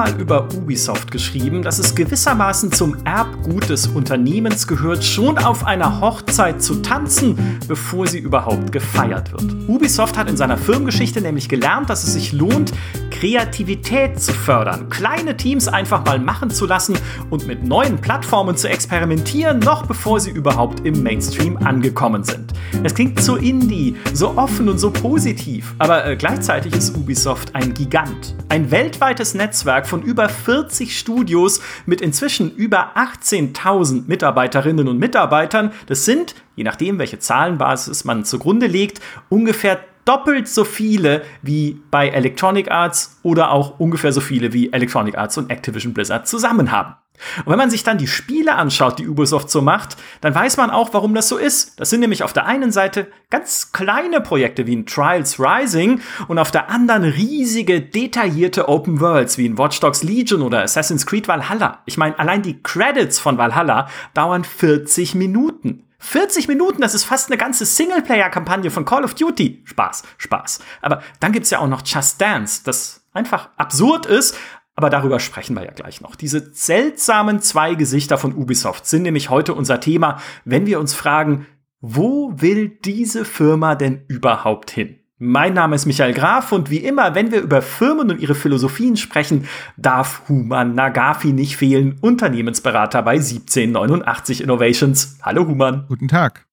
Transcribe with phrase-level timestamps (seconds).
[0.00, 6.00] mal über Ubisoft geschrieben, dass es gewissermaßen zum Erbgut des Unternehmens gehört, schon auf einer
[6.00, 9.44] Hochzeit zu tanzen, bevor sie überhaupt gefeiert wird.
[9.68, 12.72] Ubisoft hat in seiner Firmengeschichte nämlich gelernt, dass es sich lohnt,
[13.10, 16.96] Kreativität zu fördern, kleine Teams einfach mal machen zu lassen
[17.28, 22.52] und mit neuen Plattformen zu experimentieren, noch bevor sie überhaupt im Mainstream angekommen sind.
[22.82, 27.74] Es klingt so indie, so offen und so positiv, aber äh, gleichzeitig ist Ubisoft ein
[27.74, 28.34] Gigant.
[28.48, 35.72] Ein weltweites Netzwerk von über 40 Studios mit inzwischen über 18.000 Mitarbeiterinnen und Mitarbeitern.
[35.86, 42.08] Das sind, je nachdem, welche Zahlenbasis man zugrunde legt, ungefähr doppelt so viele wie bei
[42.08, 46.96] Electronic Arts oder auch ungefähr so viele wie Electronic Arts und Activision Blizzard zusammen haben.
[47.44, 50.70] Und wenn man sich dann die Spiele anschaut, die Ubisoft so macht, dann weiß man
[50.70, 51.78] auch, warum das so ist.
[51.78, 56.40] Das sind nämlich auf der einen Seite ganz kleine Projekte wie in Trials Rising und
[56.40, 61.28] auf der anderen riesige, detaillierte Open Worlds wie in Watch Dogs Legion oder Assassin's Creed
[61.28, 61.82] Valhalla.
[61.86, 65.84] Ich meine, allein die Credits von Valhalla dauern 40 Minuten.
[66.00, 69.62] 40 Minuten, das ist fast eine ganze Singleplayer-Kampagne von Call of Duty.
[69.64, 70.60] Spaß, Spaß.
[70.80, 74.36] Aber dann gibt's ja auch noch Just Dance, das einfach absurd ist,
[74.74, 76.16] aber darüber sprechen wir ja gleich noch.
[76.16, 81.46] Diese seltsamen zwei Gesichter von Ubisoft sind nämlich heute unser Thema, wenn wir uns fragen,
[81.80, 84.99] wo will diese Firma denn überhaupt hin?
[85.22, 88.96] Mein Name ist Michael Graf und wie immer, wenn wir über Firmen und ihre Philosophien
[88.96, 95.18] sprechen, darf Human Nagafi nicht fehlen, Unternehmensberater bei 1789 Innovations.
[95.20, 95.84] Hallo Human.
[95.88, 96.46] Guten Tag.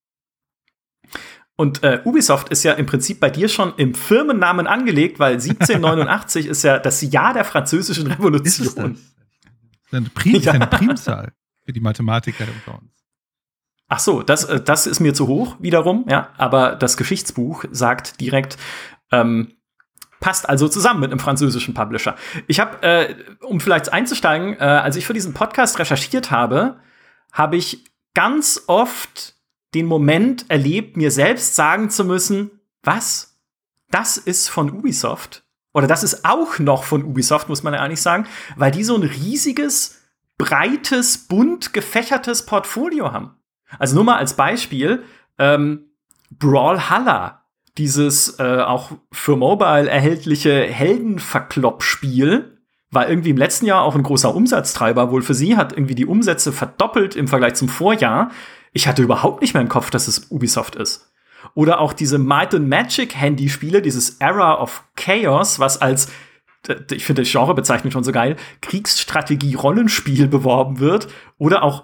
[1.55, 6.47] Und äh, Ubisoft ist ja im Prinzip bei dir schon im Firmennamen angelegt, weil 1789
[6.47, 8.67] ist ja das Jahr der französischen Revolution.
[8.67, 9.93] Ist das?
[9.93, 10.51] Eine, Prim ja.
[10.51, 11.31] eine Primzahl
[11.63, 12.96] für die Mathematiker unter uns.
[13.87, 16.29] Ach so, das, äh, das ist mir zu hoch wiederum, ja.
[16.37, 18.57] Aber das Geschichtsbuch sagt direkt,
[19.11, 19.53] ähm,
[20.19, 22.15] passt also zusammen mit einem französischen Publisher.
[22.47, 26.79] Ich habe, äh, um vielleicht einzusteigen, äh, als ich für diesen Podcast recherchiert habe,
[27.31, 29.35] habe ich ganz oft
[29.73, 32.51] den Moment erlebt, mir selbst sagen zu müssen,
[32.83, 33.37] was?
[33.91, 35.43] Das ist von Ubisoft?
[35.73, 38.25] Oder das ist auch noch von Ubisoft, muss man ja eigentlich sagen,
[38.55, 40.01] weil die so ein riesiges,
[40.37, 43.36] breites, bunt gefächertes Portfolio haben.
[43.79, 45.03] Also nur mal als Beispiel,
[45.37, 45.85] ähm,
[46.31, 47.43] Brawlhalla,
[47.77, 52.57] dieses äh, auch für Mobile erhältliche Heldenverklopp-Spiel,
[52.89, 56.05] war irgendwie im letzten Jahr auch ein großer Umsatztreiber wohl für sie, hat irgendwie die
[56.05, 58.31] Umsätze verdoppelt im Vergleich zum Vorjahr.
[58.71, 61.11] Ich hatte überhaupt nicht mehr im Kopf, dass es Ubisoft ist.
[61.53, 66.09] Oder auch diese Might and Magic Handyspiele, dieses Era of Chaos, was als
[66.91, 71.07] ich finde die Genrebezeichnung schon so geil, Kriegsstrategie-Rollenspiel beworben wird.
[71.37, 71.83] Oder auch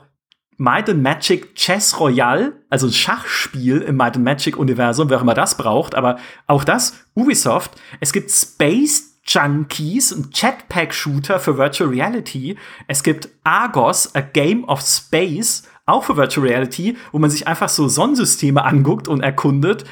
[0.57, 5.21] Might and Magic Chess Royale, also ein Schachspiel im Might and Magic Universum, wer auch
[5.21, 7.71] immer das braucht, aber auch das, Ubisoft.
[7.99, 12.57] Es gibt Space Junkies, ein Jetpack-Shooter für Virtual Reality.
[12.87, 17.69] Es gibt Argos, a Game of Space, auch für Virtual Reality, wo man sich einfach
[17.69, 19.85] so Sonnensysteme anguckt und erkundet.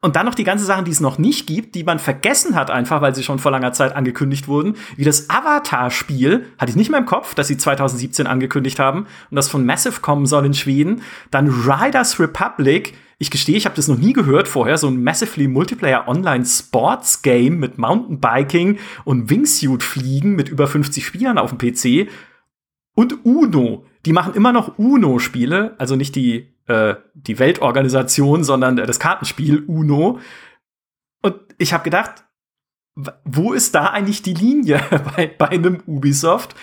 [0.00, 2.70] Und dann noch die ganzen Sachen, die es noch nicht gibt, die man vergessen hat
[2.70, 6.90] einfach, weil sie schon vor langer Zeit angekündigt wurden, wie das Avatar-Spiel, hatte ich nicht
[6.90, 10.54] mehr im Kopf, dass sie 2017 angekündigt haben und das von Massive kommen soll in
[10.54, 11.02] Schweden.
[11.32, 15.48] Dann Riders Republic, ich gestehe, ich habe das noch nie gehört vorher, so ein Massively
[15.48, 21.58] Multiplayer Online Sports Game mit Mountainbiking und Wingsuit fliegen mit über 50 Spielern auf dem
[21.58, 22.08] PC.
[22.94, 29.00] Und Uno, die machen immer noch Uno-Spiele, also nicht die, äh, die Weltorganisation, sondern das
[29.00, 30.20] Kartenspiel Uno.
[31.22, 32.24] Und ich habe gedacht,
[33.24, 34.80] wo ist da eigentlich die Linie
[35.16, 36.54] bei, bei einem Ubisoft,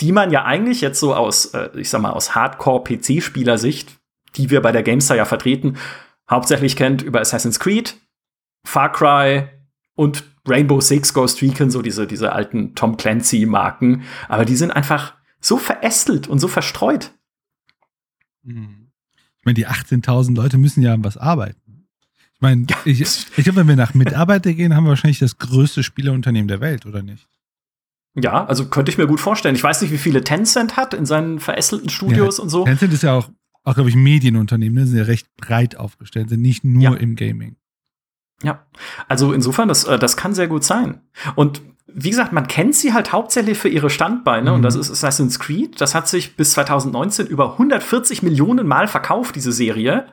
[0.00, 3.96] die man ja eigentlich jetzt so aus, äh, ich sag mal, aus Hardcore-PC-Spielersicht,
[4.36, 5.78] die wir bei der GameStar ja vertreten,
[6.30, 7.96] hauptsächlich kennt über Assassin's Creed,
[8.64, 9.48] Far Cry
[9.94, 14.04] und Rainbow Six Ghost Recon, so diese, diese alten Tom Clancy-Marken.
[14.28, 17.12] Aber die sind einfach so verästelt und so verstreut.
[18.42, 18.75] Mhm.
[19.46, 21.86] Ich meine, die 18.000 Leute müssen ja an was arbeiten.
[22.34, 25.84] Ich meine, ich, ich glaube, wenn wir nach Mitarbeiter gehen, haben wir wahrscheinlich das größte
[25.84, 27.28] Spieleunternehmen der Welt, oder nicht?
[28.16, 29.54] Ja, also könnte ich mir gut vorstellen.
[29.54, 32.64] Ich weiß nicht, wie viele Tencent hat in seinen verästelten Studios ja, und so.
[32.64, 33.28] Tencent ist ja auch,
[33.62, 34.84] auch glaube ich, Medienunternehmen, ne?
[34.88, 36.94] sind ja recht breit aufgestellt, sind nicht nur ja.
[36.94, 37.54] im Gaming.
[38.42, 38.66] Ja,
[39.06, 41.02] also insofern, das, äh, das kann sehr gut sein.
[41.36, 44.56] Und wie gesagt, man kennt sie halt hauptsächlich für ihre Standbeine mhm.
[44.56, 45.80] und das ist Assassin's Creed.
[45.80, 50.06] Das hat sich bis 2019 über 140 Millionen Mal verkauft, diese Serie.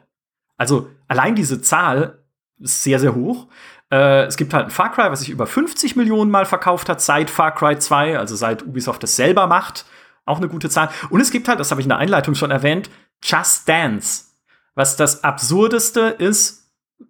[0.57, 2.19] Also allein diese Zahl
[2.59, 3.47] ist sehr, sehr hoch.
[3.91, 7.01] Äh, es gibt halt ein Far Cry, was sich über 50 Millionen Mal verkauft hat,
[7.01, 9.85] seit Far Cry 2, also seit Ubisoft das selber macht.
[10.25, 10.89] Auch eine gute Zahl.
[11.09, 12.89] Und es gibt halt, das habe ich in der Einleitung schon erwähnt,
[13.23, 14.25] Just Dance.
[14.75, 16.62] Was das Absurdeste ist,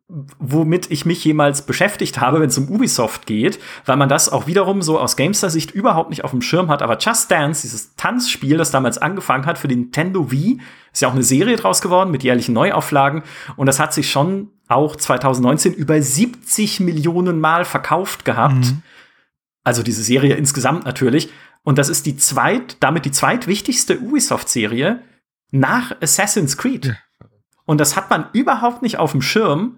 [0.07, 4.47] womit ich mich jemals beschäftigt habe, wenn es um Ubisoft geht, weil man das auch
[4.47, 6.81] wiederum so aus Gamester-Sicht überhaupt nicht auf dem Schirm hat.
[6.81, 10.59] Aber Just Dance, dieses Tanzspiel, das damals angefangen hat für den Nintendo Wii,
[10.91, 13.23] ist ja auch eine Serie draus geworden mit jährlichen Neuauflagen.
[13.55, 18.55] Und das hat sich schon auch 2019 über 70 Millionen Mal verkauft gehabt.
[18.55, 18.81] Mhm.
[19.63, 21.29] Also diese Serie insgesamt natürlich.
[21.63, 25.01] Und das ist die zweit, damit die zweitwichtigste Ubisoft-Serie
[25.51, 26.85] nach Assassin's Creed.
[26.85, 26.95] Ja.
[27.65, 29.77] Und das hat man überhaupt nicht auf dem Schirm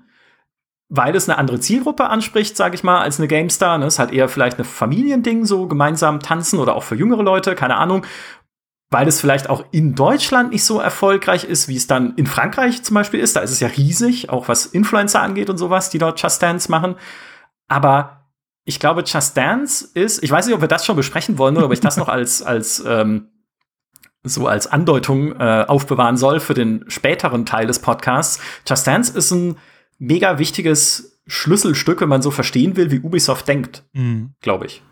[0.90, 3.78] weil es eine andere Zielgruppe anspricht, sage ich mal, als eine GameStar.
[3.78, 3.86] Ne?
[3.86, 7.76] Es hat eher vielleicht ein Familiending, so gemeinsam tanzen oder auch für jüngere Leute, keine
[7.76, 8.06] Ahnung.
[8.92, 12.84] Weil es vielleicht auch in Deutschland nicht so erfolgreich ist, wie es dann in Frankreich
[12.84, 13.36] zum Beispiel ist.
[13.36, 16.70] Da ist es ja riesig, auch was Influencer angeht und sowas, die dort Just Dance
[16.70, 16.96] machen.
[17.68, 18.28] Aber
[18.64, 21.66] ich glaube, Just Dance ist, ich weiß nicht, ob wir das schon besprechen wollen oder
[21.66, 23.32] ob ich das noch als, als ähm,
[24.22, 28.40] so als Andeutung äh, aufbewahren soll für den späteren Teil des Podcasts.
[28.68, 29.58] Just Dance ist ein
[29.98, 34.34] mega wichtiges Schlüsselstück, wenn man so verstehen will, wie Ubisoft denkt, mhm.
[34.42, 34.84] glaube ich.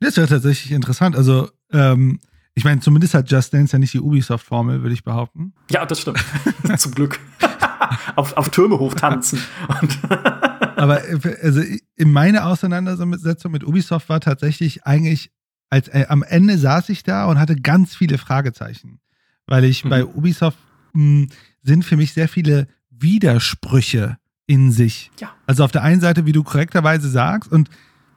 [0.00, 1.16] Das wäre tatsächlich interessant.
[1.16, 2.20] Also, ähm,
[2.54, 5.54] ich meine, zumindest hat Just Dance ja nicht die Ubisoft-Formel, würde ich behaupten.
[5.70, 6.22] Ja, das stimmt.
[6.76, 7.18] Zum Glück.
[8.16, 9.38] auf, auf Türme hochtanzen.
[10.76, 11.02] Aber
[11.42, 11.62] also
[11.96, 15.30] in meiner Auseinandersetzung mit Ubisoft war tatsächlich eigentlich,
[15.70, 19.00] als äh, am Ende saß ich da und hatte ganz viele Fragezeichen.
[19.46, 19.90] Weil ich mhm.
[19.90, 20.58] bei Ubisoft
[20.92, 21.28] mh, hm,
[21.62, 22.68] sind für mich sehr viele
[23.02, 25.10] Widersprüche in sich.
[25.20, 25.30] Ja.
[25.46, 27.70] Also auf der einen Seite, wie du korrekterweise sagst, und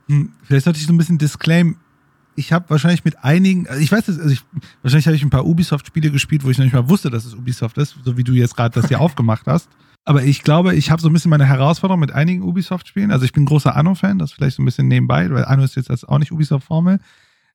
[0.07, 1.77] hm, vielleicht sollte ich so ein bisschen disclaim,
[2.35, 4.43] ich habe wahrscheinlich mit einigen, also ich weiß es, also ich,
[4.81, 7.33] wahrscheinlich habe ich ein paar Ubisoft-Spiele gespielt, wo ich noch nicht mal wusste, dass es
[7.33, 9.69] Ubisoft ist, so wie du jetzt gerade das hier aufgemacht hast.
[10.03, 13.11] Aber ich glaube, ich habe so ein bisschen meine Herausforderung mit einigen Ubisoft-Spielen.
[13.11, 15.89] Also ich bin großer Anno-Fan, das vielleicht so ein bisschen nebenbei, weil Anno ist jetzt
[15.89, 16.99] das auch nicht Ubisoft-Formel.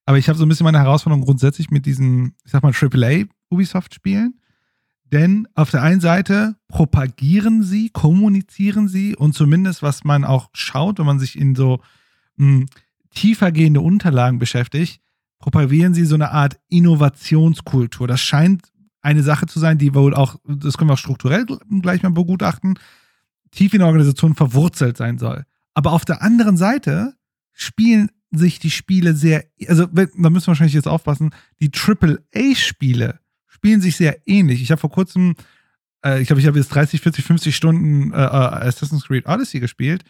[0.04, 4.39] Aber ich habe so ein bisschen meine Herausforderung grundsätzlich mit diesen, ich sag mal, AAA-Ubisoft-Spielen.
[5.12, 10.98] Denn auf der einen Seite propagieren sie, kommunizieren sie und zumindest, was man auch schaut,
[10.98, 11.80] wenn man sich in so
[12.36, 12.66] mh, hm,
[13.10, 15.00] tiefergehende Unterlagen beschäftigt,
[15.40, 18.06] propagieren sie so eine Art Innovationskultur.
[18.06, 18.70] Das scheint
[19.02, 21.46] eine Sache zu sein, die wohl auch, das können wir auch strukturell
[21.82, 22.78] gleich mal begutachten,
[23.50, 25.44] tief in der Organisation verwurzelt sein soll.
[25.74, 27.14] Aber auf der anderen Seite
[27.52, 31.30] spielen sich die Spiele sehr, also da müssen wir wahrscheinlich jetzt aufpassen,
[31.60, 33.18] die AAA-Spiele
[33.60, 34.62] spielen sich sehr ähnlich.
[34.62, 35.34] Ich habe vor kurzem,
[36.02, 39.60] äh, ich glaube, ich habe jetzt 30, 40, 50 Stunden äh, äh, Assassin's Creed Odyssey
[39.60, 40.02] gespielt.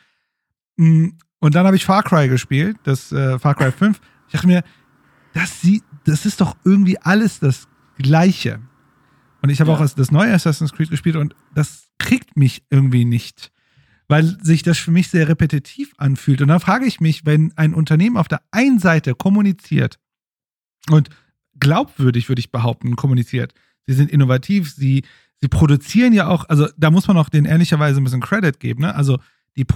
[0.76, 1.08] Mm,
[1.40, 4.00] und dann habe ich Far Cry gespielt, das äh, Far Cry 5.
[4.28, 4.62] Ich dachte mir,
[5.34, 7.66] das, sieht, das ist doch irgendwie alles das
[7.98, 8.60] Gleiche.
[9.42, 9.78] Und ich habe ja.
[9.78, 13.50] auch das neue Assassin's Creed gespielt und das kriegt mich irgendwie nicht,
[14.06, 16.40] weil sich das für mich sehr repetitiv anfühlt.
[16.40, 19.98] Und dann frage ich mich, wenn ein Unternehmen auf der einen Seite kommuniziert
[20.88, 21.10] und
[21.60, 23.54] glaubwürdig, würde ich behaupten, kommuniziert.
[23.86, 25.04] Sie sind innovativ, sie,
[25.40, 28.82] sie produzieren ja auch, also da muss man auch denen ehrlicherweise ein bisschen Credit geben,
[28.82, 28.94] ne?
[28.94, 29.18] Also
[29.56, 29.66] die,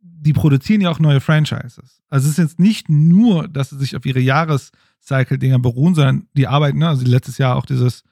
[0.00, 2.02] die produzieren ja auch neue Franchises.
[2.08, 6.46] Also es ist jetzt nicht nur, dass sie sich auf ihre Jahrescycle-Dinger beruhen, sondern die
[6.46, 6.88] arbeiten, ne?
[6.88, 8.02] also letztes Jahr auch dieses,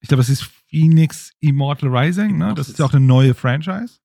[0.00, 2.54] ich glaube, es ist Phoenix Immortal Rising, ne?
[2.54, 3.98] Das ist ja auch eine neue Franchise.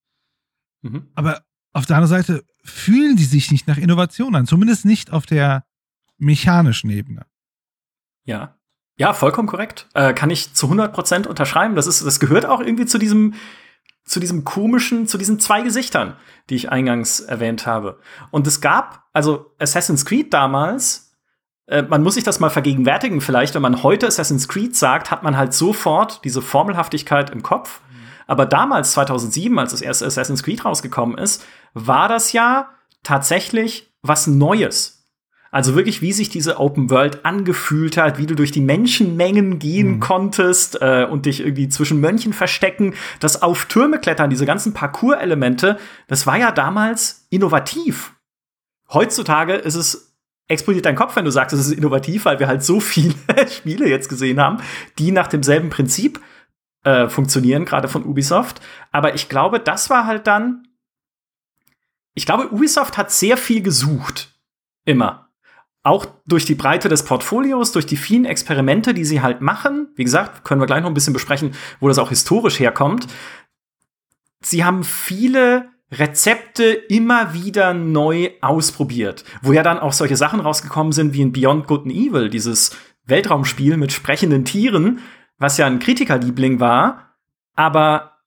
[0.81, 1.07] Mhm.
[1.15, 1.41] Aber
[1.73, 5.65] auf der anderen Seite fühlen die sich nicht nach Innovation an, zumindest nicht auf der
[6.17, 7.25] mechanischen Ebene.
[8.27, 8.55] Ja.
[8.97, 9.87] Ja, vollkommen korrekt.
[9.93, 11.75] Äh, kann ich zu 100 Prozent unterschreiben.
[11.75, 13.35] Das ist, das gehört auch irgendwie zu diesem,
[14.05, 16.15] zu diesem komischen, zu diesen zwei Gesichtern,
[16.49, 17.99] die ich eingangs erwähnt habe.
[18.31, 21.15] Und es gab, also Assassin's Creed damals,
[21.67, 25.23] äh, man muss sich das mal vergegenwärtigen vielleicht, wenn man heute Assassin's Creed sagt, hat
[25.23, 27.81] man halt sofort diese Formelhaftigkeit im Kopf.
[27.89, 27.97] Mhm.
[28.25, 32.71] Aber damals, 2007, als das erste Assassin's Creed rausgekommen ist, war das ja
[33.03, 34.96] tatsächlich was Neues.
[35.51, 39.95] Also wirklich, wie sich diese Open World angefühlt hat, wie du durch die Menschenmengen gehen
[39.95, 39.99] mhm.
[39.99, 45.77] konntest äh, und dich irgendwie zwischen Mönchen verstecken, das auf Türme klettern, diese ganzen Parcours-Elemente,
[46.07, 48.13] das war ja damals innovativ.
[48.91, 50.15] Heutzutage ist es
[50.49, 53.13] explodiert dein Kopf, wenn du sagst, es ist innovativ, weil wir halt so viele
[53.49, 54.57] Spiele jetzt gesehen haben,
[54.97, 56.21] die nach demselben Prinzip
[56.83, 58.61] äh, funktionieren, gerade von Ubisoft.
[58.91, 60.67] Aber ich glaube, das war halt dann.
[62.13, 64.33] Ich glaube, Ubisoft hat sehr viel gesucht.
[64.85, 65.26] Immer
[65.87, 70.03] auch durch die Breite des Portfolios, durch die vielen Experimente, die sie halt machen, wie
[70.03, 73.07] gesagt, können wir gleich noch ein bisschen besprechen, wo das auch historisch herkommt.
[74.41, 80.91] Sie haben viele Rezepte immer wieder neu ausprobiert, wo ja dann auch solche Sachen rausgekommen
[80.91, 82.75] sind wie in Beyond Good and Evil, dieses
[83.05, 84.99] Weltraumspiel mit sprechenden Tieren,
[85.37, 87.13] was ja ein Kritikerliebling war,
[87.55, 88.17] aber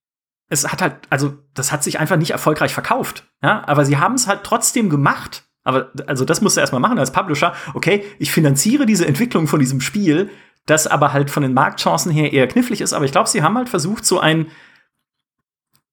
[0.49, 3.29] es hat halt, also das hat sich einfach nicht erfolgreich verkauft.
[3.43, 6.99] Ja, aber sie haben es halt trotzdem gemacht aber also das musst du erstmal machen
[6.99, 7.55] als Publisher.
[7.75, 10.31] Okay, ich finanziere diese Entwicklung von diesem Spiel,
[10.67, 12.93] das aber halt von den Marktchancen her eher knifflig ist.
[12.93, 14.47] Aber ich glaube, sie haben halt versucht, so ein,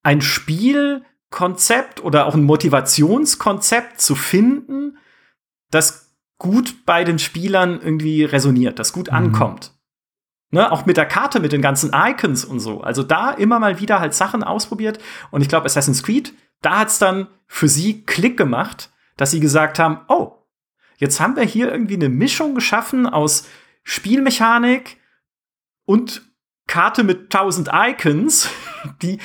[0.04, 4.98] ein Spiel Konzept oder auch ein Motivationskonzept zu finden,
[5.72, 9.18] das gut bei den Spielern irgendwie resoniert, das gut mhm.
[9.18, 9.74] ankommt.
[10.50, 12.80] Ne, auch mit der Karte, mit den ganzen Icons und so.
[12.80, 14.98] Also da immer mal wieder halt Sachen ausprobiert.
[15.30, 19.80] Und ich glaube, Assassin's Creed, da hat's dann für sie Klick gemacht, dass sie gesagt
[19.80, 20.34] haben, oh,
[20.98, 23.48] jetzt haben wir hier irgendwie eine Mischung geschaffen aus
[23.84, 24.98] Spielmechanik
[25.86, 26.22] und
[26.68, 28.50] Karte mit tausend Icons,
[29.02, 29.20] die,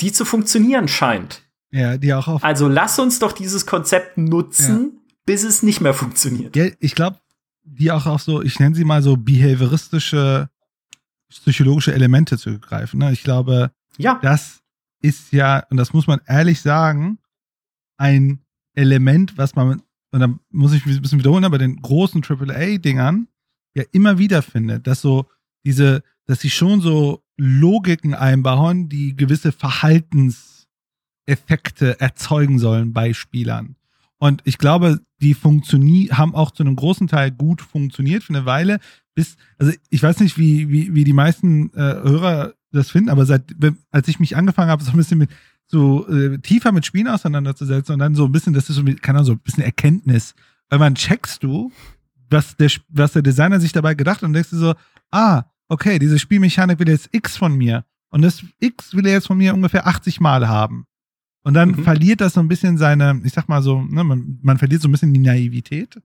[0.00, 1.42] die zu funktionieren scheint.
[1.72, 2.44] Ja, die auch auf.
[2.44, 5.14] Also lass uns doch dieses Konzept nutzen, ja.
[5.24, 6.56] bis es nicht mehr funktioniert.
[6.56, 7.18] Ja, ich glaube,
[7.62, 10.50] die auch auf so, ich nenne sie mal so behavioristische,
[11.28, 12.98] psychologische Elemente zu greifen.
[12.98, 13.12] Ne?
[13.12, 14.18] Ich glaube, ja.
[14.20, 14.60] das
[15.00, 17.18] ist ja, und das muss man ehrlich sagen,
[17.96, 18.40] ein
[18.74, 23.28] Element, was man, und da muss ich ein bisschen wiederholen, aber den großen AAA-Dingern
[23.74, 25.26] ja immer wieder findet, dass so
[25.64, 33.76] diese, dass sie schon so Logiken einbauen, die gewisse Verhaltenseffekte erzeugen sollen bei Spielern.
[34.18, 38.44] Und ich glaube, die funktionieren, haben auch zu einem großen Teil gut funktioniert für eine
[38.44, 38.78] Weile.
[39.14, 43.26] Bis, also ich weiß nicht, wie, wie, wie die meisten äh, Hörer das finden, aber
[43.26, 43.54] seit,
[43.90, 45.30] als ich mich angefangen habe, so ein bisschen mit,
[45.70, 49.18] so äh, tiefer mit Spielen auseinanderzusetzen und dann so ein bisschen, das ist so, keine
[49.18, 50.34] Ahnung, so ein bisschen Erkenntnis.
[50.68, 51.70] Weil man checkst du,
[52.28, 54.74] was der, was der Designer sich dabei gedacht hat und denkst du so,
[55.10, 57.84] ah, okay, diese Spielmechanik will jetzt X von mir.
[58.10, 60.86] Und das X will er jetzt von mir ungefähr 80 Mal haben.
[61.42, 61.84] Und dann mhm.
[61.84, 64.88] verliert das so ein bisschen seine, ich sag mal so, ne, man, man verliert so
[64.88, 66.02] ein bisschen die Naivität.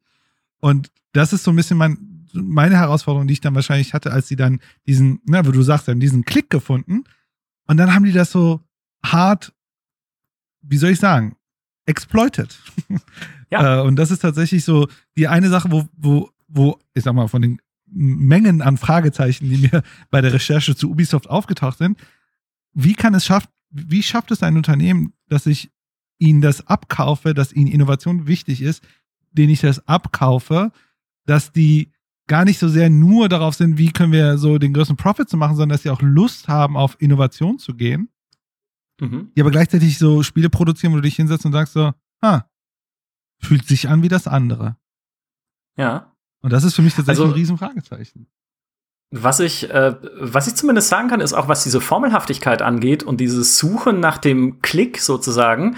[0.60, 4.28] Und das ist so ein bisschen mein, meine Herausforderung, die ich dann wahrscheinlich hatte, als
[4.28, 7.04] sie dann diesen, na, wo du sagst, dann diesen Klick gefunden.
[7.68, 8.62] Und dann haben die das so
[9.04, 9.54] hart,
[10.68, 11.36] wie soll ich sagen,
[11.86, 12.58] exploited.
[13.52, 13.78] Ja.
[13.78, 17.28] äh, und das ist tatsächlich so die eine Sache, wo, wo, wo, ich sag mal,
[17.28, 22.00] von den Mengen an Fragezeichen, die mir bei der Recherche zu Ubisoft aufgetaucht sind,
[22.74, 25.70] wie kann es schaffen, wie schafft es ein Unternehmen, dass ich
[26.18, 28.84] ihnen das abkaufe, dass ihnen Innovation wichtig ist,
[29.32, 30.72] den ich das abkaufe,
[31.28, 31.92] dass die
[32.28, 35.38] gar nicht so sehr nur darauf sind, wie können wir so den größten Profit zu
[35.38, 38.10] machen, sondern dass sie auch Lust haben, auf Innovation zu gehen.
[39.00, 39.32] Mhm.
[39.36, 42.44] Die aber gleichzeitig so Spiele produzieren, wo du dich hinsetzt und sagst so, ah,
[43.42, 44.78] fühlt sich an wie das andere.
[45.78, 46.14] Ja.
[46.42, 48.28] Und das ist für mich tatsächlich also, ein Riesenfragezeichen.
[49.12, 53.18] Was ich, äh, was ich zumindest sagen kann, ist auch, was diese Formelhaftigkeit angeht und
[53.18, 55.78] dieses Suchen nach dem Klick sozusagen.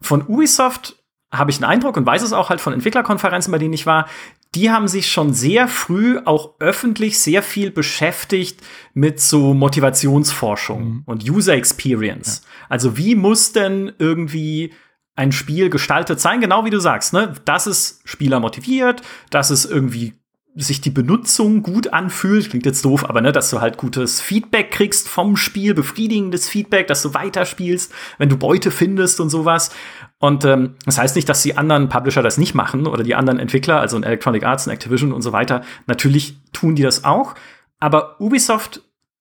[0.00, 3.74] Von Ubisoft habe ich einen Eindruck und weiß es auch halt von Entwicklerkonferenzen, bei denen
[3.74, 4.08] ich war,
[4.54, 8.60] die haben sich schon sehr früh auch öffentlich sehr viel beschäftigt
[8.94, 11.02] mit so Motivationsforschung mhm.
[11.04, 12.42] und User Experience.
[12.42, 12.66] Ja.
[12.70, 14.72] Also wie muss denn irgendwie
[15.14, 17.34] ein Spiel gestaltet sein, genau wie du sagst, ne?
[17.44, 20.14] Dass es Spieler motiviert, dass es irgendwie
[20.56, 24.70] sich die Benutzung gut anfühlt, klingt jetzt doof, aber ne, dass du halt gutes Feedback
[24.70, 29.70] kriegst vom Spiel, befriedigendes Feedback, dass du weiterspielst, wenn du Beute findest und sowas.
[30.18, 33.38] Und ähm, das heißt nicht, dass die anderen Publisher das nicht machen oder die anderen
[33.38, 35.62] Entwickler, also in Electronic Arts und Activision und so weiter.
[35.86, 37.34] Natürlich tun die das auch.
[37.78, 38.80] Aber Ubisoft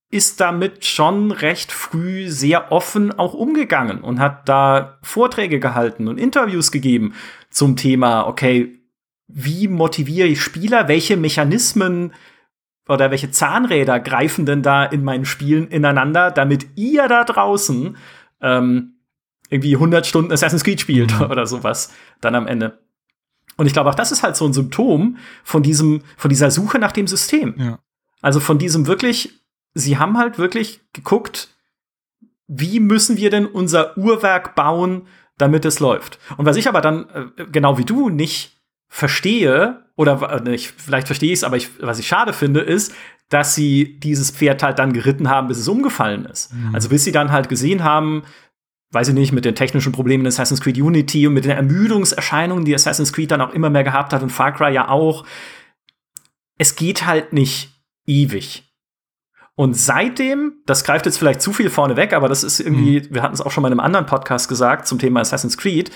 [0.10, 6.18] ist damit schon recht früh sehr offen auch umgegangen und hat da Vorträge gehalten und
[6.18, 7.14] Interviews gegeben
[7.50, 8.80] zum Thema, okay,
[9.28, 12.14] wie motiviere ich Spieler, welche Mechanismen
[12.88, 17.98] oder welche Zahnräder greifen denn da in meinen Spielen ineinander, damit ihr da draußen
[18.42, 18.95] ähm,
[19.50, 21.26] irgendwie 100 Stunden Assassin's Creed spielt mhm.
[21.30, 22.80] oder sowas dann am Ende.
[23.58, 26.80] Und ich glaube auch das ist halt so ein Symptom von diesem von dieser Suche
[26.80, 27.56] nach dem System.
[27.58, 27.80] Ja.
[28.22, 29.42] Also von diesem wirklich
[29.74, 31.50] sie haben halt wirklich geguckt,
[32.48, 36.20] wie müssen wir denn unser Uhrwerk bauen, damit es läuft.
[36.38, 41.32] Und was ich aber dann äh, genau wie du nicht verstehe, oder nicht, vielleicht verstehe
[41.32, 42.94] ich es, aber ich, was ich schade finde, ist,
[43.30, 46.54] dass sie dieses Pferd halt dann geritten haben, bis es umgefallen ist.
[46.54, 46.76] Mhm.
[46.76, 48.24] Also bis sie dann halt gesehen haben,
[48.96, 52.66] weiß ich nicht, mit den technischen Problemen in Assassin's Creed Unity und mit den Ermüdungserscheinungen,
[52.66, 55.26] die Assassin's Creed dann auch immer mehr gehabt hat und Far Cry ja auch.
[56.58, 57.76] Es geht halt nicht
[58.08, 58.64] ewig.
[59.56, 63.14] Und seitdem, das greift jetzt vielleicht zu viel vorne weg, aber das ist irgendwie, mhm.
[63.14, 65.92] wir hatten es auch schon mal in einem anderen Podcast gesagt zum Thema Assassin's Creed.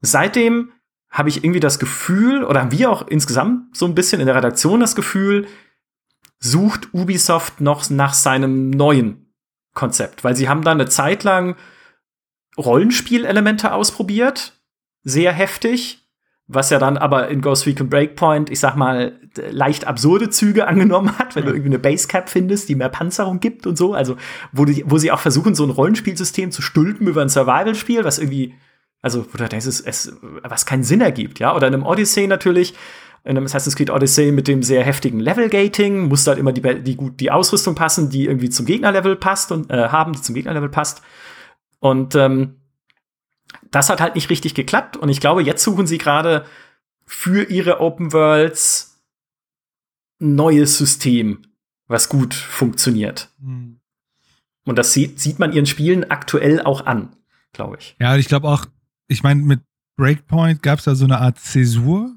[0.00, 0.72] Seitdem
[1.10, 4.36] habe ich irgendwie das Gefühl, oder haben wir auch insgesamt so ein bisschen in der
[4.36, 5.46] Redaktion das Gefühl,
[6.38, 9.34] sucht Ubisoft noch nach seinem neuen
[9.74, 11.56] Konzept, weil sie haben da eine Zeit lang
[12.58, 14.60] Rollenspielelemente ausprobiert,
[15.02, 16.08] sehr heftig,
[16.46, 21.18] was ja dann aber in Ghost Recon Breakpoint, ich sag mal, leicht absurde Züge angenommen
[21.18, 24.16] hat, wenn du irgendwie eine Basecap findest, die mehr Panzerung gibt und so, also
[24.52, 28.18] wo, die, wo sie auch versuchen, so ein Rollenspielsystem zu stülpen über ein Survival-Spiel, was
[28.18, 28.54] irgendwie
[29.02, 31.54] also, wo du denkst, es, es, was keinen Sinn ergibt, ja.
[31.54, 32.74] Oder in einem Odyssey natürlich,
[33.24, 36.96] in einem Assassin's Creed Odyssey mit dem sehr heftigen Level-Gating, muss halt immer die, die,
[36.96, 40.68] gut, die Ausrüstung passen, die irgendwie zum Gegnerlevel passt und äh, haben, die zum Gegnerlevel
[40.68, 41.02] passt.
[41.80, 42.60] Und ähm,
[43.70, 44.96] das hat halt nicht richtig geklappt.
[44.96, 46.44] Und ich glaube, jetzt suchen sie gerade
[47.04, 49.02] für ihre Open Worlds
[50.20, 51.42] ein neues System,
[51.86, 53.30] was gut funktioniert.
[53.38, 53.80] Mhm.
[54.64, 57.16] Und das sieht, sieht man ihren Spielen aktuell auch an,
[57.52, 57.96] glaube ich.
[57.98, 58.66] Ja, ich glaube auch,
[59.08, 59.60] ich meine, mit
[59.96, 62.14] Breakpoint gab es da so eine Art Zäsur,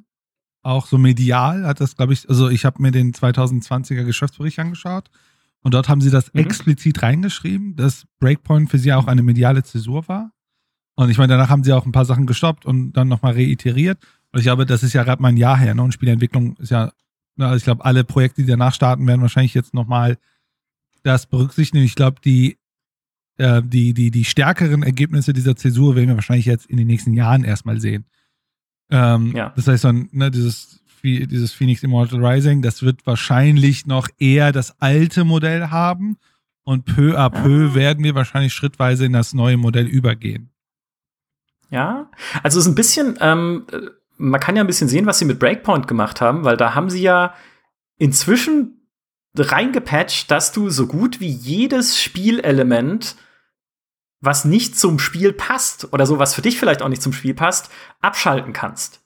[0.62, 5.10] auch so medial hat das, glaube ich, also ich habe mir den 2020er Geschäftsbericht angeschaut
[5.64, 6.42] und dort haben sie das mhm.
[6.42, 10.32] explizit reingeschrieben, dass Breakpoint für sie auch eine mediale Zäsur war.
[10.96, 13.98] Und ich meine, danach haben sie auch ein paar Sachen gestoppt und dann nochmal reiteriert.
[14.32, 15.82] Und ich glaube, das ist ja gerade mal ein Jahr her, ne?
[15.82, 16.92] Und Spielentwicklung ist ja,
[17.40, 20.18] also ich glaube, alle Projekte, die danach starten, werden wahrscheinlich jetzt nochmal
[21.02, 21.84] das berücksichtigen.
[21.84, 22.58] Ich glaube, die,
[23.38, 27.14] äh, die, die, die stärkeren Ergebnisse dieser Zäsur werden wir wahrscheinlich jetzt in den nächsten
[27.14, 28.06] Jahren erstmal sehen.
[28.92, 29.52] Ähm, ja.
[29.56, 34.80] Das heißt dann, ne, dieses, dieses Phoenix Immortal Rising, das wird wahrscheinlich noch eher das
[34.82, 36.18] alte Modell haben
[36.64, 37.76] und peu à peu ja.
[37.76, 40.50] werden wir wahrscheinlich schrittweise in das neue Modell übergehen.
[41.70, 42.10] Ja,
[42.42, 43.66] also es ist ein bisschen, ähm,
[44.18, 46.90] man kann ja ein bisschen sehen, was sie mit Breakpoint gemacht haben, weil da haben
[46.90, 47.34] sie ja
[47.98, 48.88] inzwischen
[49.36, 53.16] reingepatcht, dass du so gut wie jedes Spielelement,
[54.22, 57.34] was nicht zum Spiel passt oder so, was für dich vielleicht auch nicht zum Spiel
[57.34, 59.03] passt, abschalten kannst.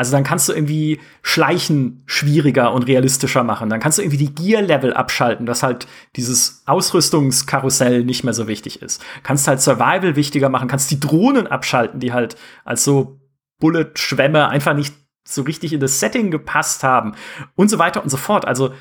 [0.00, 3.68] Also dann kannst du irgendwie Schleichen schwieriger und realistischer machen.
[3.68, 8.80] Dann kannst du irgendwie die Gear-Level abschalten, dass halt dieses Ausrüstungskarussell nicht mehr so wichtig
[8.80, 9.04] ist.
[9.24, 13.20] Kannst halt Survival wichtiger machen, kannst die Drohnen abschalten, die halt als so
[13.58, 14.94] Bullet-Schwämme einfach nicht
[15.28, 17.12] so richtig in das Setting gepasst haben
[17.54, 18.46] und so weiter und so fort.
[18.46, 18.72] Also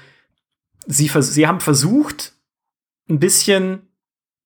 [0.88, 2.32] sie, sie haben versucht,
[3.10, 3.90] ein bisschen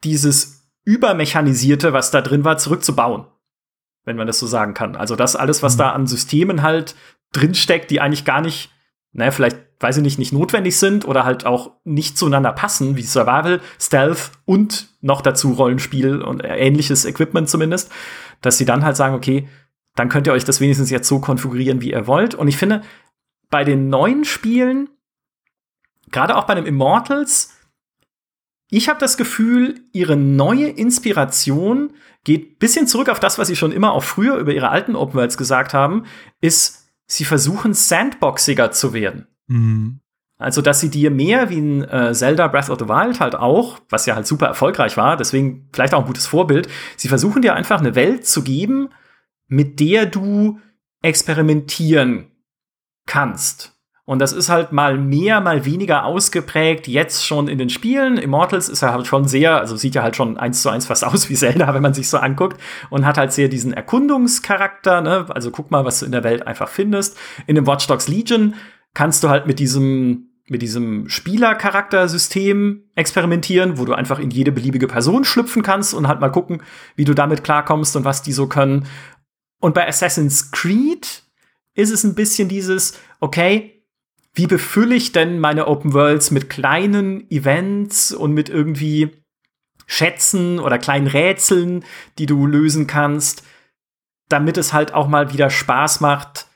[0.03, 3.27] dieses Übermechanisierte, was da drin war, zurückzubauen.
[4.05, 4.95] Wenn man das so sagen kann.
[4.95, 5.79] Also das alles, was mhm.
[5.79, 6.95] da an Systemen halt
[7.31, 8.71] drinsteckt, die eigentlich gar nicht,
[9.11, 13.03] naja, vielleicht, weiß ich nicht, nicht notwendig sind oder halt auch nicht zueinander passen, wie
[13.03, 17.91] Survival, Stealth und noch dazu Rollenspiel und ähnliches Equipment zumindest,
[18.41, 19.47] dass sie dann halt sagen, okay,
[19.95, 22.35] dann könnt ihr euch das wenigstens jetzt so konfigurieren, wie ihr wollt.
[22.35, 22.81] Und ich finde,
[23.49, 24.89] bei den neuen Spielen
[26.13, 27.51] gerade auch bei dem Immortals,
[28.69, 33.71] ich habe das Gefühl, ihre neue Inspiration geht bisschen zurück auf das, was sie schon
[33.71, 36.05] immer auch früher über ihre alten Open Worlds gesagt haben,
[36.41, 39.27] ist, sie versuchen sandboxiger zu werden.
[39.47, 39.99] Mhm.
[40.37, 43.79] Also, dass sie dir mehr wie ein äh, Zelda Breath of the Wild halt auch,
[43.89, 47.53] was ja halt super erfolgreich war, deswegen vielleicht auch ein gutes Vorbild, sie versuchen dir
[47.53, 48.89] einfach eine Welt zu geben,
[49.47, 50.59] mit der du
[51.01, 52.31] experimentieren
[53.05, 53.72] kannst.
[54.05, 58.17] Und das ist halt mal mehr, mal weniger ausgeprägt, jetzt schon in den Spielen.
[58.17, 61.05] Immortals ist ja halt schon sehr, also sieht ja halt schon eins zu eins fast
[61.05, 62.59] aus wie Zelda, wenn man sich so anguckt.
[62.89, 65.27] Und hat halt sehr diesen Erkundungscharakter, ne?
[65.29, 67.17] Also guck mal, was du in der Welt einfach findest.
[67.47, 68.55] In dem Watch Dogs Legion
[68.93, 74.87] kannst du halt mit diesem mit diesem Spielercharaktersystem experimentieren, wo du einfach in jede beliebige
[74.87, 76.61] Person schlüpfen kannst und halt mal gucken,
[76.97, 78.85] wie du damit klarkommst und was die so können.
[79.61, 81.23] Und bei Assassin's Creed
[81.75, 83.82] ist es ein bisschen dieses, okay,
[84.33, 89.11] wie befülle ich denn meine Open Worlds mit kleinen Events und mit irgendwie
[89.85, 91.83] Schätzen oder kleinen Rätseln,
[92.17, 93.43] die du lösen kannst,
[94.29, 96.47] damit es halt auch mal wieder Spaß macht,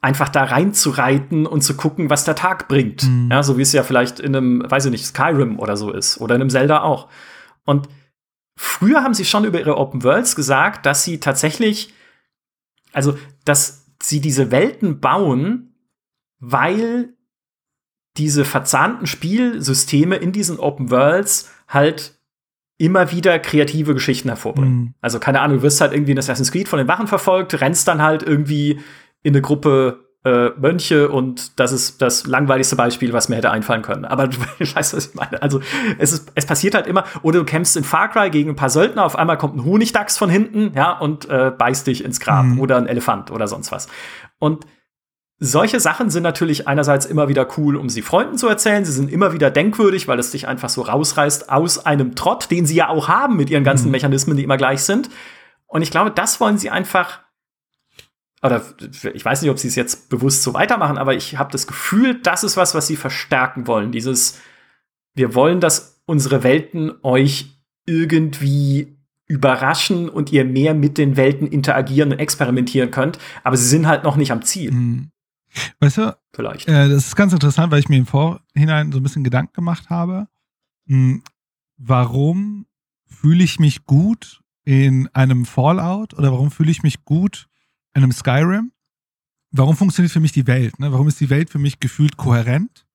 [0.00, 3.04] einfach da reinzureiten und zu gucken, was der Tag bringt.
[3.04, 3.28] Mhm.
[3.30, 6.20] Ja, so wie es ja vielleicht in einem, weiß ich nicht, Skyrim oder so ist
[6.20, 7.08] oder in einem Zelda auch.
[7.64, 7.88] Und
[8.56, 11.92] früher haben sie schon über ihre Open Worlds gesagt, dass sie tatsächlich,
[12.92, 15.71] also, dass sie diese Welten bauen,
[16.42, 17.14] weil
[18.18, 22.18] diese verzahnten Spielsysteme in diesen Open Worlds halt
[22.76, 24.74] immer wieder kreative Geschichten hervorbringen.
[24.74, 24.94] Mhm.
[25.00, 27.86] Also keine Ahnung, du wirst halt irgendwie in Assassin's Creed von den Wachen verfolgt, rennst
[27.86, 28.80] dann halt irgendwie
[29.22, 33.82] in eine Gruppe äh, Mönche und das ist das langweiligste Beispiel, was mir hätte einfallen
[33.82, 34.04] können.
[34.04, 35.40] Aber du weißt, was ich meine.
[35.40, 35.60] Also
[35.98, 38.70] es, ist, es passiert halt immer, oder du kämpfst in Far Cry gegen ein paar
[38.70, 42.46] Söldner, auf einmal kommt ein Honigdachs von hinten, ja, und äh, beißt dich ins Grab
[42.46, 42.58] mhm.
[42.58, 43.86] oder ein Elefant oder sonst was.
[44.40, 44.66] Und
[45.44, 48.84] solche Sachen sind natürlich einerseits immer wieder cool, um sie Freunden zu erzählen.
[48.84, 52.64] Sie sind immer wieder denkwürdig, weil es dich einfach so rausreißt aus einem Trott, den
[52.64, 53.92] sie ja auch haben mit ihren ganzen mhm.
[53.92, 55.10] Mechanismen, die immer gleich sind.
[55.66, 57.20] Und ich glaube, das wollen sie einfach
[58.42, 58.62] oder
[59.14, 62.20] ich weiß nicht, ob sie es jetzt bewusst so weitermachen, aber ich habe das Gefühl,
[62.22, 63.92] das ist was, was sie verstärken wollen.
[63.92, 64.40] Dieses,
[65.14, 72.12] wir wollen, dass unsere Welten euch irgendwie überraschen und ihr mehr mit den Welten interagieren
[72.12, 74.72] und experimentieren könnt, aber sie sind halt noch nicht am Ziel.
[74.72, 75.11] Mhm.
[75.80, 76.68] Weißt du, vielleicht.
[76.68, 79.90] Äh, das ist ganz interessant, weil ich mir im Vorhinein so ein bisschen Gedanken gemacht
[79.90, 80.28] habe.
[80.86, 81.22] Mh, hm,
[81.76, 82.66] warum
[83.06, 87.48] fühle ich mich gut in einem Fallout oder warum fühle ich mich gut
[87.94, 88.72] in einem Skyrim?
[89.50, 90.78] Warum funktioniert für mich die Welt?
[90.78, 90.92] Ne?
[90.92, 92.86] Warum ist die Welt für mich gefühlt kohärent?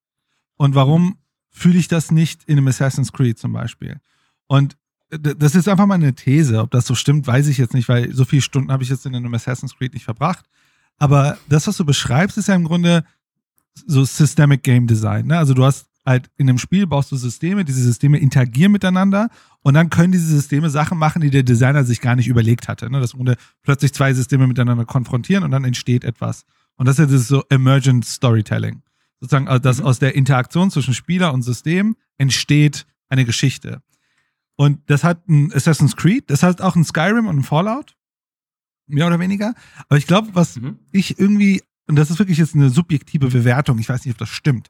[0.55, 1.17] Und warum
[1.51, 3.99] fühle ich das nicht in einem Assassin's Creed zum Beispiel?
[4.47, 4.75] Und
[5.09, 6.59] das ist einfach mal eine These.
[6.59, 9.05] Ob das so stimmt, weiß ich jetzt nicht, weil so viele Stunden habe ich jetzt
[9.05, 10.45] in einem Assassin's Creed nicht verbracht.
[10.97, 13.03] Aber das, was du beschreibst, ist ja im Grunde
[13.85, 15.27] so Systemic Game Design.
[15.27, 15.37] Ne?
[15.37, 19.29] Also du hast halt in einem Spiel baust du Systeme, diese Systeme interagieren miteinander
[19.61, 22.89] und dann können diese Systeme Sachen machen, die der Designer sich gar nicht überlegt hatte.
[22.89, 23.01] Ne?
[23.01, 26.45] Dass im Grunde plötzlich zwei Systeme miteinander konfrontieren und dann entsteht etwas.
[26.77, 28.81] Und das ist so Emergent Storytelling.
[29.19, 29.85] Sozusagen, also dass mhm.
[29.85, 33.81] aus der Interaktion zwischen Spieler und System entsteht eine Geschichte.
[34.55, 37.96] Und das hat ein Assassin's Creed, das hat auch ein Skyrim und ein Fallout.
[38.87, 39.53] Mehr oder weniger.
[39.89, 40.79] Aber ich glaube, was mhm.
[40.91, 44.29] ich irgendwie, und das ist wirklich jetzt eine subjektive Bewertung, ich weiß nicht, ob das
[44.29, 44.69] stimmt.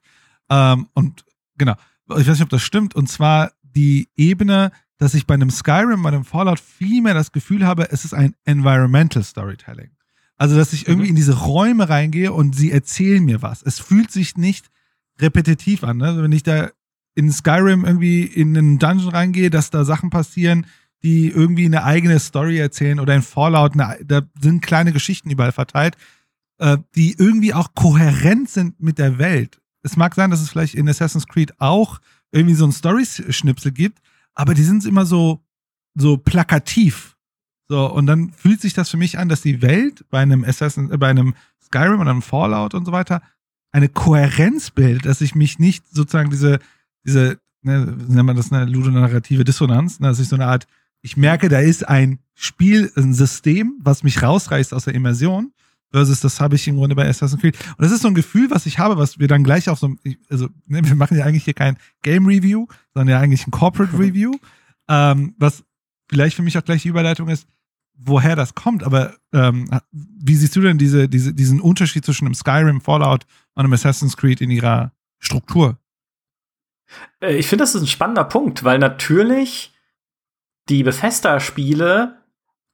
[0.49, 1.23] Ähm, und
[1.57, 1.75] genau,
[2.09, 2.95] ich weiß nicht, ob das stimmt.
[2.95, 7.31] Und zwar die Ebene, dass ich bei einem Skyrim, bei einem Fallout viel mehr das
[7.31, 9.91] Gefühl habe, es ist ein Environmental Storytelling.
[10.37, 11.11] Also, dass ich irgendwie mhm.
[11.11, 13.63] in diese Räume reingehe und sie erzählen mir was.
[13.63, 14.69] Es fühlt sich nicht
[15.19, 15.97] repetitiv an.
[15.97, 16.21] Ne?
[16.21, 16.69] Wenn ich da
[17.15, 20.67] in Skyrim irgendwie in einen Dungeon reingehe, dass da Sachen passieren,
[21.03, 25.51] die irgendwie eine eigene Story erzählen oder in Fallout, eine, da sind kleine Geschichten überall
[25.51, 25.95] verteilt,
[26.57, 29.61] äh, die irgendwie auch kohärent sind mit der Welt.
[29.83, 31.99] Es mag sein, dass es vielleicht in Assassin's Creed auch
[32.31, 33.99] irgendwie so ein Story-Schnipsel gibt,
[34.33, 35.43] aber die sind immer so,
[35.95, 37.15] so plakativ.
[37.69, 40.91] So, und dann fühlt sich das für mich an, dass die Welt bei einem Assassin,
[40.91, 43.21] äh, bei einem Skyrim oder einem Fallout und so weiter
[43.71, 46.59] eine Kohärenz bildet, dass ich mich nicht sozusagen diese,
[47.05, 50.67] diese, ne, nennt man das eine ludonarrative Dissonanz, ne, dass ich so eine Art,
[51.01, 55.53] ich merke, da ist ein Spiel, ein System, was mich rausreißt aus der Immersion,
[55.91, 57.57] versus das habe ich im Grunde bei Assassin's Creed.
[57.77, 59.95] Und das ist so ein Gefühl, was ich habe, was wir dann gleich auch so,
[60.29, 63.93] also ne, wir machen ja eigentlich hier kein Game Review, sondern ja eigentlich ein Corporate
[63.97, 64.33] Review,
[64.89, 65.63] ähm, was
[66.09, 67.47] vielleicht für mich auch gleich die Überleitung ist,
[67.97, 68.83] woher das kommt.
[68.83, 73.63] Aber ähm, wie siehst du denn diese, diese, diesen Unterschied zwischen einem Skyrim, Fallout und
[73.63, 75.79] einem Assassin's Creed in ihrer Struktur?
[77.19, 79.73] Äh, ich finde, das ist ein spannender Punkt, weil natürlich
[80.69, 82.17] die Bethesda-Spiele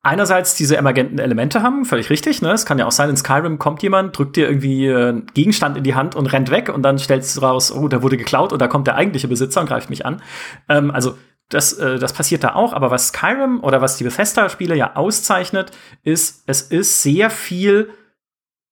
[0.03, 2.41] einerseits diese emergenten Elemente haben, völlig richtig.
[2.41, 2.51] Ne?
[2.51, 5.83] Es kann ja auch sein, in Skyrim kommt jemand, drückt dir irgendwie einen Gegenstand in
[5.83, 8.59] die Hand und rennt weg und dann stellst du raus, oh, der wurde geklaut und
[8.59, 10.21] da kommt der eigentliche Besitzer und greift mich an.
[10.67, 11.17] Ähm, also
[11.49, 15.71] das, äh, das passiert da auch, aber was Skyrim oder was die Bethesda-Spiele ja auszeichnet,
[16.03, 17.89] ist, es ist sehr viel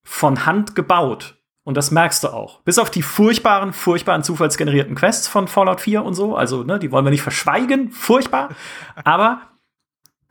[0.04, 1.40] von Hand gebaut.
[1.63, 2.62] Und das merkst du auch.
[2.62, 6.36] Bis auf die furchtbaren, furchtbaren zufallsgenerierten Quests von Fallout 4 und so.
[6.36, 7.91] Also, ne, die wollen wir nicht verschweigen.
[7.91, 8.50] Furchtbar.
[9.04, 9.41] Aber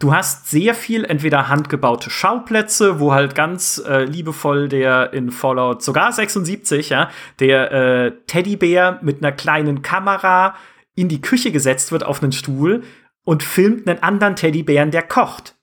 [0.00, 5.82] du hast sehr viel entweder handgebaute Schauplätze, wo halt ganz äh, liebevoll der in Fallout
[5.82, 10.56] sogar 76, ja, der äh, Teddybär mit einer kleinen Kamera
[10.96, 12.82] in die Küche gesetzt wird auf einen Stuhl
[13.24, 15.54] und filmt einen anderen Teddybären, der kocht.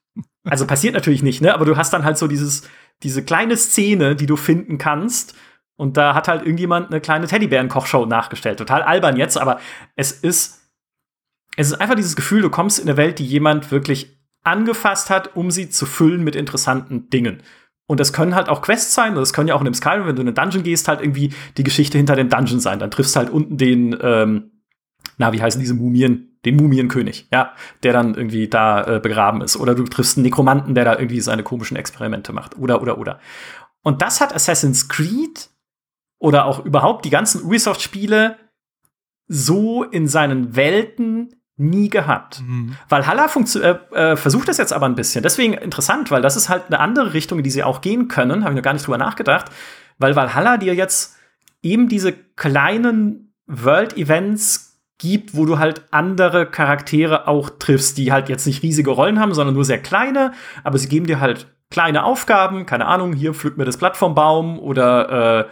[0.45, 1.53] Also passiert natürlich nicht, ne?
[1.53, 2.63] Aber du hast dann halt so dieses,
[3.03, 5.35] diese kleine Szene, die du finden kannst,
[5.77, 8.57] und da hat halt irgendjemand eine kleine Teddybären-Kochshow nachgestellt.
[8.57, 9.59] Total albern jetzt, aber
[9.95, 10.59] es ist,
[11.55, 15.35] es ist einfach dieses Gefühl, du kommst in eine Welt, die jemand wirklich angefasst hat,
[15.35, 17.43] um sie zu füllen mit interessanten Dingen.
[17.85, 20.15] Und das können halt auch Quests sein, das können ja auch in dem Skyrim, wenn
[20.15, 22.79] du in einen Dungeon gehst, halt irgendwie die Geschichte hinter dem Dungeon sein.
[22.79, 24.51] Dann triffst du halt unten den, ähm,
[25.17, 26.39] na, wie heißen diese Mumien?
[26.45, 29.57] Den Mumienkönig, ja, der dann irgendwie da äh, begraben ist.
[29.57, 32.57] Oder du triffst einen Nekromanten, der da irgendwie seine komischen Experimente macht.
[32.57, 33.19] Oder, oder, oder.
[33.83, 35.49] Und das hat Assassin's Creed
[36.19, 38.37] oder auch überhaupt die ganzen Ubisoft-Spiele
[39.27, 42.41] so in seinen Welten nie gehabt.
[42.41, 42.75] Mhm.
[42.87, 45.23] Valhalla äh, äh, versucht das jetzt aber ein bisschen.
[45.23, 48.43] Deswegen interessant, weil das ist halt eine andere Richtung, in die sie auch gehen können.
[48.43, 49.47] Habe ich noch gar nicht drüber nachgedacht.
[49.97, 51.17] Weil Valhalla dir jetzt
[51.63, 54.67] eben diese kleinen World-Events
[54.99, 59.33] gibt, wo du halt andere Charaktere auch triffst, die halt jetzt nicht riesige Rollen haben,
[59.33, 63.57] sondern nur sehr kleine, aber sie geben dir halt kleine Aufgaben, keine Ahnung, hier pflück
[63.57, 65.45] mir das Blatt vom Baum oder äh,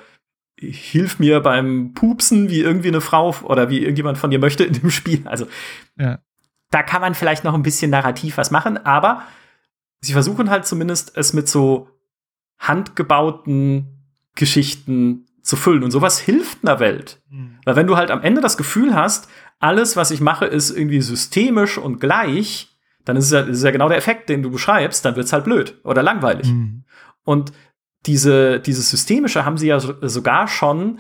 [0.58, 4.74] hilf mir beim Pupsen, wie irgendwie eine Frau oder wie irgendjemand von dir möchte in
[4.74, 5.28] dem Spiel.
[5.28, 5.48] Also
[5.98, 6.20] ja.
[6.72, 9.24] da kann man vielleicht noch ein bisschen narrativ was machen, aber
[10.02, 11.90] sie versuchen halt zumindest es mit so
[12.58, 13.88] handgebauten
[14.36, 15.84] Geschichten zu füllen.
[15.84, 17.22] Und sowas hilft einer Welt.
[17.30, 17.60] Mhm.
[17.66, 21.02] Weil wenn du halt am Ende das Gefühl hast, alles, was ich mache, ist irgendwie
[21.02, 22.70] systemisch und gleich,
[23.04, 25.34] dann ist es ja, ist ja genau der Effekt, den du beschreibst, dann wird es
[25.34, 26.48] halt blöd oder langweilig.
[26.48, 26.84] Mhm.
[27.24, 27.54] Und
[28.06, 31.00] diese, dieses Systemische haben sie ja so, sogar schon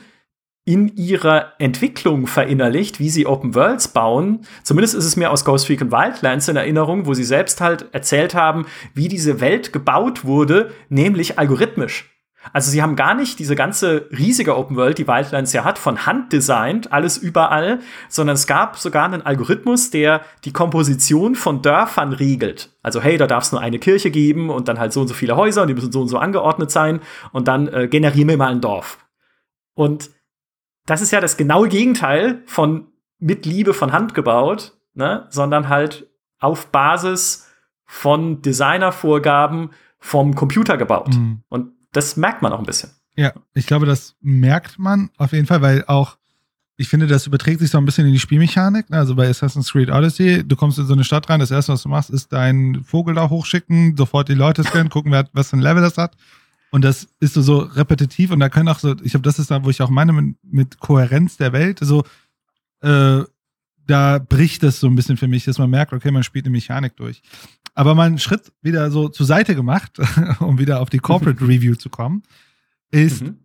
[0.66, 4.42] in ihrer Entwicklung verinnerlicht, wie sie Open Worlds bauen.
[4.64, 8.34] Zumindest ist es mir aus Ghost Recon Wildlands in Erinnerung, wo sie selbst halt erzählt
[8.34, 8.66] haben,
[8.96, 12.15] wie diese Welt gebaut wurde, nämlich algorithmisch.
[12.54, 16.06] Also sie haben gar nicht diese ganze riesige Open World, die Wildlands ja hat, von
[16.06, 17.80] Hand designt, alles überall,
[18.10, 22.76] sondern es gab sogar einen Algorithmus, der die Komposition von Dörfern regelt.
[22.82, 25.14] Also hey, da darf es nur eine Kirche geben und dann halt so und so
[25.14, 28.38] viele Häuser und die müssen so und so angeordnet sein und dann äh, generieren wir
[28.38, 29.00] mal ein Dorf.
[29.74, 30.12] Und
[30.86, 32.88] das ist ja das genaue Gegenteil von
[33.20, 35.26] mit Liebe von Hand gebaut, ne?
[35.30, 36.08] sondern halt
[36.40, 37.50] auf Basis
[37.86, 41.16] von Designervorgaben vom Computer gebaut.
[41.16, 41.42] Mhm.
[41.50, 42.92] Und das merkt man auch ein bisschen.
[43.16, 46.18] Ja, ich glaube, das merkt man auf jeden Fall, weil auch,
[46.76, 48.90] ich finde, das überträgt sich so ein bisschen in die Spielmechanik.
[48.90, 48.98] Ne?
[48.98, 51.84] Also bei Assassin's Creed Odyssey, du kommst in so eine Stadt rein, das erste, was
[51.84, 55.58] du machst, ist deinen Vogel da hochschicken, sofort die Leute scannen, gucken, wer, was für
[55.58, 56.18] ein Level das hat.
[56.72, 59.52] Und das ist so, so repetitiv und da können auch so, ich glaube, das ist
[59.52, 62.04] da, wo ich auch meine mit, mit Kohärenz der Welt, so,
[62.82, 63.24] äh,
[63.88, 66.52] da bricht es so ein bisschen für mich, dass man merkt, okay, man spielt eine
[66.52, 67.22] Mechanik durch.
[67.76, 70.00] Aber mal einen Schritt wieder so zur Seite gemacht,
[70.40, 72.24] um wieder auf die Corporate Review zu kommen,
[72.92, 73.38] ist, mhm.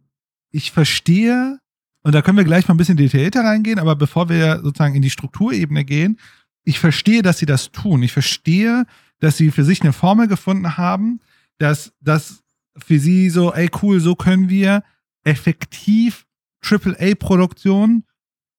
[0.50, 1.58] ich verstehe,
[2.02, 5.02] und da können wir gleich mal ein bisschen detaillierter reingehen, aber bevor wir sozusagen in
[5.02, 6.18] die Strukturebene gehen,
[6.64, 8.02] ich verstehe, dass sie das tun.
[8.02, 8.86] Ich verstehe,
[9.18, 11.20] dass sie für sich eine Formel gefunden haben,
[11.58, 12.42] dass das
[12.76, 14.82] für sie so, ey cool, so können wir
[15.24, 16.26] effektiv
[16.62, 18.04] AAA-Produktion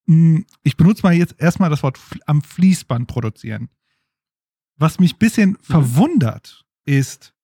[0.06, 3.68] hm, ich benutze mal jetzt erstmal das Wort am Fließband produzieren.
[4.76, 5.58] Was mich ein bisschen mhm.
[5.62, 7.34] verwundert, ist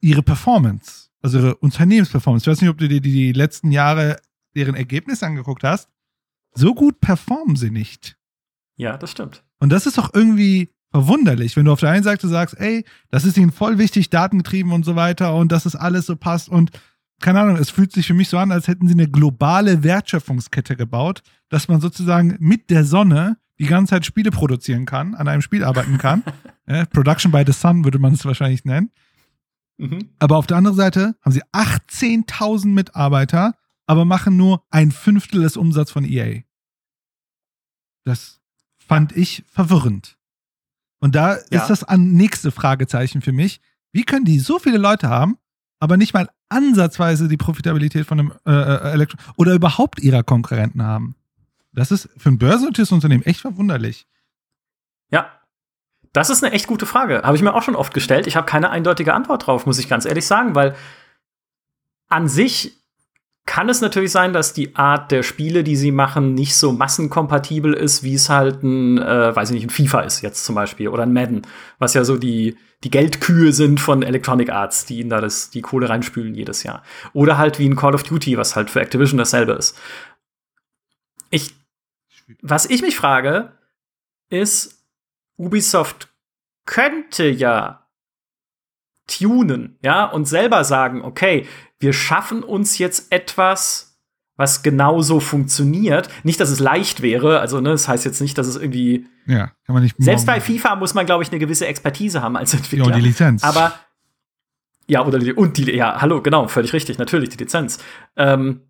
[0.00, 2.44] ihre Performance, also ihre Unternehmensperformance.
[2.44, 4.18] Ich weiß nicht, ob du dir die, die letzten Jahre
[4.54, 5.88] deren Ergebnisse angeguckt hast.
[6.54, 8.18] So gut performen sie nicht.
[8.76, 9.44] Ja, das stimmt.
[9.58, 13.24] Und das ist doch irgendwie verwunderlich, wenn du auf der einen Seite sagst, ey, das
[13.24, 16.70] ist ihnen voll wichtig, datengetrieben und so weiter und dass es alles so passt und
[17.20, 20.76] keine Ahnung, es fühlt sich für mich so an, als hätten sie eine globale Wertschöpfungskette
[20.76, 25.40] gebaut, dass man sozusagen mit der Sonne die ganze Zeit Spiele produzieren kann, an einem
[25.40, 26.24] Spiel arbeiten kann.
[26.66, 28.90] ja, Production by the Sun würde man es wahrscheinlich nennen.
[29.78, 30.10] Mhm.
[30.18, 33.54] Aber auf der anderen Seite haben sie 18.000 Mitarbeiter,
[33.86, 36.40] aber machen nur ein Fünftel des Umsatzes von EA.
[38.04, 38.40] Das
[38.78, 40.18] fand ich verwirrend.
[40.98, 41.62] Und da ja.
[41.62, 43.60] ist das nächste Fragezeichen für mich.
[43.92, 45.38] Wie können die so viele Leute haben,
[45.78, 50.82] aber nicht mal ansatzweise die Profitabilität von einem äh, äh, Elektro oder überhaupt ihrer Konkurrenten
[50.82, 51.14] haben.
[51.72, 54.06] Das ist für ein börsennotiertes Unternehmen echt verwunderlich.
[55.10, 55.30] Ja,
[56.12, 57.22] das ist eine echt gute Frage.
[57.22, 58.26] Habe ich mir auch schon oft gestellt.
[58.26, 60.74] Ich habe keine eindeutige Antwort drauf, muss ich ganz ehrlich sagen, weil
[62.08, 62.82] an sich
[63.44, 67.74] kann es natürlich sein, dass die Art der Spiele, die sie machen, nicht so massenkompatibel
[67.74, 70.88] ist, wie es halt ein, äh, weiß ich nicht, ein FIFA ist jetzt zum Beispiel
[70.88, 71.42] oder ein Madden,
[71.78, 75.60] was ja so die, die Geldkühe sind von Electronic Arts, die ihnen da das, die
[75.60, 76.82] Kohle reinspülen jedes Jahr.
[77.14, 79.76] Oder halt wie ein Call of Duty, was halt für Activision dasselbe ist.
[81.30, 81.54] Ich,
[82.40, 83.52] was ich mich frage,
[84.30, 84.84] ist,
[85.36, 86.08] Ubisoft
[86.64, 87.86] könnte ja
[89.06, 91.46] tunen, ja, und selber sagen, okay,
[91.78, 93.98] wir schaffen uns jetzt etwas,
[94.36, 96.08] was genauso funktioniert.
[96.24, 99.06] Nicht, dass es leicht wäre, also ne, das heißt jetzt nicht, dass es irgendwie.
[99.26, 99.96] Ja, kann man nicht.
[99.98, 102.86] Selbst bei FIFA muss man, glaube ich, eine gewisse Expertise haben als Entwickler.
[102.86, 103.44] Ja, und die Lizenz.
[103.44, 103.74] Aber
[104.88, 107.78] ja, oder die, und die, ja, hallo, genau, völlig richtig, natürlich, die Lizenz.
[108.16, 108.62] Ähm,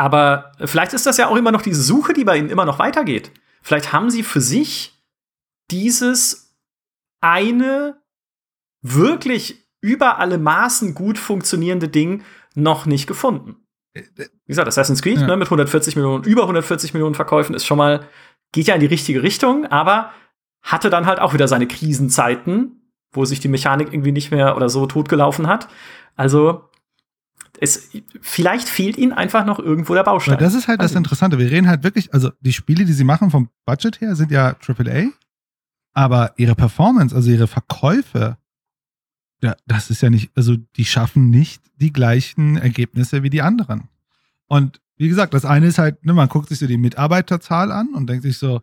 [0.00, 2.78] aber vielleicht ist das ja auch immer noch diese Suche, die bei ihnen immer noch
[2.78, 3.32] weitergeht.
[3.60, 4.98] Vielleicht haben sie für sich
[5.70, 6.56] dieses
[7.20, 8.00] eine
[8.80, 13.56] wirklich über alle Maßen gut funktionierende Ding noch nicht gefunden.
[13.92, 15.26] Wie gesagt, Assassin's Creed ja.
[15.26, 18.08] ne, mit 140 Millionen, über 140 Millionen Verkäufen ist schon mal,
[18.52, 20.14] geht ja in die richtige Richtung, aber
[20.62, 24.70] hatte dann halt auch wieder seine Krisenzeiten, wo sich die Mechanik irgendwie nicht mehr oder
[24.70, 25.68] so totgelaufen hat.
[26.16, 26.69] Also
[27.62, 27.90] es,
[28.22, 30.38] vielleicht fehlt ihnen einfach noch irgendwo der Baustein.
[30.38, 31.38] das ist halt das Interessante.
[31.38, 34.56] Wir reden halt wirklich, also die Spiele, die sie machen vom Budget her, sind ja
[34.66, 35.10] AAA,
[35.92, 38.38] aber ihre Performance, also ihre Verkäufe,
[39.42, 43.88] ja, das ist ja nicht, also die schaffen nicht die gleichen Ergebnisse wie die anderen.
[44.46, 47.94] Und wie gesagt, das eine ist halt, ne, man guckt sich so die Mitarbeiterzahl an
[47.94, 48.62] und denkt sich so,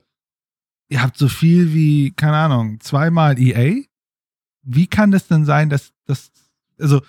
[0.89, 3.83] ihr habt so viel wie, keine Ahnung, zweimal EA.
[4.63, 6.31] Wie kann das denn sein, dass das,
[6.79, 7.01] also,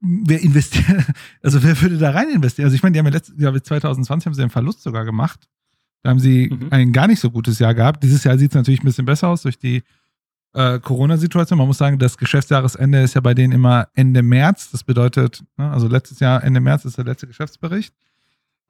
[0.00, 1.04] wer investiert,
[1.42, 2.66] also wer würde da rein investieren?
[2.66, 5.48] Also ich meine, die haben ja letztes Jahr, 2020 haben sie einen Verlust sogar gemacht.
[6.02, 6.68] Da haben sie mhm.
[6.70, 8.02] ein gar nicht so gutes Jahr gehabt.
[8.02, 9.82] Dieses Jahr sieht es natürlich ein bisschen besser aus durch die
[10.54, 11.58] äh, Corona-Situation.
[11.58, 14.70] Man muss sagen, das Geschäftsjahresende ist ja bei denen immer Ende März.
[14.70, 17.94] Das bedeutet, ne, also letztes Jahr Ende März ist der letzte Geschäftsbericht.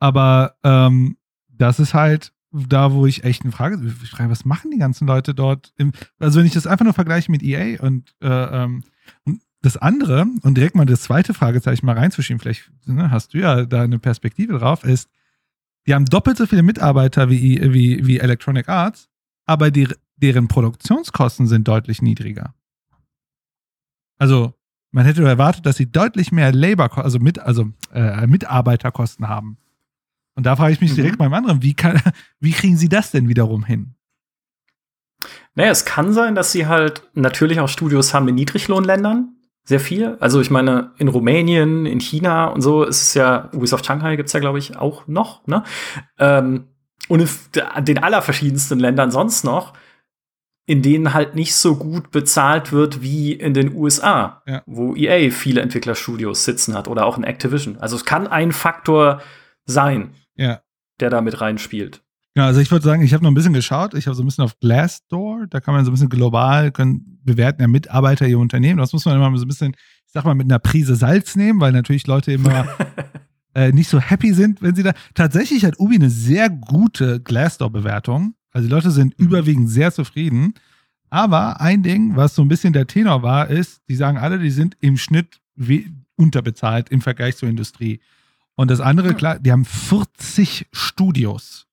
[0.01, 1.17] Aber ähm,
[1.49, 5.07] das ist halt da, wo ich echt eine Frage, ich frage, was machen die ganzen
[5.07, 5.73] Leute dort?
[5.77, 8.83] Im, also wenn ich das einfach nur vergleiche mit EA und, äh, ähm,
[9.25, 13.39] und das andere und direkt mal das zweite Fragezeichen mal reinzuschieben, vielleicht ne, hast du
[13.39, 15.11] ja da eine Perspektive drauf, ist,
[15.87, 19.09] die haben doppelt so viele Mitarbeiter wie, wie, wie Electronic Arts,
[19.47, 22.55] aber die deren Produktionskosten sind deutlich niedriger.
[24.19, 24.55] Also
[24.93, 29.57] man hätte erwartet, dass sie deutlich mehr Labor, also, mit, also äh, Mitarbeiterkosten haben.
[30.35, 30.97] Und da frage ich mich mhm.
[30.97, 32.01] direkt beim anderen, wie, kann,
[32.41, 33.95] wie kriegen sie das denn wiederum hin?
[35.55, 39.37] Naja, es kann sein, dass sie halt natürlich auch Studios haben in Niedriglohnländern.
[39.71, 40.17] Sehr viel.
[40.19, 44.27] Also ich meine, in Rumänien, in China und so ist es ja, Ubisoft Shanghai gibt
[44.27, 45.47] es ja, glaube ich, auch noch.
[45.47, 45.63] Ne?
[46.19, 46.65] Ähm,
[47.07, 49.75] und in den allerverschiedensten Ländern sonst noch
[50.67, 54.65] in denen halt nicht so gut bezahlt wird wie in den USA, ja.
[54.67, 57.79] wo EA viele Entwicklerstudios sitzen hat oder auch in Activision.
[57.79, 59.23] Also es kann ein Faktor
[59.67, 60.63] sein, ja.
[60.99, 62.03] der da mit reinspielt.
[62.37, 63.95] Ja, also ich würde sagen, ich habe noch ein bisschen geschaut.
[63.95, 65.47] Ich habe so ein bisschen auf Glassdoor.
[65.49, 68.79] Da kann man so ein bisschen global können bewerten, ja, Mitarbeiter ihr Unternehmen.
[68.79, 69.75] Das muss man immer so ein bisschen,
[70.07, 72.67] ich sag mal, mit einer Prise Salz nehmen, weil natürlich Leute immer
[73.55, 74.93] äh, nicht so happy sind, wenn sie da.
[75.15, 78.35] Tatsächlich hat Ubi eine sehr gute Glassdoor-Bewertung.
[78.53, 79.27] Also die Leute sind mhm.
[79.27, 80.55] überwiegend sehr zufrieden.
[81.11, 84.51] Aber ein Ding, was so ein bisschen der Tenor war, ist, die sagen alle, die
[84.51, 85.41] sind im Schnitt
[86.17, 88.01] unterbezahlt im Vergleich zur Industrie.
[88.55, 91.67] Und das andere, klar, die haben 40 Studios,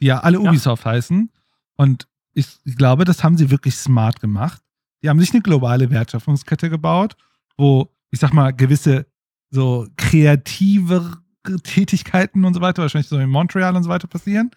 [0.00, 0.92] die ja alle Ubisoft ja.
[0.92, 1.30] heißen.
[1.76, 4.62] Und ich, ich glaube, das haben sie wirklich smart gemacht.
[5.02, 7.16] Die haben sich eine globale Wertschöpfungskette gebaut,
[7.56, 9.06] wo, ich sag mal, gewisse
[9.50, 11.18] so kreative
[11.62, 14.50] Tätigkeiten und so weiter, wahrscheinlich so in Montreal und so weiter passieren.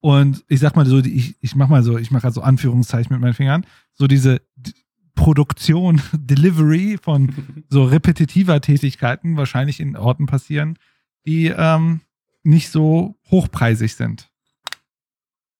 [0.00, 3.20] Und ich sag mal so, ich, ich mach mal so, ich mache also Anführungszeichen mit
[3.20, 4.40] meinen Fingern, so diese
[5.14, 7.34] Produktion, Delivery von
[7.68, 10.78] so repetitiver Tätigkeiten wahrscheinlich in Orten passieren,
[11.26, 12.00] die ähm,
[12.42, 14.30] nicht so hochpreisig sind.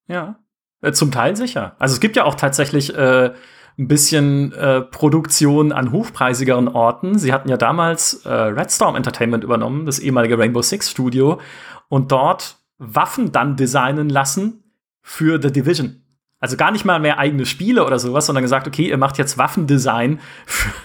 [0.07, 0.39] Ja,
[0.81, 1.77] äh, zum Teil sicher.
[1.79, 3.35] Also es gibt ja auch tatsächlich äh,
[3.79, 7.19] ein bisschen äh, Produktion an hochpreisigeren Orten.
[7.19, 11.41] Sie hatten ja damals äh, Redstorm Entertainment übernommen, das ehemalige Rainbow Six Studio,
[11.89, 14.65] und dort Waffen dann designen lassen
[15.01, 16.03] für The Division.
[16.41, 19.39] Also gar nicht mal mehr eigene Spiele oder sowas, sondern gesagt, okay, ihr macht jetzt
[19.39, 20.21] Waffendesign.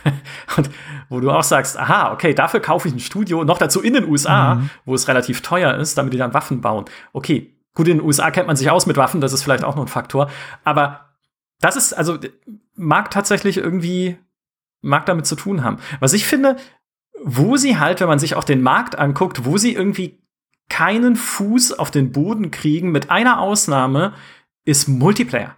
[0.57, 0.69] und
[1.09, 4.07] wo du auch sagst, aha, okay, dafür kaufe ich ein Studio, noch dazu in den
[4.07, 4.69] USA, mhm.
[4.85, 6.85] wo es relativ teuer ist, damit die dann Waffen bauen.
[7.11, 9.75] Okay, gut, in den USA kennt man sich aus mit Waffen, das ist vielleicht auch
[9.75, 10.29] noch ein Faktor.
[10.63, 11.09] Aber
[11.59, 12.17] das ist, also,
[12.75, 14.17] mag tatsächlich irgendwie,
[14.81, 15.77] mag damit zu tun haben.
[15.99, 16.57] Was ich finde,
[17.23, 20.19] wo sie halt, wenn man sich auch den Markt anguckt, wo sie irgendwie
[20.69, 24.13] keinen Fuß auf den Boden kriegen, mit einer Ausnahme,
[24.65, 25.55] ist Multiplayer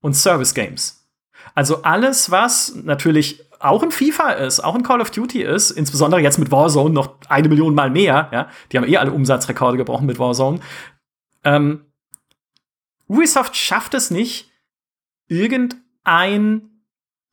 [0.00, 1.08] und Service Games.
[1.54, 6.20] Also alles, was natürlich auch in FIFA ist, auch in Call of Duty ist, insbesondere
[6.20, 10.06] jetzt mit Warzone noch eine Million Mal mehr, ja, die haben eh alle Umsatzrekorde gebrochen
[10.06, 10.60] mit Warzone.
[11.44, 11.86] Ähm,
[13.06, 14.50] Ubisoft schafft es nicht,
[15.28, 15.80] irgendein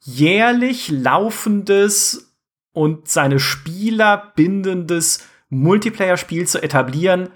[0.02, 2.36] jährlich laufendes
[2.72, 7.30] und seine Spieler bindendes Multiplayer-Spiel zu etablieren,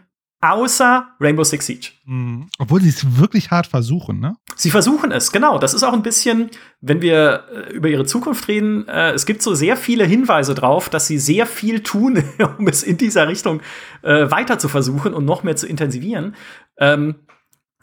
[0.43, 1.87] außer Rainbow Six Siege.
[2.05, 2.49] Mhm.
[2.59, 4.35] Obwohl sie es wirklich hart versuchen, ne?
[4.55, 5.57] Sie versuchen es, genau.
[5.57, 6.49] Das ist auch ein bisschen,
[6.81, 10.89] wenn wir äh, über ihre Zukunft reden, äh, es gibt so sehr viele Hinweise drauf,
[10.89, 12.23] dass sie sehr viel tun,
[12.57, 13.61] um es in dieser Richtung
[14.01, 16.35] äh, weiter zu versuchen und noch mehr zu intensivieren.
[16.77, 17.15] Ähm,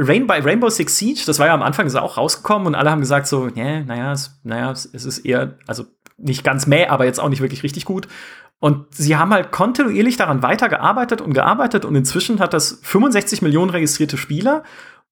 [0.03, 3.01] Rain Rainbow Six Siege, das war ja am Anfang ist auch rausgekommen und alle haben
[3.01, 5.85] gesagt so, yeah, naja, es, naja, es ist eher, also
[6.17, 8.09] nicht ganz mäh, aber jetzt auch nicht wirklich richtig gut.
[8.61, 13.71] Und sie haben halt kontinuierlich daran weitergearbeitet und gearbeitet und inzwischen hat das 65 Millionen
[13.71, 14.65] registrierte Spieler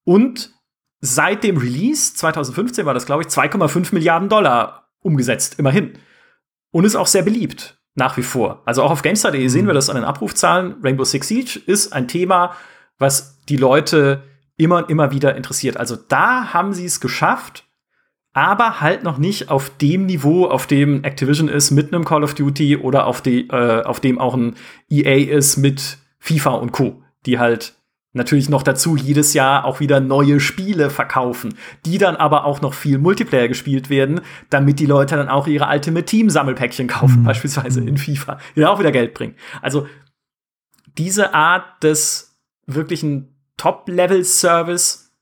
[0.05, 0.53] und
[1.01, 5.99] seit dem Release 2015 war das, glaube ich, 2,5 Milliarden Dollar umgesetzt, immerhin.
[6.71, 8.63] Und ist auch sehr beliebt, nach wie vor.
[8.65, 10.77] Also auch auf GameStar.de sehen wir das an den Abrufzahlen.
[10.83, 12.55] Rainbow Six Siege ist ein Thema,
[12.99, 14.23] was die Leute
[14.59, 15.79] immer und immer wieder interessiert.
[15.79, 17.65] Also da haben sie es geschafft,
[18.35, 22.35] aber halt noch nicht auf dem Niveau, auf dem Activision ist mit einem Call of
[22.35, 24.55] Duty oder auf, die, äh, auf dem auch ein
[24.91, 27.75] EA ist mit FIFA und Co., die halt
[28.13, 31.55] natürlich noch dazu jedes Jahr auch wieder neue Spiele verkaufen,
[31.87, 35.69] die dann aber auch noch viel Multiplayer gespielt werden, damit die Leute dann auch ihre
[35.69, 37.25] Ultimate Team Sammelpäckchen kaufen, mhm.
[37.25, 39.35] beispielsweise in FIFA, die dann auch wieder Geld bringen.
[39.63, 39.87] Also
[40.97, 45.13] diese Art des wirklichen Top-Level-Service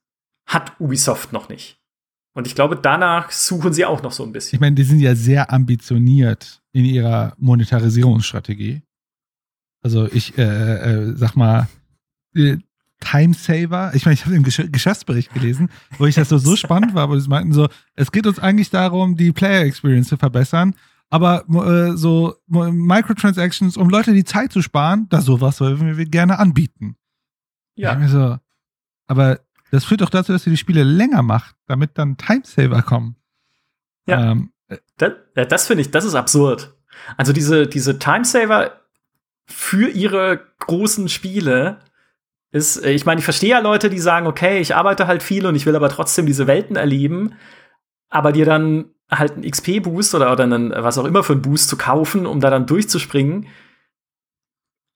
[0.47, 1.81] hat Ubisoft noch nicht.
[2.35, 4.57] Und ich glaube, danach suchen sie auch noch so ein bisschen.
[4.57, 8.83] Ich meine, die sind ja sehr ambitioniert in ihrer Monetarisierungsstrategie.
[9.83, 11.69] Also ich äh, äh, sag mal,
[12.35, 12.59] äh,
[13.01, 13.93] Timesaver.
[13.95, 17.09] Ich meine, ich habe den Gesch Geschäftsbericht gelesen, wo ich das so, so spannend war,
[17.09, 20.75] wo sie meinten so, es geht uns eigentlich darum, die Player Experience zu verbessern,
[21.09, 26.39] aber äh, so Microtransactions, um Leute die Zeit zu sparen, da sowas wollen wir gerne
[26.39, 26.97] anbieten.
[27.77, 28.09] Ja.
[28.09, 28.37] So,
[29.07, 33.17] aber das führt doch dazu, dass ihr die Spiele länger macht, damit dann Timesaver kommen.
[34.07, 34.33] Ja.
[34.33, 35.13] Ähm, äh, das,
[35.49, 36.75] das finde ich, das ist absurd.
[37.17, 38.81] Also diese, diese Timesaver
[39.47, 41.79] für ihre großen Spiele
[42.51, 45.47] ist, äh, ich meine, ich verstehe ja Leute, die sagen, okay, ich arbeite halt viel
[45.47, 47.35] und ich will aber trotzdem diese Welten erleben,
[48.09, 51.69] aber dir dann halt einen XP-Boost oder, oder einen, was auch immer für einen Boost
[51.69, 53.47] zu kaufen, um da dann durchzuspringen,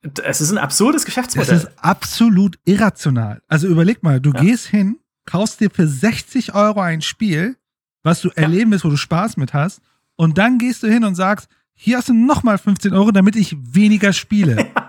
[0.03, 1.55] es ist ein absurdes Geschäftsmodell.
[1.55, 3.43] Es ist absolut irrational.
[3.49, 4.41] Also überleg mal, du ja.
[4.41, 7.57] gehst hin, kaufst dir für 60 Euro ein Spiel,
[8.03, 8.35] was du ja.
[8.37, 9.81] erleben willst, wo du Spaß mit hast,
[10.17, 13.57] und dann gehst du hin und sagst, hier hast du nochmal 15 Euro, damit ich
[13.59, 14.71] weniger spiele.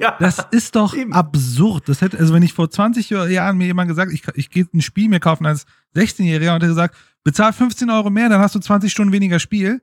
[0.00, 1.12] Ja, das ist doch eben.
[1.12, 1.86] absurd.
[1.86, 4.80] Das hätte, also wenn ich vor 20 Jahren mir jemand gesagt, ich, ich gehe ein
[4.80, 8.58] Spiel mir kaufen als 16-Jähriger und hätte gesagt, bezahl 15 Euro mehr, dann hast du
[8.58, 9.82] 20 Stunden weniger Spiel.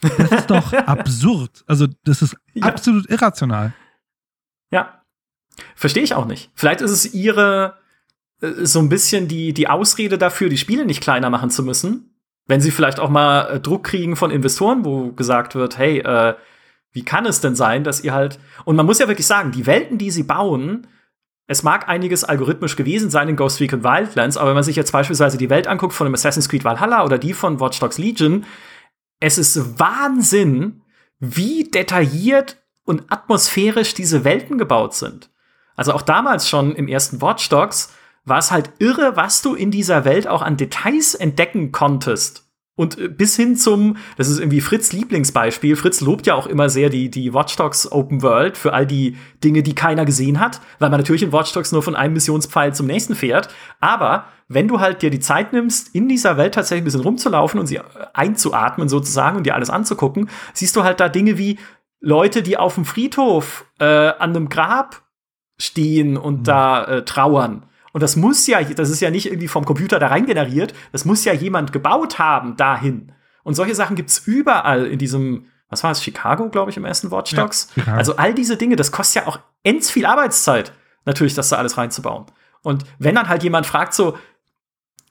[0.00, 1.64] Das ist doch absurd.
[1.66, 2.66] Also, das ist ja.
[2.66, 3.72] absolut irrational.
[4.70, 5.02] Ja.
[5.74, 6.50] Verstehe ich auch nicht.
[6.54, 7.78] Vielleicht ist es ihre,
[8.40, 12.14] äh, so ein bisschen die, die Ausrede dafür, die Spiele nicht kleiner machen zu müssen.
[12.46, 16.34] Wenn sie vielleicht auch mal äh, Druck kriegen von Investoren, wo gesagt wird, hey, äh,
[16.92, 18.38] wie kann es denn sein, dass ihr halt.
[18.64, 20.86] Und man muss ja wirklich sagen, die Welten, die sie bauen,
[21.46, 24.92] es mag einiges algorithmisch gewesen sein in Ghost Recon Wildlands, aber wenn man sich jetzt
[24.92, 28.44] beispielsweise die Welt anguckt von dem Assassin's Creed Valhalla oder die von Watch Dogs Legion,
[29.18, 30.82] es ist Wahnsinn,
[31.18, 32.58] wie detailliert
[32.88, 35.28] und atmosphärisch diese Welten gebaut sind.
[35.76, 37.92] Also auch damals schon im ersten Watch Dogs
[38.24, 42.48] war es halt irre, was du in dieser Welt auch an Details entdecken konntest.
[42.76, 45.76] Und äh, bis hin zum, das ist irgendwie Fritz Lieblingsbeispiel.
[45.76, 49.16] Fritz lobt ja auch immer sehr die, die Watch Dogs Open World für all die
[49.44, 52.74] Dinge, die keiner gesehen hat, weil man natürlich in Watch Dogs nur von einem Missionspfeil
[52.74, 53.48] zum nächsten fährt.
[53.80, 57.60] Aber wenn du halt dir die Zeit nimmst, in dieser Welt tatsächlich ein bisschen rumzulaufen
[57.60, 57.80] und sie
[58.14, 61.58] einzuatmen sozusagen und dir alles anzugucken, siehst du halt da Dinge wie
[62.00, 65.02] Leute, die auf dem Friedhof äh, an einem Grab
[65.58, 66.44] stehen und mhm.
[66.44, 70.08] da äh, trauern und das muss ja, das ist ja nicht irgendwie vom Computer da
[70.08, 73.12] rein generiert, das muss ja jemand gebaut haben dahin.
[73.42, 77.10] Und solche Sachen gibt's überall in diesem, was war es, Chicago, glaube ich, im ersten
[77.10, 77.68] Watch Dogs.
[77.74, 80.72] Ja, also all diese Dinge, das kostet ja auch ends viel Arbeitszeit,
[81.06, 82.26] natürlich, das da alles reinzubauen.
[82.62, 84.18] Und wenn dann halt jemand fragt so,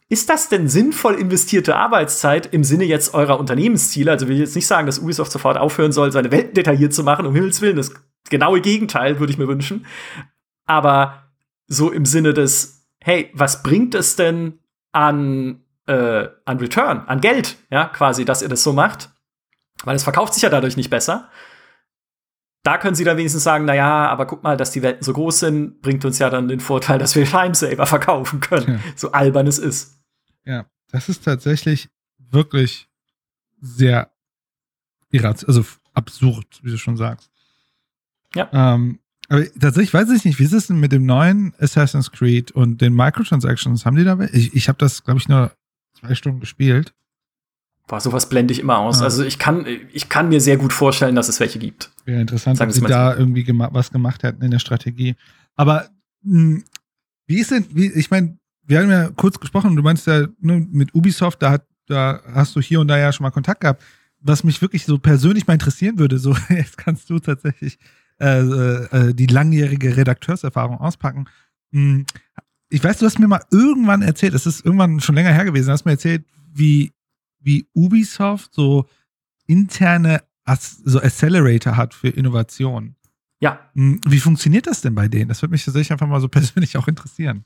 [0.10, 4.12] ist das denn sinnvoll investierte Arbeitszeit im Sinne jetzt eurer Unternehmensziele?
[4.12, 7.04] Also will ich jetzt nicht sagen, dass Ubisoft sofort aufhören soll, seine Welten detailliert zu
[7.04, 7.76] machen, um Himmels Willen.
[7.76, 7.92] Das
[8.30, 9.86] genaue Gegenteil würde ich mir wünschen.
[10.66, 11.24] Aber
[11.68, 14.60] so im Sinne des, hey, was bringt es denn
[14.94, 19.10] an, äh, an Return, an Geld, ja, quasi, dass ihr das so macht?
[19.84, 21.30] Weil es verkauft sich ja dadurch nicht besser.
[22.64, 25.14] Da können sie dann wenigstens sagen, na ja, aber guck mal, dass die Welten so
[25.14, 28.68] groß sind, bringt uns ja dann den Vorteil, dass wir Timesaver verkaufen können.
[28.68, 28.94] Ja.
[28.96, 29.97] So albern es ist.
[30.48, 32.88] Ja, das ist tatsächlich wirklich
[33.60, 34.12] sehr
[35.12, 37.30] also absurd, wie du schon sagst.
[38.36, 38.50] Ja.
[38.54, 42.52] Ähm, aber tatsächlich weiß ich nicht, wie ist es denn mit dem neuen Assassin's Creed
[42.52, 43.86] und den Microtransactions?
[43.86, 44.18] Haben die da?
[44.32, 45.52] Ich, ich habe das, glaube ich, nur
[46.00, 46.94] zwei Stunden gespielt.
[47.88, 49.00] Boah, sowas blende ich immer aus.
[49.00, 49.06] Ja.
[49.06, 51.92] Also ich kann, ich kann mir sehr gut vorstellen, dass es welche gibt.
[52.06, 53.20] Ja, interessant, Sagen ob sie da so.
[53.20, 55.16] irgendwie gema was gemacht hätten in der Strategie.
[55.56, 55.90] Aber
[56.22, 56.64] mh, hm,
[57.26, 58.38] wie ist denn, wie, ich meine,
[58.68, 62.56] wir haben ja kurz gesprochen, du meinst ja ne, mit Ubisoft, da, hat, da hast
[62.56, 63.84] du hier und da ja schon mal Kontakt gehabt.
[64.20, 67.80] Was mich wirklich so persönlich mal interessieren würde, so jetzt kannst du tatsächlich
[68.20, 71.26] äh, äh, die langjährige Redakteurserfahrung auspacken.
[71.72, 72.06] Hm,
[72.70, 75.72] ich weiß, du hast mir mal irgendwann erzählt, es ist irgendwann schon länger her gewesen,
[75.72, 76.94] hast mir erzählt, wie,
[77.40, 78.86] wie Ubisoft so
[79.46, 80.24] interne
[80.86, 82.96] so Accelerator hat für Innovation.
[83.40, 83.70] Ja.
[83.76, 85.30] Hm, wie funktioniert das denn bei denen?
[85.30, 87.46] Das würde mich tatsächlich einfach mal so persönlich auch interessieren.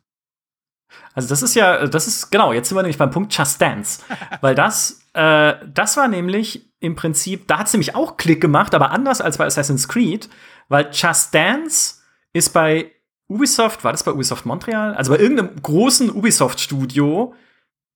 [1.13, 2.53] Also das ist ja, das ist genau.
[2.53, 4.01] Jetzt sind wir nämlich beim Punkt Just Dance,
[4.41, 8.73] weil das, äh, das war nämlich im Prinzip, da hat es nämlich auch Klick gemacht,
[8.73, 10.29] aber anders als bei Assassin's Creed,
[10.67, 11.95] weil Just Dance
[12.33, 12.91] ist bei
[13.27, 14.95] Ubisoft, war das bei Ubisoft Montreal?
[14.95, 17.33] Also bei irgendeinem großen Ubisoft-Studio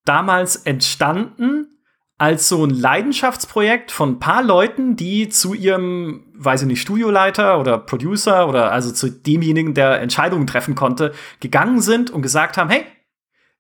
[0.05, 1.74] damals entstanden
[2.17, 7.59] als so ein Leidenschaftsprojekt von ein paar Leuten, die zu ihrem, weiß ich nicht, Studioleiter
[7.59, 12.69] oder Producer oder also zu demjenigen, der Entscheidungen treffen konnte, gegangen sind und gesagt haben,
[12.69, 12.85] hey,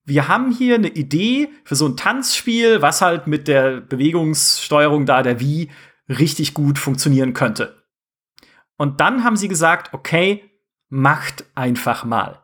[0.05, 5.23] wir haben hier eine Idee für so ein Tanzspiel, was halt mit der Bewegungssteuerung da
[5.23, 5.71] der Wii
[6.07, 7.83] richtig gut funktionieren könnte.
[8.77, 10.49] Und dann haben sie gesagt, okay,
[10.89, 12.41] macht einfach mal.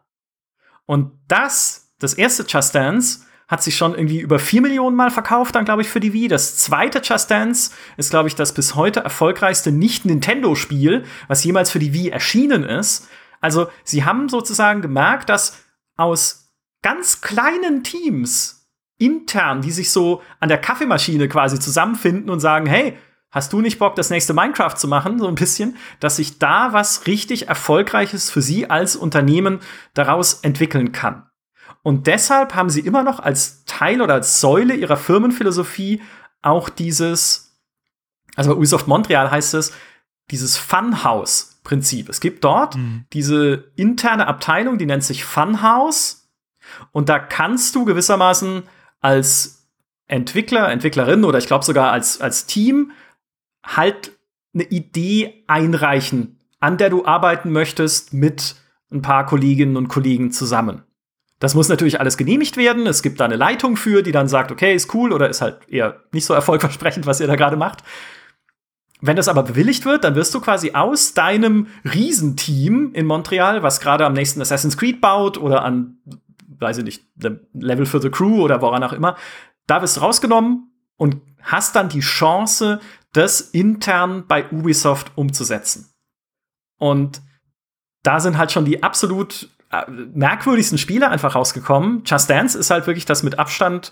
[0.85, 5.55] Und das, das erste Just Dance, hat sich schon irgendwie über vier Millionen Mal verkauft,
[5.55, 6.29] dann glaube ich, für die Wii.
[6.29, 11.79] Das zweite Just Dance ist, glaube ich, das bis heute erfolgreichste Nicht-Nintendo-Spiel, was jemals für
[11.79, 13.09] die Wii erschienen ist.
[13.41, 15.59] Also, sie haben sozusagen gemerkt, dass
[15.97, 22.65] aus ganz kleinen Teams intern, die sich so an der Kaffeemaschine quasi zusammenfinden und sagen,
[22.65, 22.97] hey,
[23.33, 26.73] Hast du nicht Bock, das nächste Minecraft zu machen, so ein bisschen, dass sich da
[26.73, 29.61] was richtig Erfolgreiches für sie als Unternehmen
[29.93, 31.30] daraus entwickeln kann?
[31.83, 36.01] Und deshalb haben sie immer noch als Teil oder als Säule ihrer Firmenphilosophie
[36.41, 37.57] auch dieses,
[38.35, 39.73] also bei Ubisoft Montreal heißt es,
[40.29, 42.09] dieses Funhouse-Prinzip.
[42.09, 43.05] Es gibt dort mhm.
[43.13, 46.29] diese interne Abteilung, die nennt sich Funhouse.
[46.91, 48.63] Und da kannst du gewissermaßen
[49.01, 49.67] als
[50.07, 52.91] Entwickler, Entwicklerin oder ich glaube sogar als, als Team
[53.65, 54.11] halt
[54.53, 58.55] eine Idee einreichen, an der du arbeiten möchtest mit
[58.91, 60.83] ein paar Kolleginnen und Kollegen zusammen.
[61.41, 62.85] Das muss natürlich alles genehmigt werden.
[62.85, 65.67] Es gibt da eine Leitung für, die dann sagt, okay, ist cool oder ist halt
[65.67, 67.83] eher nicht so erfolgversprechend, was ihr da gerade macht.
[69.01, 73.79] wenn das aber bewilligt wird, dann wirst du quasi aus deinem Riesenteam in Montreal, was
[73.79, 75.97] gerade am nächsten Assassin's Creed baut oder an,
[76.59, 77.03] weiß ich nicht,
[77.53, 79.17] Level for the Crew oder woran auch immer,
[79.65, 82.79] da wirst du rausgenommen und hast dann die Chance,
[83.13, 85.91] das intern bei Ubisoft umzusetzen.
[86.77, 87.23] Und
[88.03, 89.49] da sind halt schon die absolut
[90.13, 92.03] merkwürdigsten Spiele einfach rausgekommen.
[92.05, 93.91] Just Dance ist halt wirklich das mit Abstand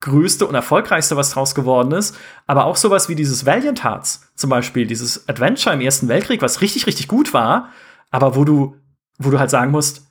[0.00, 2.16] größte und erfolgreichste, was draus geworden ist.
[2.46, 6.60] Aber auch sowas wie dieses Valiant Hearts zum Beispiel, dieses Adventure im Ersten Weltkrieg, was
[6.60, 7.70] richtig, richtig gut war,
[8.10, 8.76] aber wo du,
[9.18, 10.06] wo du halt sagen musst,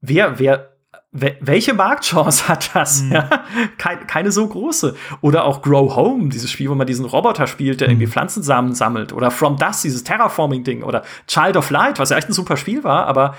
[0.00, 0.70] wer, wer,
[1.10, 3.02] welche Marktchance hat das?
[3.02, 3.12] Mhm.
[3.12, 3.44] Ja,
[3.78, 4.94] keine, keine so große.
[5.20, 7.94] Oder auch Grow Home, dieses Spiel, wo man diesen Roboter spielt, der mhm.
[7.94, 9.12] irgendwie Pflanzensamen sammelt.
[9.12, 10.84] Oder From Dust, dieses Terraforming-Ding.
[10.84, 13.34] Oder Child of Light, was ja echt ein super Spiel war, aber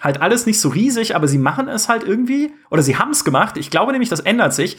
[0.00, 3.24] halt alles nicht so riesig, aber sie machen es halt irgendwie, oder sie haben es
[3.24, 3.56] gemacht.
[3.56, 4.78] Ich glaube nämlich, das ändert sich.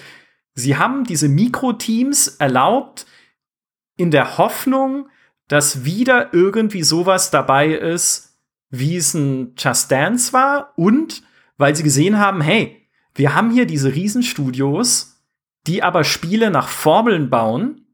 [0.54, 3.06] Sie haben diese Mikroteams erlaubt,
[3.98, 5.10] in der Hoffnung,
[5.48, 11.24] dass wieder irgendwie sowas dabei ist, wie es ein Just Dance war und
[11.58, 15.22] weil sie gesehen haben, hey, wir haben hier diese Riesenstudios,
[15.68, 17.86] die aber Spiele nach Formeln bauen.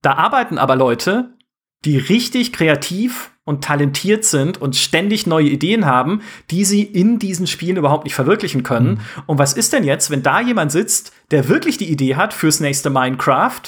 [0.00, 1.36] Da arbeiten aber Leute,
[1.84, 7.46] die richtig kreativ und talentiert sind und ständig neue Ideen haben, die sie in diesen
[7.46, 8.90] Spielen überhaupt nicht verwirklichen können.
[8.90, 9.00] Mhm.
[9.26, 12.60] Und was ist denn jetzt, wenn da jemand sitzt, der wirklich die Idee hat fürs
[12.60, 13.62] nächste Minecraft,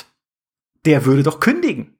[0.85, 1.97] der würde doch kündigen.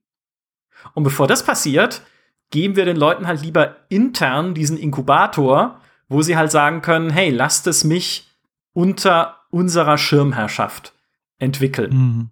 [0.95, 2.03] Und bevor das passiert,
[2.51, 7.31] geben wir den Leuten halt lieber intern diesen Inkubator, wo sie halt sagen können, hey,
[7.31, 8.31] lasst es mich
[8.73, 10.93] unter unserer Schirmherrschaft
[11.39, 11.93] entwickeln.
[11.93, 12.31] Mhm.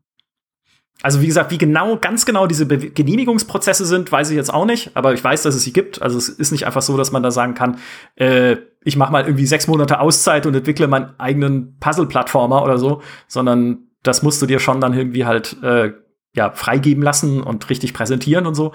[1.03, 4.65] Also wie gesagt, wie genau, ganz genau diese Be Genehmigungsprozesse sind, weiß ich jetzt auch
[4.65, 6.01] nicht, aber ich weiß, dass es sie gibt.
[6.01, 7.79] Also es ist nicht einfach so, dass man da sagen kann,
[8.15, 13.03] äh, ich mache mal irgendwie sechs Monate Auszeit und entwickle meinen eigenen Puzzle-Plattformer oder so,
[13.27, 15.93] sondern das musst du dir schon dann irgendwie halt äh,
[16.37, 18.73] ja freigeben lassen und richtig präsentieren und so.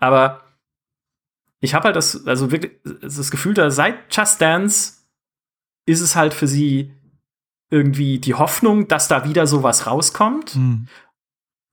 [0.00, 0.42] Aber
[1.60, 4.94] ich habe halt das, also wirklich das Gefühl, da seit Just Dance
[5.86, 6.92] ist es halt für sie
[7.70, 10.56] irgendwie die Hoffnung, dass da wieder sowas rauskommt.
[10.56, 10.88] Mhm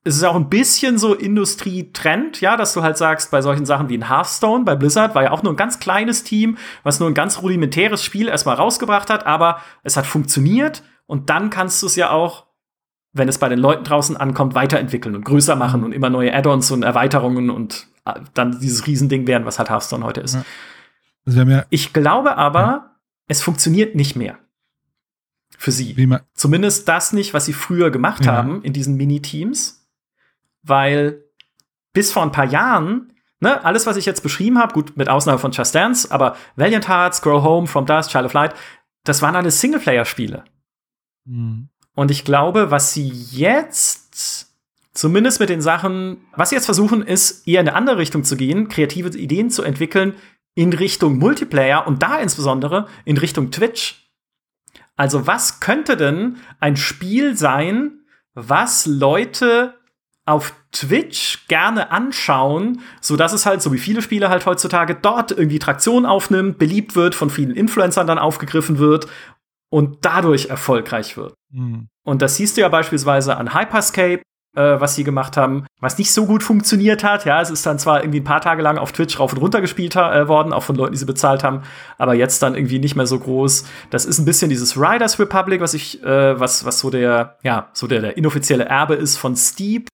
[0.07, 3.89] es ist auch ein bisschen so Industrietrend, ja, dass du halt sagst, bei solchen Sachen
[3.89, 7.09] wie in Hearthstone, bei Blizzard war ja auch nur ein ganz kleines Team, was nur
[7.09, 11.87] ein ganz rudimentäres Spiel erstmal rausgebracht hat, aber es hat funktioniert und dann kannst du
[11.87, 12.45] es ja auch,
[13.13, 16.71] wenn es bei den Leuten draußen ankommt, weiterentwickeln und größer machen und immer neue Add-ons
[16.71, 20.35] und Erweiterungen und äh, dann dieses Riesending werden, was halt Hearthstone heute ist.
[20.35, 20.45] Ja.
[21.25, 22.95] Also ja ich glaube aber, ja.
[23.27, 24.37] es funktioniert nicht mehr
[25.57, 25.95] für sie.
[26.33, 29.76] Zumindest das nicht, was sie früher gemacht haben in diesen Mini-Teams
[30.63, 31.23] weil
[31.93, 35.39] bis vor ein paar Jahren, ne, alles, was ich jetzt beschrieben habe, gut, mit Ausnahme
[35.39, 38.55] von Just Dance, aber Valiant Hearts, Grow Home, From Dust, Child of Light,
[39.03, 40.43] das waren alles Singleplayer-Spiele.
[41.25, 41.69] Mhm.
[41.95, 44.53] Und ich glaube, was sie jetzt
[44.93, 48.35] zumindest mit den Sachen, was sie jetzt versuchen, ist eher in eine andere Richtung zu
[48.35, 50.15] gehen, kreative Ideen zu entwickeln
[50.55, 54.11] in Richtung Multiplayer und da insbesondere in Richtung Twitch.
[54.95, 58.01] Also was könnte denn ein Spiel sein,
[58.33, 59.75] was Leute
[60.27, 65.31] auf Twitch gerne anschauen, so dass es halt, so wie viele Spiele halt heutzutage, dort
[65.31, 69.07] irgendwie Traktion aufnimmt, beliebt wird, von vielen Influencern dann aufgegriffen wird
[69.69, 71.33] und dadurch erfolgreich wird.
[71.51, 71.87] Mhm.
[72.03, 74.21] Und das siehst du ja beispielsweise an Hyperscape,
[74.55, 77.23] äh, was sie gemacht haben, was nicht so gut funktioniert hat.
[77.23, 79.61] Ja, es ist dann zwar irgendwie ein paar Tage lang auf Twitch rauf und runter
[79.61, 81.61] gespielt äh, worden, auch von Leuten, die sie bezahlt haben,
[81.97, 83.65] aber jetzt dann irgendwie nicht mehr so groß.
[83.91, 87.69] Das ist ein bisschen dieses Riders Republic, was ich, äh, was, was so der, ja,
[87.71, 89.87] so der, der inoffizielle Erbe ist von Steep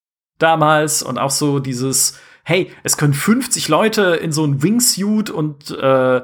[0.43, 5.71] damals und auch so dieses, hey, es können 50 Leute in so ein Wingsuit und
[5.71, 6.21] äh,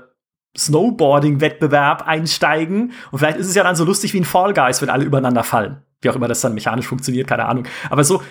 [0.58, 2.92] Snowboarding-Wettbewerb einsteigen.
[3.12, 5.44] Und vielleicht ist es ja dann so lustig wie ein Fall Guys, wenn alle übereinander
[5.44, 5.82] fallen.
[6.02, 7.66] Wie auch immer das dann mechanisch funktioniert, keine Ahnung.
[7.90, 8.22] Aber so,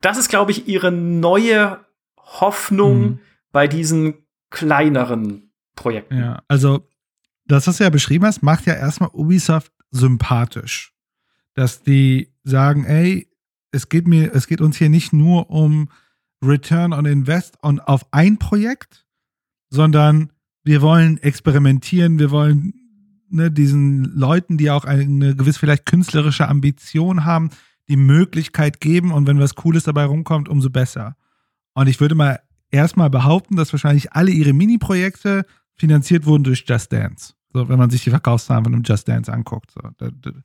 [0.00, 1.80] das ist, glaube ich, ihre neue
[2.18, 3.18] Hoffnung mhm.
[3.52, 6.18] bei diesen kleineren Projekten.
[6.18, 6.88] Ja, also
[7.46, 10.92] das, was du ja beschrieben hast, macht ja erstmal Ubisoft sympathisch.
[11.54, 13.28] Dass die sagen, ey,
[13.72, 15.88] es geht mir, es geht uns hier nicht nur um
[16.42, 19.06] Return on Invest on, auf ein Projekt,
[19.70, 20.32] sondern
[20.64, 22.74] wir wollen experimentieren, wir wollen
[23.28, 27.50] ne, diesen Leuten, die auch eine gewisse vielleicht künstlerische Ambition haben,
[27.88, 31.16] die Möglichkeit geben und wenn was Cooles dabei rumkommt, umso besser.
[31.74, 32.40] Und ich würde mal
[32.70, 37.34] erstmal behaupten, dass wahrscheinlich alle ihre Mini-Projekte finanziert wurden durch Just Dance.
[37.56, 39.70] So, wenn man sich die Verkaufszahlen von einem Just Dance anguckt.
[39.70, 39.80] So.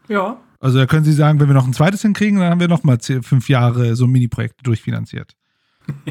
[0.08, 0.40] Ja.
[0.62, 2.86] Also da können Sie sagen, wenn wir noch ein zweites hinkriegen, dann haben wir noch
[2.86, 5.36] mal fünf Jahre so Mini-Projekte durchfinanziert.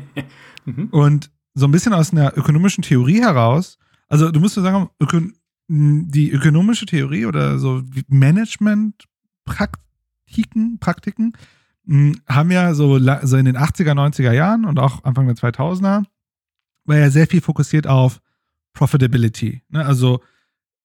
[0.67, 0.89] mhm.
[0.91, 3.79] Und so ein bisschen aus einer ökonomischen Theorie heraus,
[4.09, 5.23] also du musst so sagen, öko
[5.69, 11.33] die ökonomische Theorie oder so Management-Praktiken, Praktiken,
[12.29, 16.05] haben ja so, so in den 80er, 90er Jahren und auch Anfang der 2000er
[16.85, 18.21] war ja sehr viel fokussiert auf
[18.75, 19.63] Profitability.
[19.71, 19.87] Ne?
[19.87, 20.21] Also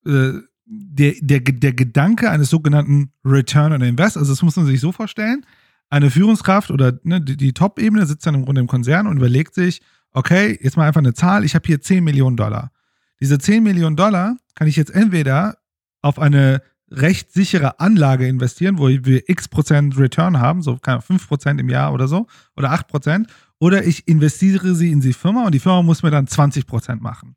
[0.05, 0.33] äh,
[0.65, 4.91] der, der, der Gedanke eines sogenannten Return on Invest, also das muss man sich so
[4.91, 5.45] vorstellen,
[5.89, 9.53] eine Führungskraft oder ne, die, die Top-Ebene sitzt dann im Grunde im Konzern und überlegt
[9.53, 9.81] sich,
[10.11, 12.71] okay, jetzt mal einfach eine Zahl, ich habe hier 10 Millionen Dollar.
[13.19, 15.57] Diese 10 Millionen Dollar kann ich jetzt entweder
[16.01, 21.59] auf eine recht sichere Anlage investieren, wo wir x Prozent Return haben, so 5 Prozent
[21.59, 23.27] im Jahr oder so, oder 8 Prozent,
[23.59, 27.01] oder ich investiere sie in die Firma und die Firma muss mir dann 20 Prozent
[27.01, 27.35] machen.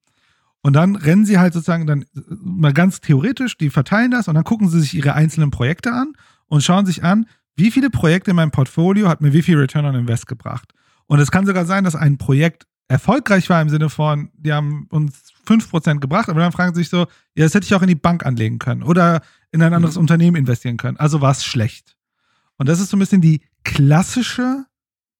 [0.62, 4.44] Und dann rennen sie halt sozusagen dann mal ganz theoretisch, die verteilen das und dann
[4.44, 6.12] gucken sie sich ihre einzelnen Projekte an
[6.46, 9.84] und schauen sich an, wie viele Projekte in meinem Portfolio hat mir wie viel Return
[9.84, 10.72] on Invest gebracht.
[11.06, 14.86] Und es kann sogar sein, dass ein Projekt erfolgreich war im Sinne von, die haben
[14.90, 17.88] uns 5% gebracht, aber dann fragen sie sich so, ja, das hätte ich auch in
[17.88, 20.02] die Bank anlegen können oder in ein anderes mhm.
[20.02, 20.96] Unternehmen investieren können.
[20.96, 21.96] Also war es schlecht.
[22.56, 24.64] Und das ist so ein bisschen die klassische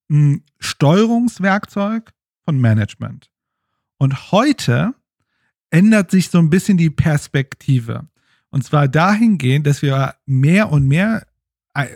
[0.09, 2.11] mh, hm, Steuerungswerkzeug
[2.45, 3.31] von Management.
[3.99, 4.95] Und heute
[5.71, 8.09] ändert sich so ein bisschen die Perspektive.
[8.51, 11.27] Und zwar dahingehend, dass wir mehr und mehr,
[11.75, 11.87] äh,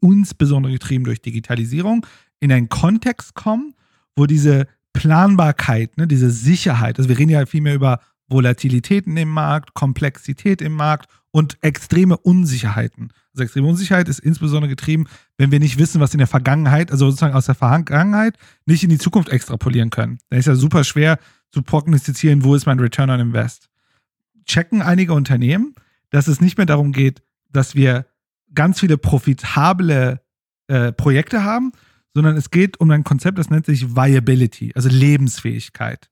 [0.00, 2.06] insbesondere getrieben durch Digitalisierung,
[2.40, 3.74] in einen Kontext kommen,
[4.16, 9.28] wo diese Planbarkeit, ne, diese Sicherheit, also wir reden ja viel mehr über Volatilitäten im
[9.28, 13.12] Markt, Komplexität im Markt und extreme Unsicherheiten.
[13.32, 15.06] Also extreme Unsicherheit ist insbesondere getrieben,
[15.36, 18.90] wenn wir nicht wissen, was in der Vergangenheit, also sozusagen aus der Vergangenheit, nicht in
[18.90, 20.18] die Zukunft extrapolieren können.
[20.28, 21.18] Dann ist ja super schwer
[21.52, 23.68] zu prognostizieren, wo ist mein Return on Invest.
[24.44, 25.74] Checken einige Unternehmen,
[26.10, 28.06] dass es nicht mehr darum geht, dass wir
[28.54, 30.20] ganz viele profitable
[30.68, 31.72] äh, Projekte haben,
[32.14, 36.10] sondern es geht um ein Konzept, das nennt sich Viability, also Lebensfähigkeit.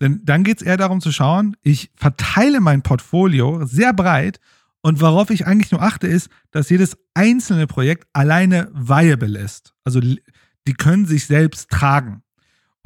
[0.00, 4.40] Denn dann geht es eher darum zu schauen, ich verteile mein Portfolio sehr breit
[4.82, 9.74] und worauf ich eigentlich nur achte, ist, dass jedes einzelne Projekt alleine viable ist.
[9.84, 12.22] Also die können sich selbst tragen.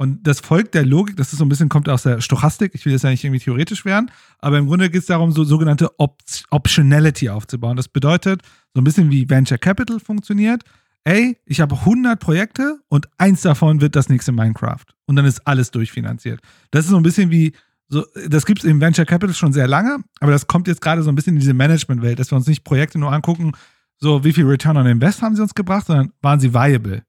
[0.01, 2.83] Und das folgt der Logik, das ist so ein bisschen, kommt aus der Stochastik, ich
[2.85, 5.91] will jetzt ja nicht irgendwie theoretisch werden, aber im Grunde geht es darum, so sogenannte
[5.99, 6.17] Op
[6.49, 7.77] Optionality aufzubauen.
[7.77, 8.41] Das bedeutet,
[8.73, 10.63] so ein bisschen wie Venture Capital funktioniert,
[11.03, 14.85] ey, ich habe 100 Projekte und eins davon wird das nächste Minecraft.
[15.05, 16.39] Und dann ist alles durchfinanziert.
[16.71, 17.53] Das ist so ein bisschen wie,
[17.87, 21.03] so, das gibt es im Venture Capital schon sehr lange, aber das kommt jetzt gerade
[21.03, 23.51] so ein bisschen in diese Management-Welt, dass wir uns nicht Projekte nur angucken,
[23.99, 27.03] so wie viel Return on Invest haben sie uns gebracht, sondern waren sie viable.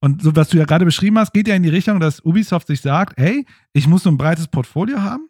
[0.00, 2.66] Und so, was du ja gerade beschrieben hast, geht ja in die Richtung, dass Ubisoft
[2.66, 5.28] sich sagt, hey, ich muss so ein breites Portfolio haben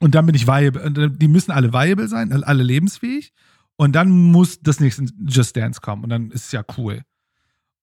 [0.00, 1.10] und dann bin ich viable.
[1.10, 3.32] Die müssen alle viable sein, alle lebensfähig.
[3.76, 7.02] Und dann muss das nächste Just Dance kommen und dann ist es ja cool.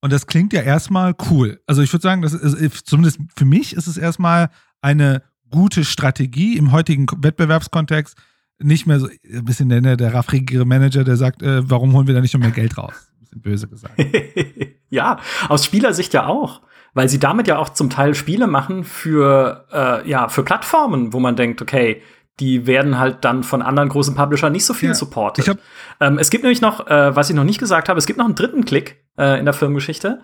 [0.01, 1.59] Und das klingt ja erstmal cool.
[1.65, 4.49] Also ich würde sagen, das ist, zumindest für mich ist es erstmal
[4.81, 8.15] eine gute Strategie im heutigen Wettbewerbskontext.
[8.59, 12.13] Nicht mehr so ein bisschen der, der raffrigere Manager, der sagt, äh, warum holen wir
[12.13, 12.93] da nicht noch mehr Geld raus?
[13.21, 13.99] Ein bisschen böse gesagt.
[14.89, 15.19] ja,
[15.49, 16.61] aus Spielersicht ja auch.
[16.93, 21.19] Weil sie damit ja auch zum Teil Spiele machen für, äh, ja, für Plattformen, wo
[21.19, 22.01] man denkt, okay,
[22.39, 25.57] die werden halt dann von anderen großen Publishern nicht so viel ja, supported.
[25.99, 28.25] Ähm, es gibt nämlich noch, äh, was ich noch nicht gesagt habe, es gibt noch
[28.25, 30.21] einen dritten Klick äh, in der Firmengeschichte.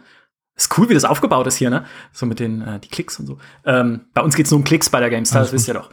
[0.55, 1.85] Ist cool, wie das aufgebaut ist hier, ne?
[2.11, 3.39] So mit den äh, die Klicks und so.
[3.65, 5.89] Ähm, bei uns geht's nur um Klicks bei der GameStar, das wisst ihr doch.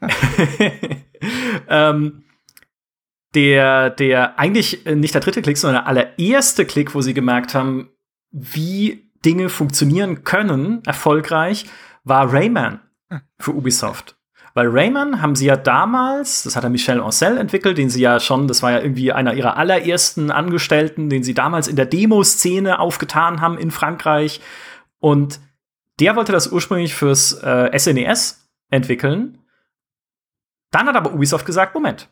[1.68, 2.22] ähm,
[3.34, 7.54] der, der eigentlich äh, nicht der dritte Klick, sondern der allererste Klick, wo sie gemerkt
[7.54, 7.90] haben,
[8.30, 11.66] wie Dinge funktionieren können, erfolgreich,
[12.04, 13.20] war Rayman ah.
[13.38, 14.16] für Ubisoft.
[14.54, 18.18] Weil Rayman haben sie ja damals, das hat der Michel Ancel entwickelt, den sie ja
[18.18, 22.80] schon, das war ja irgendwie einer ihrer allerersten Angestellten, den sie damals in der Demoszene
[22.80, 24.40] aufgetan haben in Frankreich.
[24.98, 25.38] Und
[26.00, 29.38] der wollte das ursprünglich fürs äh, SNES e entwickeln.
[30.72, 32.08] Dann hat aber Ubisoft gesagt, Moment,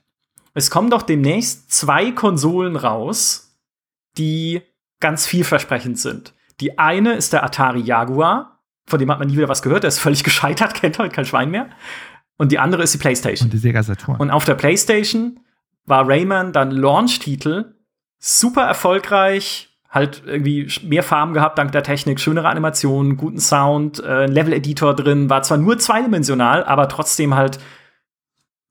[0.54, 3.56] es kommen doch demnächst zwei Konsolen raus,
[4.16, 4.62] die
[5.00, 6.34] ganz vielversprechend sind.
[6.60, 9.88] Die eine ist der Atari Jaguar, von dem hat man nie wieder was gehört, der
[9.88, 11.68] ist völlig gescheitert, kennt heute kein Schwein mehr.
[12.36, 13.46] Und die andere ist die PlayStation.
[13.46, 14.16] Und die Sega Saturn.
[14.16, 15.40] Und auf der PlayStation
[15.86, 17.74] war Rayman dann Launch-Titel,
[18.18, 24.26] super erfolgreich, halt irgendwie mehr Farben gehabt dank der Technik, schönere Animationen, guten Sound, äh,
[24.26, 27.58] Level-Editor drin, war zwar nur zweidimensional, aber trotzdem halt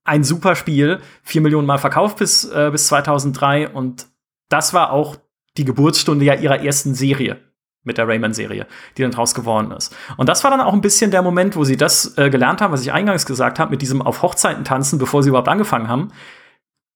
[0.07, 4.07] ein super Spiel, vier Millionen Mal verkauft bis, äh, bis 2003 und
[4.49, 5.17] das war auch
[5.57, 7.39] die Geburtsstunde ja ihrer ersten Serie
[7.83, 9.95] mit der Rayman-Serie, die dann draus geworden ist.
[10.17, 12.73] Und das war dann auch ein bisschen der Moment, wo sie das äh, gelernt haben,
[12.73, 16.11] was ich eingangs gesagt habe, mit diesem auf Hochzeiten tanzen, bevor sie überhaupt angefangen haben.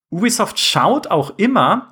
[0.10, 1.92] Ubisoft schaut auch immer,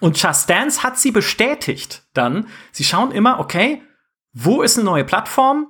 [0.00, 3.82] und Just Dance hat sie bestätigt dann, sie schauen immer, okay,
[4.32, 5.68] wo ist eine neue Plattform?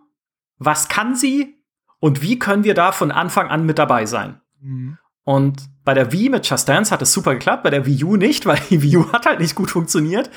[0.58, 1.62] Was kann sie?
[2.00, 4.40] Und wie können wir da von Anfang an mit dabei sein?
[4.60, 4.98] Mhm.
[5.24, 8.16] Und bei der Wii mit Just Dance hat es super geklappt, bei der Wii U
[8.16, 10.30] nicht, weil die Wii U hat halt nicht gut funktioniert.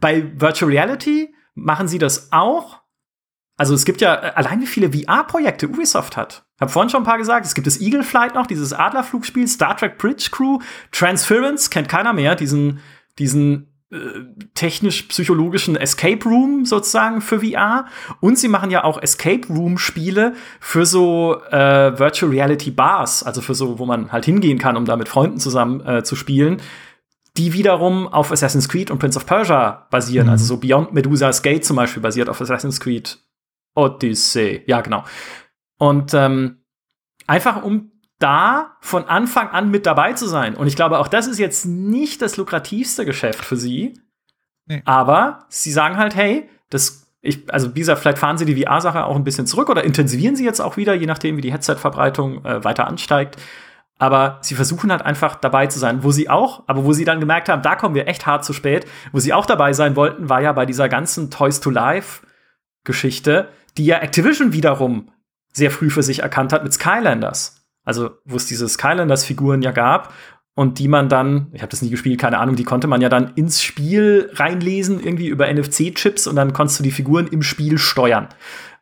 [0.00, 2.82] bei Virtual Reality machen sie das auch.
[3.56, 6.44] Also es gibt ja äh, allein wie viele VR-Projekte Ubisoft hat.
[6.60, 7.46] Hab vorhin schon ein paar gesagt.
[7.46, 10.58] Es gibt das Eagle Flight noch, dieses Adlerflugspiel, Star Trek Bridge Crew,
[10.90, 12.80] Transference kennt keiner mehr, diesen
[13.18, 13.73] diesen
[14.54, 17.86] technisch-psychologischen Escape Room sozusagen für VR.
[18.20, 23.54] Und sie machen ja auch Escape Room-Spiele für so äh, Virtual Reality Bars, also für
[23.54, 26.60] so, wo man halt hingehen kann, um da mit Freunden zusammen äh, zu spielen
[27.36, 30.26] die wiederum auf Assassin's Creed und Prince of Persia basieren.
[30.26, 30.32] Mhm.
[30.32, 33.18] Also so Beyond Medusa's Gate zum Beispiel basiert auf Assassin's Creed
[33.74, 34.62] Odyssey.
[34.66, 35.04] Ja, genau.
[35.78, 36.58] Und ähm,
[37.26, 37.90] einfach um
[38.24, 40.54] da von Anfang an mit dabei zu sein.
[40.54, 43.94] Und ich glaube, auch das ist jetzt nicht das lukrativste Geschäft für sie.
[44.66, 44.82] Nee.
[44.84, 49.04] Aber sie sagen halt, hey, das, ich, also wie gesagt, vielleicht fahren sie die VR-Sache
[49.04, 52.44] auch ein bisschen zurück oder intensivieren sie jetzt auch wieder, je nachdem, wie die Headset-Verbreitung
[52.44, 53.36] äh, weiter ansteigt
[53.98, 56.02] aber sie versuchen halt einfach dabei zu sein.
[56.02, 58.52] Wo sie auch, aber wo sie dann gemerkt haben, da kommen wir echt hart zu
[58.52, 62.26] spät, wo sie auch dabei sein wollten, war ja bei dieser ganzen Toys to Life
[62.84, 65.10] Geschichte, die ja Activision wiederum
[65.52, 67.63] sehr früh für sich erkannt hat mit Skylanders.
[67.84, 70.12] Also, wo es diese Skylanders-Figuren ja gab
[70.54, 73.08] und die man dann, ich habe das nie gespielt, keine Ahnung, die konnte man ja
[73.08, 77.78] dann ins Spiel reinlesen, irgendwie über NFC-Chips und dann konntest du die Figuren im Spiel
[77.78, 78.28] steuern.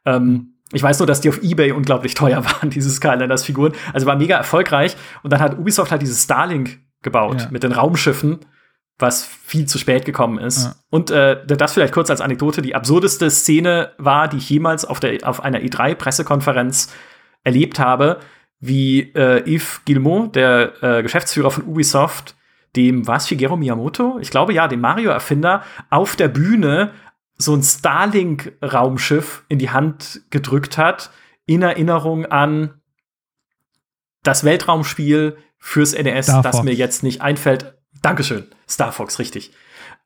[0.04, 3.72] Ähm, ich weiß nur, dass die auf Ebay unglaublich teuer waren, diese Skylanders-Figuren.
[3.92, 4.96] Also war mega erfolgreich.
[5.22, 7.48] Und dann hat Ubisoft halt dieses Starlink gebaut ja.
[7.50, 8.40] mit den Raumschiffen,
[8.98, 10.64] was viel zu spät gekommen ist.
[10.64, 10.74] Ja.
[10.90, 12.62] Und äh, das vielleicht kurz als Anekdote.
[12.62, 16.90] Die absurdeste Szene war, die ich jemals auf, der, auf einer E3-Pressekonferenz
[17.44, 18.20] erlebt habe,
[18.62, 22.36] wie äh, Yves Guillemot, der äh, Geschäftsführer von Ubisoft,
[22.76, 26.92] dem was Shigeru Miyamoto, ich glaube ja, dem Mario-Erfinder, auf der Bühne
[27.36, 31.10] so ein Starlink-Raumschiff in die Hand gedrückt hat,
[31.44, 32.80] in Erinnerung an
[34.22, 37.74] das Weltraumspiel fürs NES, das mir jetzt nicht einfällt.
[38.00, 39.52] Dankeschön, Star Fox, richtig.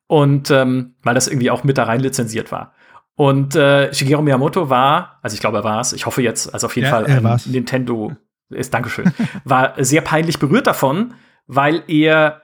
[0.07, 2.72] Und ähm, weil das irgendwie auch mit da rein lizenziert war.
[3.16, 6.68] Und äh, Shigeru Miyamoto war, also ich glaube, er war es, ich hoffe jetzt, also
[6.68, 8.16] auf jeden ja, Fall ein Nintendo
[8.51, 9.12] ist, Dankeschön,
[9.44, 11.14] war sehr peinlich berührt davon,
[11.47, 12.42] weil er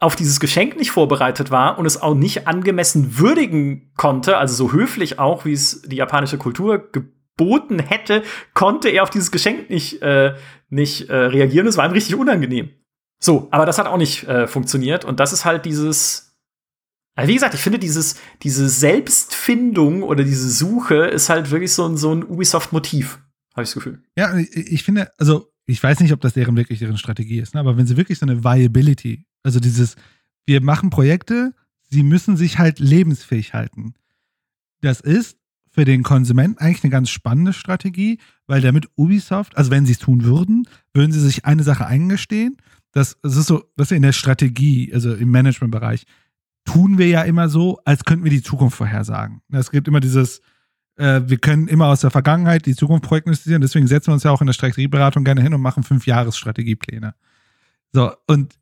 [0.00, 4.72] auf dieses Geschenk nicht vorbereitet war und es auch nicht angemessen würdigen konnte, also so
[4.72, 8.22] höflich auch, wie es die japanische Kultur geboten hätte,
[8.54, 10.34] konnte er auf dieses Geschenk nicht, äh,
[10.68, 11.66] nicht äh, reagieren.
[11.66, 12.70] Es war ihm richtig unangenehm.
[13.18, 16.28] So, aber das hat auch nicht äh, funktioniert und das ist halt dieses
[17.18, 18.14] also wie gesagt, ich finde dieses,
[18.44, 23.18] diese Selbstfindung oder diese Suche ist halt wirklich so ein, so ein Ubisoft-Motiv,
[23.58, 24.02] habe ich das Gefühl.
[24.16, 27.60] Ja, ich finde, also ich weiß nicht, ob das deren wirklich deren Strategie ist, ne?
[27.60, 29.96] aber wenn sie wirklich so eine Viability also dieses,
[30.46, 31.54] wir machen Projekte,
[31.90, 33.94] sie müssen sich halt lebensfähig halten.
[34.80, 35.38] Das ist
[35.70, 39.98] für den Konsumenten eigentlich eine ganz spannende Strategie, weil damit Ubisoft, also wenn sie es
[39.98, 42.56] tun würden, würden sie sich eine Sache eingestehen.
[42.92, 46.04] Das, das ist so, ist in der Strategie, also im Managementbereich,
[46.64, 49.40] tun wir ja immer so, als könnten wir die Zukunft vorhersagen.
[49.50, 50.40] Es gibt immer dieses,
[50.98, 54.30] äh, wir können immer aus der Vergangenheit die Zukunft prognostizieren, deswegen setzen wir uns ja
[54.30, 57.14] auch in der Strategieberatung gerne hin und machen fünf Jahres Strategiepläne.
[57.92, 58.54] So, und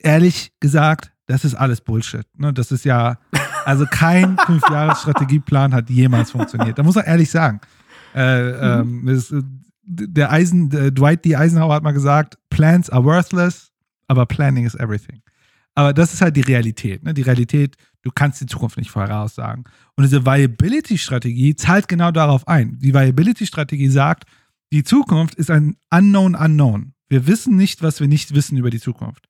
[0.00, 2.26] ehrlich gesagt, das ist alles Bullshit.
[2.36, 2.52] Ne?
[2.52, 3.18] Das ist ja,
[3.64, 6.78] also kein Fünf-Jahres-Strategieplan hat jemals funktioniert.
[6.78, 7.60] Da muss man ehrlich sagen.
[8.14, 8.50] Äh,
[8.80, 9.34] ähm, ist,
[9.82, 11.36] der Eisen, der Dwight D.
[11.36, 13.72] Eisenhower hat mal gesagt, Plans are worthless,
[14.08, 15.22] aber Planning is everything.
[15.74, 17.02] Aber das ist halt die Realität.
[17.02, 17.14] Ne?
[17.14, 19.64] Die Realität, du kannst die Zukunft nicht voraussagen.
[19.96, 22.78] Und diese Viability-Strategie zahlt genau darauf ein.
[22.78, 24.24] Die Viability-Strategie sagt,
[24.72, 26.94] die Zukunft ist ein Unknown Unknown.
[27.08, 29.28] Wir wissen nicht, was wir nicht wissen über die Zukunft.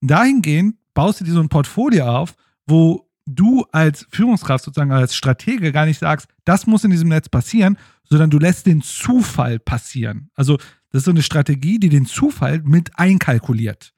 [0.00, 2.34] Und dahingehend baust du dir so ein Portfolio auf,
[2.66, 7.28] wo du als Führungskraft sozusagen als Stratege gar nicht sagst, das muss in diesem Netz
[7.28, 10.30] passieren, sondern du lässt den Zufall passieren.
[10.34, 10.56] Also
[10.90, 13.92] das ist so eine Strategie, die den Zufall mit einkalkuliert,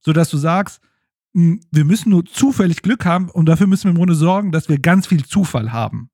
[0.00, 0.80] sodass du sagst,
[1.34, 4.78] wir müssen nur zufällig Glück haben und dafür müssen wir im Grunde sorgen, dass wir
[4.78, 6.10] ganz viel Zufall haben.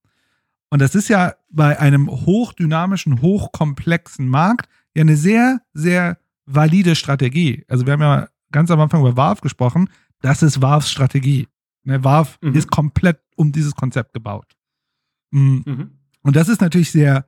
[0.70, 7.64] Und das ist ja bei einem hochdynamischen, hochkomplexen Markt ja eine sehr, sehr valide Strategie.
[7.68, 9.90] Also wir haben ja ganz am Anfang über Valve gesprochen.
[10.22, 11.48] Das ist Valves Strategie.
[11.84, 12.54] Ne, Valve mhm.
[12.54, 14.56] ist komplett um dieses Konzept gebaut.
[15.30, 15.62] Mhm.
[15.66, 15.90] Mhm.
[16.22, 17.26] Und das ist natürlich sehr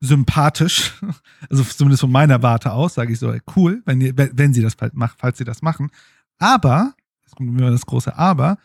[0.00, 0.92] sympathisch,
[1.50, 5.18] also zumindest von meiner Warte aus, sage ich so, cool, wenn, wenn sie das macht,
[5.18, 5.90] falls sie das machen.
[6.38, 6.94] Aber,
[7.36, 8.58] jetzt kommt immer das große Aber,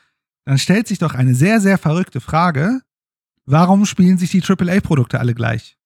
[0.46, 2.82] dann stellt sich doch eine sehr, sehr verrückte Frage,
[3.46, 5.78] warum spielen sich die AAA-Produkte alle gleich?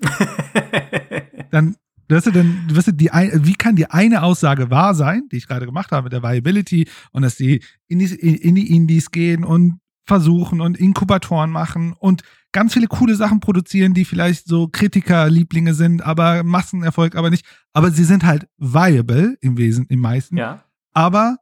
[1.50, 1.76] dann
[2.08, 5.48] Weißt du, denn, weißt du, die, wie kann die eine Aussage wahr sein, die ich
[5.48, 9.44] gerade gemacht habe mit der Viability und dass die in die, in die Indies gehen
[9.44, 15.72] und versuchen und Inkubatoren machen und ganz viele coole Sachen produzieren, die vielleicht so Kritikerlieblinge
[15.72, 17.46] sind, aber Massenerfolg aber nicht.
[17.72, 20.36] Aber sie sind halt viable im Wesen, im meisten.
[20.36, 20.64] Ja.
[20.92, 21.38] Aber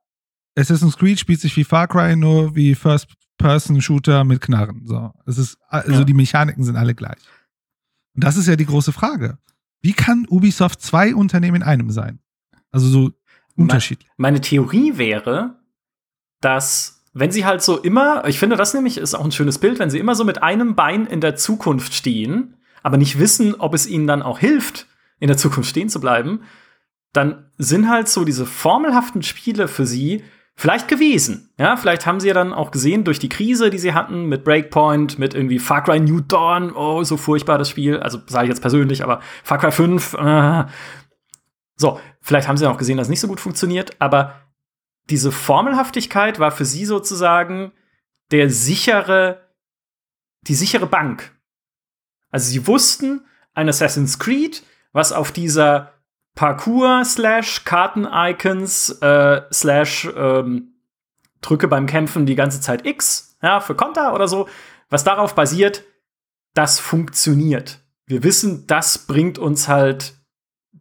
[0.57, 4.87] Assassin's Creed spielt sich wie Far Cry, nur wie First-Person-Shooter mit Knarren.
[4.87, 6.05] So, es ist, also ja.
[6.05, 7.19] die Mechaniken sind alle gleich.
[8.15, 9.39] Und das ist ja die große Frage.
[9.81, 12.19] Wie kann Ubisoft zwei Unternehmen in einem sein?
[12.71, 13.11] Also so
[13.57, 14.11] unterschiedlich.
[14.17, 15.61] Meine Theorie wäre,
[16.41, 19.79] dass wenn sie halt so immer, ich finde das nämlich ist auch ein schönes Bild,
[19.79, 23.75] wenn sie immer so mit einem Bein in der Zukunft stehen, aber nicht wissen, ob
[23.75, 24.87] es ihnen dann auch hilft,
[25.19, 26.43] in der Zukunft stehen zu bleiben,
[27.13, 30.23] dann sind halt so diese formelhaften Spiele für sie
[30.57, 31.53] vielleicht gewesen.
[31.59, 34.45] Ja, vielleicht haben sie ja dann auch gesehen durch die Krise, die sie hatten mit
[34.45, 37.99] Breakpoint, mit irgendwie Far Cry New Dawn, oh, so furchtbar das Spiel.
[37.99, 40.65] Also sage ich jetzt persönlich, aber Far Cry 5, äh.
[41.77, 44.35] so, vielleicht haben sie auch gesehen, dass es nicht so gut funktioniert, aber
[45.09, 47.73] diese Formelhaftigkeit war für sie sozusagen
[48.31, 49.49] der sichere,
[50.43, 51.37] die sichere Bank.
[52.31, 56.00] Also sie wussten, ein Assassin's Creed, was auf dieser
[56.35, 60.75] Parkour slash Karten-Icons äh, slash ähm,
[61.41, 64.49] drücke beim Kämpfen die ganze Zeit X, ja, für Konter oder so,
[64.89, 65.85] was darauf basiert,
[66.55, 67.81] das funktioniert.
[68.07, 70.15] Wir wissen, das bringt uns halt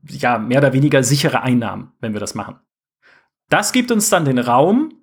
[0.07, 2.59] ja mehr oder weniger sichere Einnahmen, wenn wir das machen.
[3.49, 4.93] Das gibt uns dann den Raum,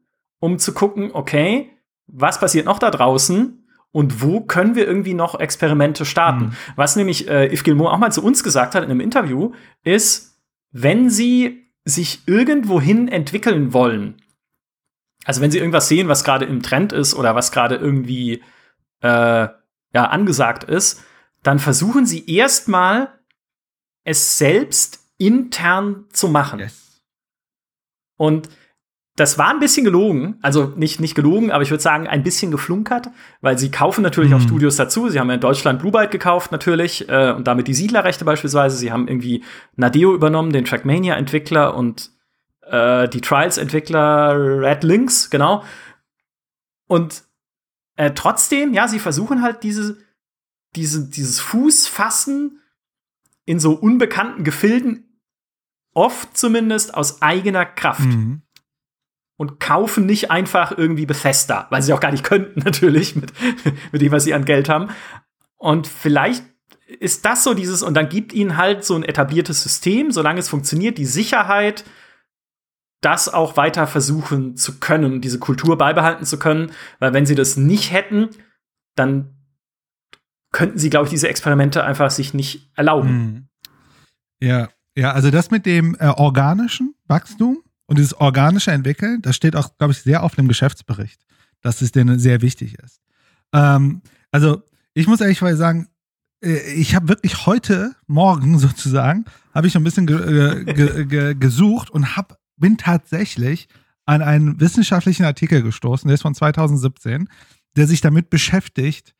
[0.40, 1.70] um zu gucken, okay,
[2.07, 6.47] was passiert noch da draußen und wo können wir irgendwie noch Experimente starten?
[6.47, 6.53] Mhm.
[6.76, 9.53] Was nämlich äh, Yves Gilmour auch mal zu uns gesagt hat in einem Interview,
[9.84, 10.36] ist,
[10.71, 14.21] wenn sie sich irgendwohin entwickeln wollen,
[15.25, 18.43] also wenn sie irgendwas sehen, was gerade im Trend ist oder was gerade irgendwie
[19.01, 19.49] äh,
[19.97, 21.05] ja, angesagt ist,
[21.43, 23.19] dann versuchen sie erstmal
[24.05, 26.61] es selbst intern zu machen.
[26.61, 27.03] Yes.
[28.17, 28.49] Und
[29.17, 32.51] das war ein bisschen gelogen, also nicht, nicht gelogen, aber ich würde sagen, ein bisschen
[32.51, 33.09] geflunkert,
[33.41, 34.37] weil sie kaufen natürlich mhm.
[34.37, 35.09] auch Studios dazu.
[35.09, 38.77] Sie haben ja in Deutschland Blue Byte gekauft, natürlich, äh, und damit die Siedlerrechte beispielsweise.
[38.77, 39.43] Sie haben irgendwie
[39.75, 42.11] Nadeo übernommen, den Trackmania-Entwickler und
[42.61, 45.64] äh, die Trials-Entwickler Red Links, genau.
[46.87, 47.25] Und
[47.97, 49.97] äh, trotzdem, ja, sie versuchen halt diese,
[50.75, 52.61] diese, dieses Fußfassen
[53.47, 55.23] in so unbekannten Gefilden,
[55.95, 58.01] oft zumindest aus eigener Kraft.
[58.01, 58.43] Mhm
[59.37, 63.32] und kaufen nicht einfach irgendwie Bethesda, weil sie auch gar nicht könnten, natürlich, mit,
[63.93, 64.89] mit dem, was sie an Geld haben.
[65.57, 66.45] Und vielleicht
[67.01, 70.49] ist das so dieses, und dann gibt ihnen halt so ein etabliertes System, solange es
[70.49, 71.84] funktioniert, die Sicherheit,
[73.03, 77.57] das auch weiter versuchen zu können, diese Kultur beibehalten zu können, weil wenn sie das
[77.57, 78.30] nicht hätten,
[78.95, 79.37] dann
[80.53, 83.09] könnten sie, glaube ich, diese Experimente einfach sich nicht erlauben.
[83.09, 83.49] Hm.
[84.41, 89.57] Ja, ja, also das mit dem äh, organischen Wachstum, und dieses organische Entwickeln, das steht
[89.57, 91.24] auch, glaube ich, sehr auf dem Geschäftsbericht,
[91.61, 93.01] dass es denen sehr wichtig ist.
[93.53, 94.62] Ähm, also,
[94.95, 95.89] ich muss ehrlich sagen,
[96.43, 99.24] äh, ich habe wirklich heute Morgen sozusagen,
[99.55, 103.68] habe ich ein bisschen ge ge ge gesucht und hab, bin tatsächlich
[104.05, 107.28] an einen wissenschaftlichen Artikel gestoßen, der ist von 2017,
[107.76, 109.14] der sich damit beschäftigt,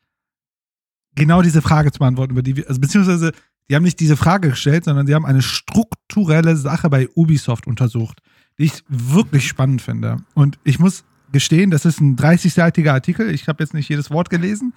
[1.15, 3.31] genau diese Frage zu beantworten, über die wir, also beziehungsweise
[3.69, 8.21] die haben nicht diese Frage gestellt, sondern sie haben eine strukturelle Sache bei Ubisoft untersucht
[8.57, 10.17] die ich wirklich spannend finde.
[10.33, 13.29] Und ich muss gestehen, das ist ein 30-seitiger Artikel.
[13.29, 14.73] Ich habe jetzt nicht jedes Wort gelesen,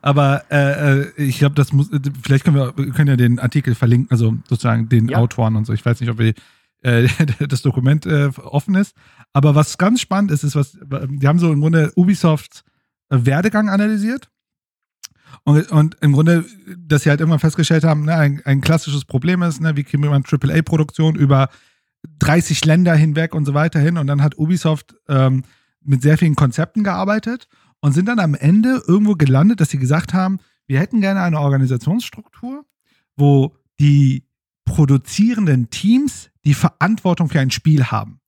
[0.00, 1.90] aber äh, äh ich glaube, das muss.
[2.22, 5.18] Vielleicht können wir, können ja den Artikel verlinken, also sozusagen den ja.
[5.18, 5.72] Autoren und so.
[5.72, 6.34] Ich weiß nicht, ob wir,
[6.82, 7.08] äh,
[7.48, 8.94] das Dokument äh, offen ist.
[9.32, 12.64] Aber was ganz spannend ist, ist, was die haben so im Grunde Ubisofts
[13.10, 14.30] äh, Werdegang analysiert.
[15.44, 16.44] Und, und, im Grunde,
[16.76, 20.02] dass sie halt irgendwann festgestellt haben, ne, ein, ein klassisches Problem ist, ne, wie kriegen
[20.02, 21.48] wir eine AAA-Produktion über
[22.18, 23.98] 30 Länder hinweg und so weiter hin.
[23.98, 25.44] Und dann hat Ubisoft ähm,
[25.82, 27.48] mit sehr vielen Konzepten gearbeitet
[27.80, 31.40] und sind dann am Ende irgendwo gelandet, dass sie gesagt haben, wir hätten gerne eine
[31.40, 32.64] Organisationsstruktur,
[33.16, 34.24] wo die
[34.64, 38.20] produzierenden Teams die Verantwortung für ein Spiel haben.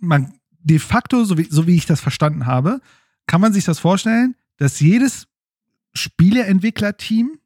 [0.00, 2.80] Man, de facto, so wie, so wie ich das verstanden habe,
[3.26, 5.26] kann man sich das vorstellen, dass jedes
[5.94, 7.38] Spieleentwicklerteam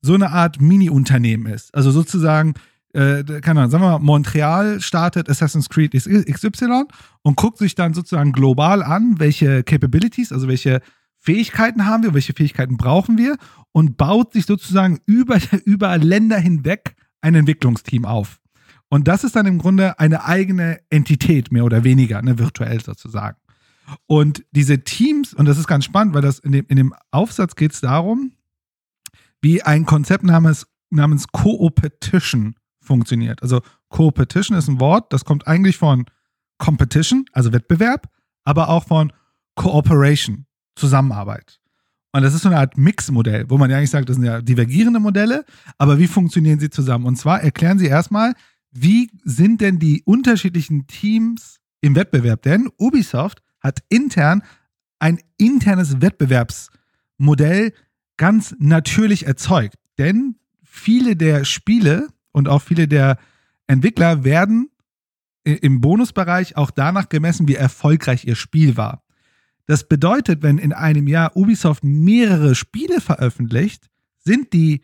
[0.00, 1.74] so eine Art Mini-Unternehmen ist.
[1.74, 2.54] Also sozusagen,
[2.94, 6.84] äh, keine Ahnung, sagen wir mal, Montreal startet Assassin's Creed XY
[7.22, 10.80] und guckt sich dann sozusagen global an, welche Capabilities, also welche
[11.18, 13.36] Fähigkeiten haben wir, welche Fähigkeiten brauchen wir
[13.72, 18.40] und baut sich sozusagen über, über Länder hinweg ein Entwicklungsteam auf.
[18.88, 23.36] Und das ist dann im Grunde eine eigene Entität, mehr oder weniger, ne, virtuell sozusagen.
[24.06, 27.54] Und diese Teams, und das ist ganz spannend, weil das in dem, in dem Aufsatz
[27.54, 28.32] geht es darum,
[29.40, 32.54] wie ein Konzept namens, namens Co-Opetition
[32.88, 33.42] funktioniert.
[33.42, 36.06] Also Co-Petition ist ein Wort, das kommt eigentlich von
[36.58, 38.08] Competition, also Wettbewerb,
[38.44, 39.12] aber auch von
[39.54, 41.60] Cooperation, Zusammenarbeit.
[42.12, 44.40] Und das ist so eine Art Mix-Modell, wo man ja eigentlich sagt, das sind ja
[44.40, 45.44] divergierende Modelle,
[45.76, 47.06] aber wie funktionieren sie zusammen?
[47.06, 48.34] Und zwar erklären sie erstmal,
[48.72, 54.42] wie sind denn die unterschiedlichen Teams im Wettbewerb, denn Ubisoft hat intern
[54.98, 57.72] ein internes Wettbewerbsmodell
[58.16, 59.76] ganz natürlich erzeugt.
[59.98, 63.18] Denn viele der Spiele und auch viele der
[63.66, 64.70] Entwickler werden
[65.44, 69.02] im Bonusbereich auch danach gemessen, wie erfolgreich ihr Spiel war.
[69.66, 74.82] Das bedeutet, wenn in einem Jahr Ubisoft mehrere Spiele veröffentlicht, sind die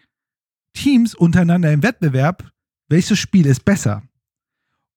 [0.75, 2.51] Teams untereinander im Wettbewerb,
[2.89, 4.03] welches Spiel ist besser.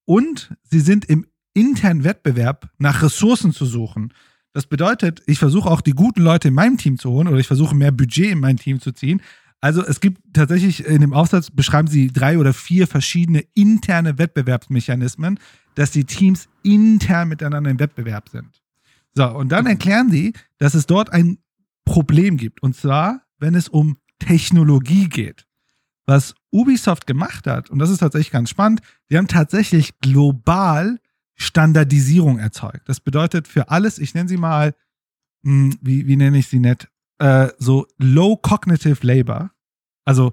[0.05, 4.13] Und sie sind im internen Wettbewerb nach Ressourcen zu suchen.
[4.53, 7.47] Das bedeutet, ich versuche auch die guten Leute in meinem Team zu holen oder ich
[7.47, 9.21] versuche mehr Budget in mein Team zu ziehen.
[9.59, 15.39] Also es gibt tatsächlich in dem Aufsatz beschreiben sie drei oder vier verschiedene interne Wettbewerbsmechanismen,
[15.75, 18.61] dass die Teams intern miteinander im Wettbewerb sind.
[19.15, 21.39] So, und dann erklären sie, dass es dort ein
[21.85, 22.61] Problem gibt.
[22.61, 25.47] Und zwar, wenn es um Technologie geht.
[26.05, 30.99] Was Ubisoft gemacht hat, und das ist tatsächlich ganz spannend, die haben tatsächlich global
[31.35, 32.87] Standardisierung erzeugt.
[32.87, 34.73] Das bedeutet für alles, ich nenne sie mal,
[35.43, 36.89] hm, wie, wie nenne ich sie nett,
[37.19, 39.51] äh, so Low Cognitive Labor,
[40.05, 40.31] also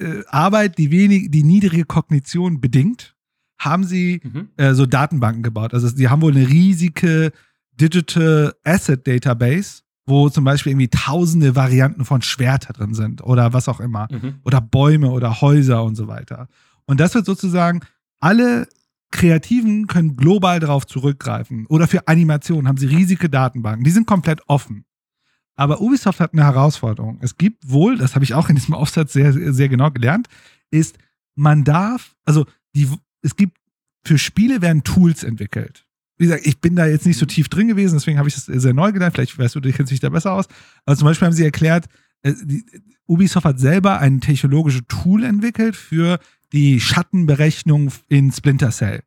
[0.00, 3.16] äh, Arbeit, die wenig, die niedrige Kognition bedingt,
[3.58, 4.48] haben sie mhm.
[4.56, 5.74] äh, so Datenbanken gebaut.
[5.74, 7.32] Also die haben wohl eine riesige
[7.72, 13.68] Digital Asset Database, wo zum Beispiel irgendwie tausende Varianten von Schwerter drin sind oder was
[13.68, 14.08] auch immer.
[14.10, 14.36] Mhm.
[14.44, 16.48] Oder Bäume oder Häuser und so weiter.
[16.86, 17.80] Und das wird sozusagen
[18.20, 18.66] alle
[19.10, 21.66] Kreativen können global darauf zurückgreifen.
[21.66, 23.84] Oder für Animationen haben sie riesige Datenbanken.
[23.84, 24.84] Die sind komplett offen.
[25.58, 27.18] Aber Ubisoft hat eine Herausforderung.
[27.20, 30.28] Es gibt wohl, das habe ich auch in diesem Aufsatz sehr, sehr genau gelernt,
[30.70, 30.98] ist,
[31.34, 32.46] man darf, also
[32.76, 32.88] die,
[33.22, 33.58] es gibt,
[34.06, 35.84] für Spiele werden Tools entwickelt.
[36.16, 37.30] Wie gesagt, ich bin da jetzt nicht so mhm.
[37.30, 39.16] tief drin gewesen, deswegen habe ich das sehr neu gelernt.
[39.16, 40.46] Vielleicht weißt du, du kennst dich da besser aus.
[40.84, 41.86] Aber zum Beispiel haben sie erklärt,
[42.22, 42.34] äh,
[43.06, 46.20] Ubisoft hat selber ein technologisches Tool entwickelt für
[46.52, 49.02] die Schattenberechnung in Splinter Cell.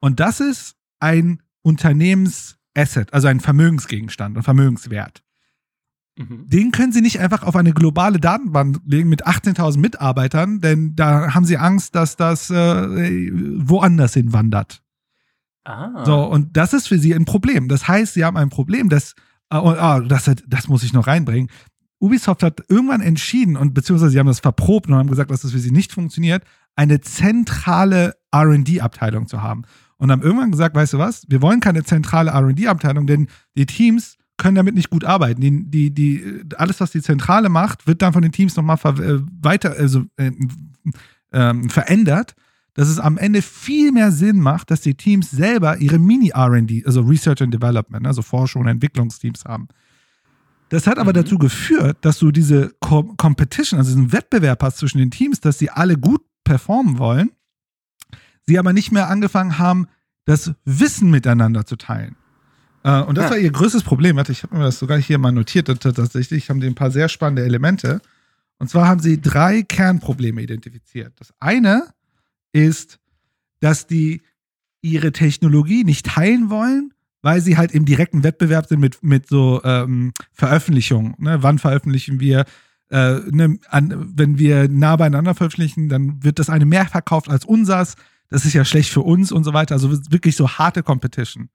[0.00, 5.22] Und das ist ein Unternehmensasset, also ein Vermögensgegenstand und Vermögenswert.
[6.16, 6.48] Mhm.
[6.48, 11.34] Den können sie nicht einfach auf eine globale Datenbank legen mit 18.000 Mitarbeitern, denn da
[11.34, 14.82] haben sie Angst, dass das äh, woanders hinwandert.
[15.64, 16.04] Ah.
[16.04, 17.68] So, und das ist für sie ein Problem.
[17.68, 19.14] Das heißt, sie haben ein Problem, das,
[19.50, 21.50] äh, oh, das, das muss ich noch reinbringen.
[21.98, 25.52] Ubisoft hat irgendwann entschieden und beziehungsweise sie haben das verprobt und haben gesagt, dass das
[25.52, 26.44] für sie nicht funktioniert,
[26.76, 29.62] eine zentrale RD-Abteilung zu haben.
[29.98, 34.18] Und haben irgendwann gesagt, weißt du was, wir wollen keine zentrale RD-Abteilung, denn die Teams
[34.36, 35.40] können damit nicht gut arbeiten.
[35.40, 39.20] Die, die, die, alles, was die Zentrale macht, wird dann von den Teams nochmal äh,
[39.42, 40.30] weiter, also äh,
[41.32, 42.34] äh, verändert,
[42.74, 47.00] dass es am Ende viel mehr Sinn macht, dass die Teams selber ihre Mini-RD, also
[47.00, 49.68] Research and Development, also Forschung und Entwicklungsteams haben.
[50.68, 51.24] Das hat aber mhm.
[51.24, 55.58] dazu geführt, dass du diese Co Competition, also diesen Wettbewerb hast zwischen den Teams, dass
[55.58, 57.30] sie alle gut performen wollen,
[58.42, 59.86] sie aber nicht mehr angefangen haben,
[60.26, 62.16] das Wissen miteinander zu teilen.
[62.86, 63.30] Äh, und das ja.
[63.32, 64.18] war ihr größtes Problem.
[64.28, 65.66] Ich habe mir das sogar hier mal notiert.
[65.66, 68.00] Tatsächlich haben die ein paar sehr spannende Elemente.
[68.58, 71.12] Und zwar haben sie drei Kernprobleme identifiziert.
[71.18, 71.88] Das eine
[72.52, 72.98] ist,
[73.60, 74.22] dass die
[74.80, 76.92] ihre Technologie nicht teilen wollen
[77.26, 81.16] weil sie halt im direkten Wettbewerb sind mit, mit so ähm, Veröffentlichungen.
[81.18, 81.42] Ne?
[81.42, 82.44] Wann veröffentlichen wir?
[82.88, 87.44] Äh, ne, an, wenn wir nah beieinander veröffentlichen, dann wird das eine mehr verkauft als
[87.44, 87.96] unsers.
[88.28, 89.74] Das ist ja schlecht für uns und so weiter.
[89.74, 91.48] Also wirklich so harte Competition.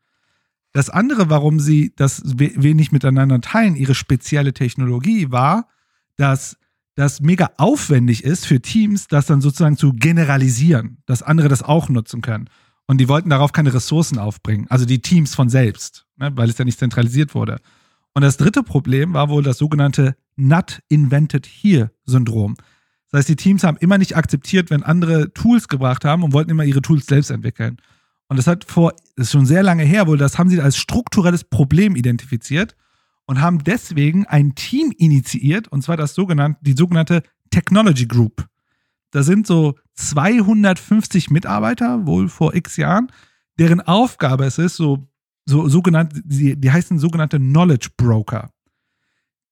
[0.73, 5.67] Das andere, warum sie das wenig miteinander teilen, ihre spezielle Technologie, war,
[6.15, 6.57] dass
[6.95, 11.89] das mega aufwendig ist für Teams, das dann sozusagen zu generalisieren, dass andere das auch
[11.89, 12.49] nutzen können.
[12.87, 16.57] Und die wollten darauf keine Ressourcen aufbringen, also die Teams von selbst, ne, weil es
[16.57, 17.59] ja nicht zentralisiert wurde.
[18.13, 22.55] Und das dritte Problem war wohl das sogenannte Not Invented Here Syndrom.
[23.09, 26.51] Das heißt, die Teams haben immer nicht akzeptiert, wenn andere Tools gebracht haben und wollten
[26.51, 27.77] immer ihre Tools selbst entwickeln.
[28.31, 30.77] Und das hat vor, das ist schon sehr lange her wohl, das haben sie als
[30.77, 32.77] strukturelles Problem identifiziert
[33.25, 38.47] und haben deswegen ein Team initiiert, und zwar das sogenannte, die sogenannte Technology Group.
[39.09, 43.11] Da sind so 250 Mitarbeiter, wohl vor x Jahren,
[43.59, 45.09] deren Aufgabe es ist, so,
[45.45, 48.49] so sogenannte, die, die heißen sogenannte Knowledge Broker.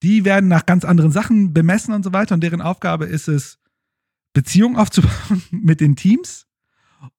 [0.04, 3.60] Die werden nach ganz anderen Sachen bemessen und so weiter und deren Aufgabe ist es,
[4.32, 6.48] Beziehungen aufzubauen mit den Teams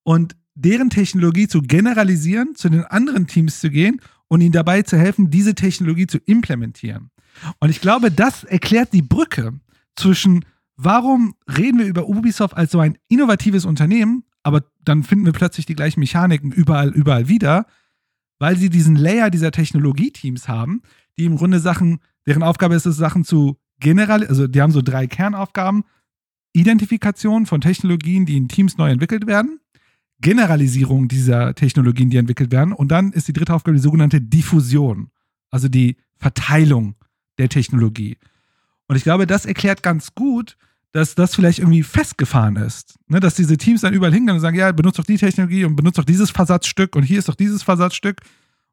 [0.05, 4.99] und deren Technologie zu generalisieren, zu den anderen Teams zu gehen und ihnen dabei zu
[4.99, 7.11] helfen, diese Technologie zu implementieren.
[7.59, 9.59] Und ich glaube, das erklärt die Brücke
[9.97, 10.45] zwischen
[10.77, 15.67] warum reden wir über Ubisoft als so ein innovatives Unternehmen, aber dann finden wir plötzlich
[15.67, 17.67] die gleichen Mechaniken überall, überall wieder,
[18.39, 20.83] weil sie diesen Layer dieser Technologieteams haben,
[21.19, 24.83] die im Grunde Sachen, deren Aufgabe ist es, Sachen zu generell, also die haben so
[24.83, 25.85] drei Kernaufgaben.
[26.53, 29.61] Identifikation von Technologien, die in Teams neu entwickelt werden,
[30.21, 32.73] Generalisierung dieser Technologien, die entwickelt werden.
[32.73, 35.11] Und dann ist die dritte Aufgabe die sogenannte Diffusion,
[35.51, 36.95] also die Verteilung
[37.39, 38.19] der Technologie.
[38.87, 40.57] Und ich glaube, das erklärt ganz gut,
[40.93, 42.99] dass das vielleicht irgendwie festgefahren ist.
[43.07, 45.77] Ne, dass diese Teams dann überall hingehen und sagen, ja, benutzt doch die Technologie und
[45.77, 48.21] benutzt doch dieses Versatzstück und hier ist doch dieses Versatzstück.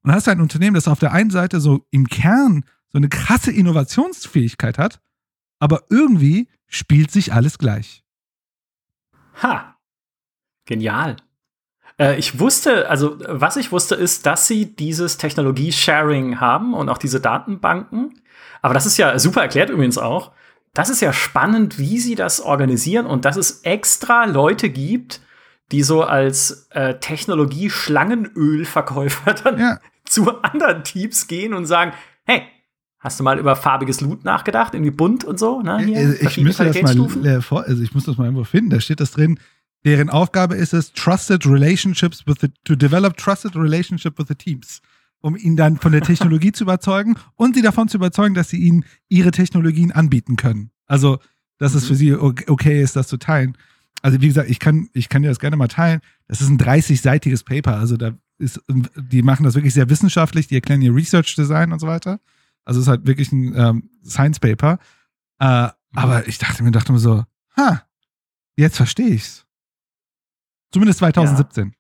[0.02, 2.98] Und dann hast du ein Unternehmen, das auf der einen Seite so im Kern so
[2.98, 5.00] eine krasse Innovationsfähigkeit hat,
[5.60, 8.04] aber irgendwie spielt sich alles gleich.
[9.44, 9.78] Ha.
[10.66, 11.18] Genial.
[12.00, 16.98] Äh, ich wusste, also was ich wusste, ist, dass sie dieses Technologie-Sharing haben und auch
[16.98, 18.22] diese Datenbanken.
[18.62, 20.32] Aber das ist ja super erklärt übrigens auch.
[20.74, 25.22] Das ist ja spannend, wie sie das organisieren und dass es extra Leute gibt,
[25.72, 29.80] die so als äh, Technologie-Schlangenölverkäufer dann ja.
[30.06, 31.94] zu anderen Teams gehen und sagen,
[32.26, 32.44] hey,
[33.00, 34.74] Hast du mal über farbiges Loot nachgedacht?
[34.74, 35.62] Irgendwie bunt und so?
[35.62, 35.78] Ne?
[35.78, 38.72] Hier, äh, ich, müsste das mal, äh, also ich muss das mal irgendwo finden.
[38.72, 39.40] Da steht das drin.
[39.88, 44.82] Deren Aufgabe ist es, trusted relationships with the, to develop trusted relationship with the teams.
[45.22, 48.58] Um ihn dann von der Technologie zu überzeugen und sie davon zu überzeugen, dass sie
[48.58, 50.72] ihnen ihre Technologien anbieten können.
[50.88, 51.20] Also,
[51.58, 51.78] dass mhm.
[51.78, 53.58] es für sie okay ist, das zu teilen.
[54.02, 56.02] Also, wie gesagt, ich kann, ich kann dir das gerne mal teilen.
[56.28, 57.78] Das ist ein 30-seitiges Paper.
[57.78, 60.48] Also, da ist, die machen das wirklich sehr wissenschaftlich.
[60.48, 62.20] Die erklären ihr Research Design und so weiter.
[62.66, 64.80] Also es ist halt wirklich ein ähm, Science Paper.
[65.40, 67.24] Äh, aber ich dachte mir, dachte mir so,
[67.56, 67.84] ha,
[68.58, 69.47] jetzt verstehe ich's.
[70.72, 71.68] Zumindest 2017.
[71.68, 71.74] Ja.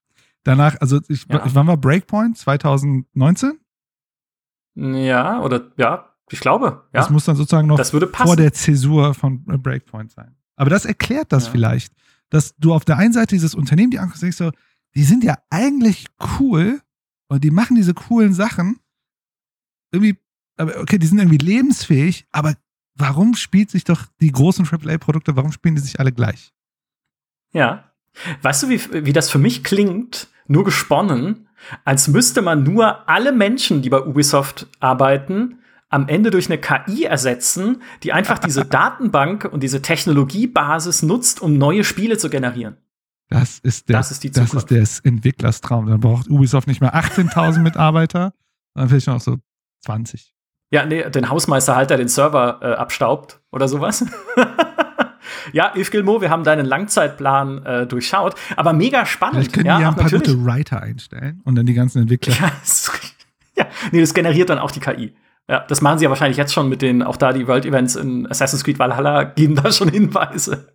[0.44, 1.42] Danach, also ich, ja.
[1.54, 2.38] wann war Breakpoint?
[2.38, 3.60] 2019?
[4.76, 6.84] Ja, oder ja, ich glaube.
[6.94, 7.02] Ja.
[7.02, 10.36] Das muss dann sozusagen noch vor der Zäsur von Breakpoint sein.
[10.56, 11.52] Aber das erklärt das ja.
[11.52, 11.94] vielleicht,
[12.30, 14.52] dass du auf der einen Seite dieses Unternehmen, die anguckst, denkst so,
[14.96, 16.08] die sind ja eigentlich
[16.40, 16.82] cool
[17.28, 18.80] und die machen diese coolen Sachen.
[19.92, 20.18] Irgendwie
[20.58, 22.56] aber okay, die sind irgendwie lebensfähig, aber
[22.96, 26.52] warum spielt sich doch die großen AAA-Produkte, warum spielen die sich alle gleich?
[27.54, 27.92] Ja.
[28.42, 31.48] Weißt du, wie, wie das für mich klingt, nur gesponnen,
[31.84, 35.60] als müsste man nur alle Menschen, die bei Ubisoft arbeiten,
[35.90, 41.58] am Ende durch eine KI ersetzen, die einfach diese Datenbank und diese Technologiebasis nutzt, um
[41.58, 42.78] neue Spiele zu generieren.
[43.30, 44.54] Das ist der, das ist die Zukunft.
[44.54, 45.88] Das ist des Entwicklerstraum.
[45.88, 48.34] Dann braucht Ubisoft nicht mehr 18.000 Mitarbeiter,
[48.74, 49.38] sondern vielleicht noch so
[49.82, 50.34] 20.
[50.72, 54.06] Ja, nee, den Hausmeister halt, der den Server äh, abstaubt oder sowas.
[55.54, 59.36] ja, Yves Gilmo, wir haben deinen Langzeitplan äh, durchschaut, aber mega spannend.
[59.36, 60.28] Vielleicht können ja, ja ein paar natürlich.
[60.28, 62.34] gute Writer einstellen und dann die ganzen Entwickler.
[62.34, 62.52] Ja,
[63.58, 65.14] ja, nee, das generiert dann auch die KI.
[65.50, 67.96] Ja, das machen sie ja wahrscheinlich jetzt schon mit den, auch da die World Events
[67.96, 70.68] in Assassin's Creed Valhalla geben da schon Hinweise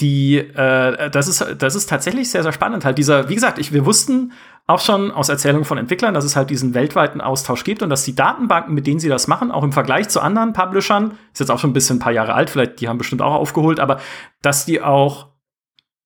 [0.00, 2.84] die, äh, das ist, das ist tatsächlich sehr, sehr spannend.
[2.84, 4.32] Halt dieser, wie gesagt, ich, wir wussten
[4.66, 8.04] auch schon aus Erzählungen von Entwicklern, dass es halt diesen weltweiten Austausch gibt und dass
[8.04, 11.50] die Datenbanken, mit denen sie das machen, auch im Vergleich zu anderen Publishern, ist jetzt
[11.50, 14.00] auch schon ein bisschen ein paar Jahre alt, vielleicht, die haben bestimmt auch aufgeholt, aber
[14.42, 15.30] dass die auch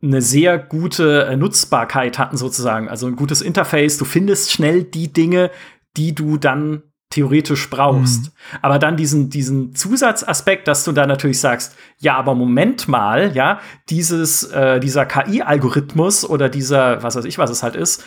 [0.02, 3.96] eine sehr gute äh, Nutzbarkeit hatten sozusagen, also ein gutes Interface.
[3.96, 5.50] Du findest schnell die Dinge,
[5.96, 6.82] die du dann
[7.14, 8.24] theoretisch brauchst.
[8.24, 8.58] Mhm.
[8.60, 13.60] Aber dann diesen, diesen Zusatzaspekt, dass du da natürlich sagst, ja, aber Moment mal, ja,
[13.88, 18.02] dieses, äh, dieser KI-Algorithmus oder dieser, was weiß ich, was es halt ist,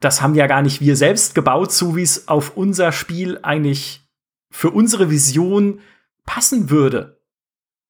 [0.00, 4.06] das haben ja gar nicht wir selbst gebaut, so wie es auf unser Spiel eigentlich
[4.50, 5.80] für unsere Vision
[6.26, 7.22] passen würde.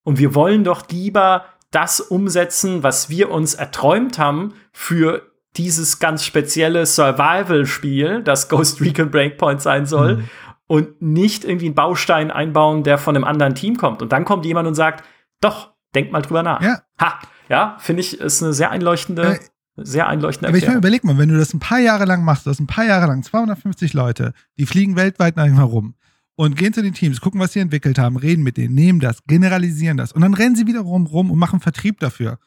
[0.05, 6.25] Und wir wollen doch lieber das umsetzen, was wir uns erträumt haben für dieses ganz
[6.25, 10.25] spezielle Survival-Spiel, das Ghost Recon Breakpoint sein soll, mhm.
[10.67, 14.03] und nicht irgendwie einen Baustein einbauen, der von einem anderen Team kommt.
[14.03, 15.05] Und dann kommt jemand und sagt,
[15.41, 16.61] doch, denk mal drüber nach.
[16.61, 17.19] Ja, ha,
[17.49, 19.37] ja finde ich, ist eine sehr einleuchtende.
[19.37, 19.39] Äh,
[19.78, 22.47] sehr einleuchtende Aber ich meine, überleg mal, wenn du das ein paar Jahre lang machst,
[22.47, 25.97] du hast ein paar Jahre lang 250 Leute, die fliegen weltweit nach herum
[26.35, 29.24] und gehen zu den Teams, gucken, was sie entwickelt haben, reden mit denen, nehmen das,
[29.27, 32.39] generalisieren das und dann rennen sie wieder rum, rum und machen Vertrieb dafür.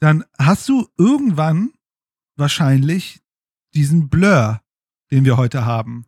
[0.00, 1.70] Dann hast du irgendwann
[2.42, 3.22] wahrscheinlich
[3.72, 4.60] diesen Blur,
[5.10, 6.04] den wir heute haben.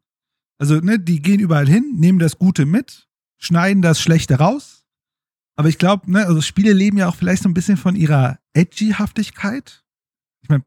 [0.59, 3.09] Also, ne, die gehen überall hin, nehmen das Gute mit,
[3.39, 4.85] schneiden das Schlechte raus.
[5.57, 8.39] Aber ich glaube, ne, also Spiele leben ja auch vielleicht so ein bisschen von ihrer
[8.53, 9.85] Edgy-Haftigkeit.
[10.43, 10.65] Ich meine,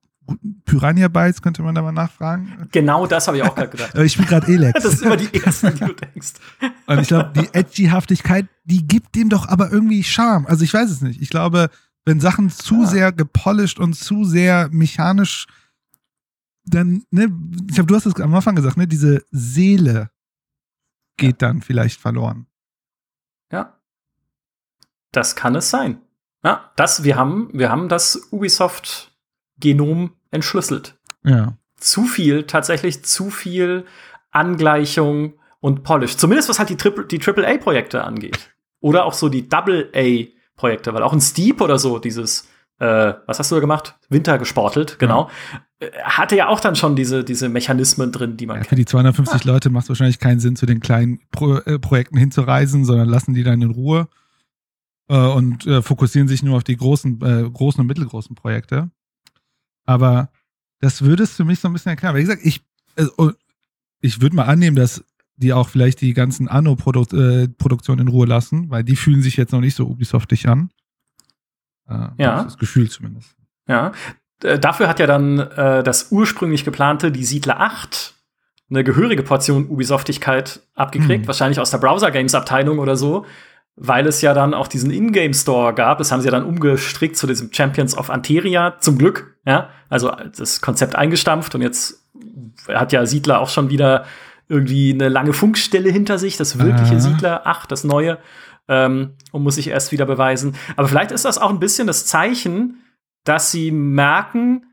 [0.65, 2.67] Piranha Bytes könnte man da mal nachfragen.
[2.71, 3.91] Genau das habe ich auch gerade gedacht.
[3.93, 4.83] Aber ich spiele gerade Elex.
[4.83, 6.33] das ist immer die erste, die du denkst.
[6.85, 10.45] Und ich glaube, die Edgy-Haftigkeit, die gibt dem doch aber irgendwie Charme.
[10.47, 11.21] Also ich weiß es nicht.
[11.21, 11.69] Ich glaube,
[12.07, 12.87] wenn Sachen zu ja.
[12.87, 15.45] sehr gepolished und zu sehr mechanisch,
[16.63, 17.27] dann, ne,
[17.67, 20.09] ich glaube, du hast es am Anfang gesagt, ne, diese Seele
[21.17, 21.49] geht ja.
[21.49, 22.47] dann vielleicht verloren.
[23.51, 23.77] Ja.
[25.11, 26.01] Das kann es sein.
[26.45, 30.97] Ja, das, wir haben, wir haben das Ubisoft-Genom entschlüsselt.
[31.23, 31.57] Ja.
[31.75, 33.85] Zu viel, tatsächlich zu viel
[34.31, 36.15] Angleichung und Polish.
[36.15, 38.55] Zumindest was halt die, Triple, die AAA-Projekte angeht.
[38.79, 40.36] Oder auch so die Double-A-Projekte.
[40.57, 42.47] Projekte, weil auch ein Steep oder so, dieses
[42.79, 43.95] äh, was hast du da gemacht?
[44.09, 45.29] Winter gesportelt, genau.
[45.81, 45.87] Ja.
[45.87, 48.85] Äh, hatte ja auch dann schon diese, diese Mechanismen drin, die man ja, Für die
[48.85, 49.51] 250 ah.
[49.51, 53.33] Leute macht es wahrscheinlich keinen Sinn, zu den kleinen Pro äh, Projekten hinzureisen, sondern lassen
[53.33, 54.07] die dann in Ruhe
[55.09, 58.91] äh, und äh, fokussieren sich nur auf die großen, äh, großen und mittelgroßen Projekte.
[59.85, 60.29] Aber
[60.79, 62.15] das würde es für mich so ein bisschen erklären.
[62.15, 62.61] Wie gesagt, ich,
[64.01, 65.03] ich würde mal annehmen, dass
[65.37, 69.61] die auch vielleicht die ganzen Anno-Produktionen in Ruhe lassen, weil die fühlen sich jetzt noch
[69.61, 70.69] nicht so Ubisoftig an.
[71.87, 72.43] Äh, ja.
[72.43, 73.35] Das Gefühl zumindest.
[73.67, 73.91] Ja.
[74.43, 78.15] Äh, dafür hat ja dann äh, das ursprünglich geplante Die Siedler 8
[78.69, 81.27] eine gehörige Portion Ubisoftigkeit abgekriegt, mhm.
[81.27, 83.25] wahrscheinlich aus der Browser-Games-Abteilung oder so,
[83.75, 85.99] weil es ja dann auch diesen Ingame-Store gab.
[85.99, 89.37] Das haben sie ja dann umgestrickt zu diesem Champions of Anteria, zum Glück.
[89.45, 92.03] Ja, also das Konzept eingestampft und jetzt
[92.67, 94.05] hat ja Siedler auch schon wieder
[94.49, 96.99] irgendwie eine lange Funkstelle hinter sich, das wirkliche Aha.
[96.99, 98.17] Siedler 8, das neue
[98.67, 100.55] ähm, und muss sich erst wieder beweisen.
[100.75, 102.81] Aber vielleicht ist das auch ein bisschen das Zeichen,
[103.23, 104.65] dass sie merken,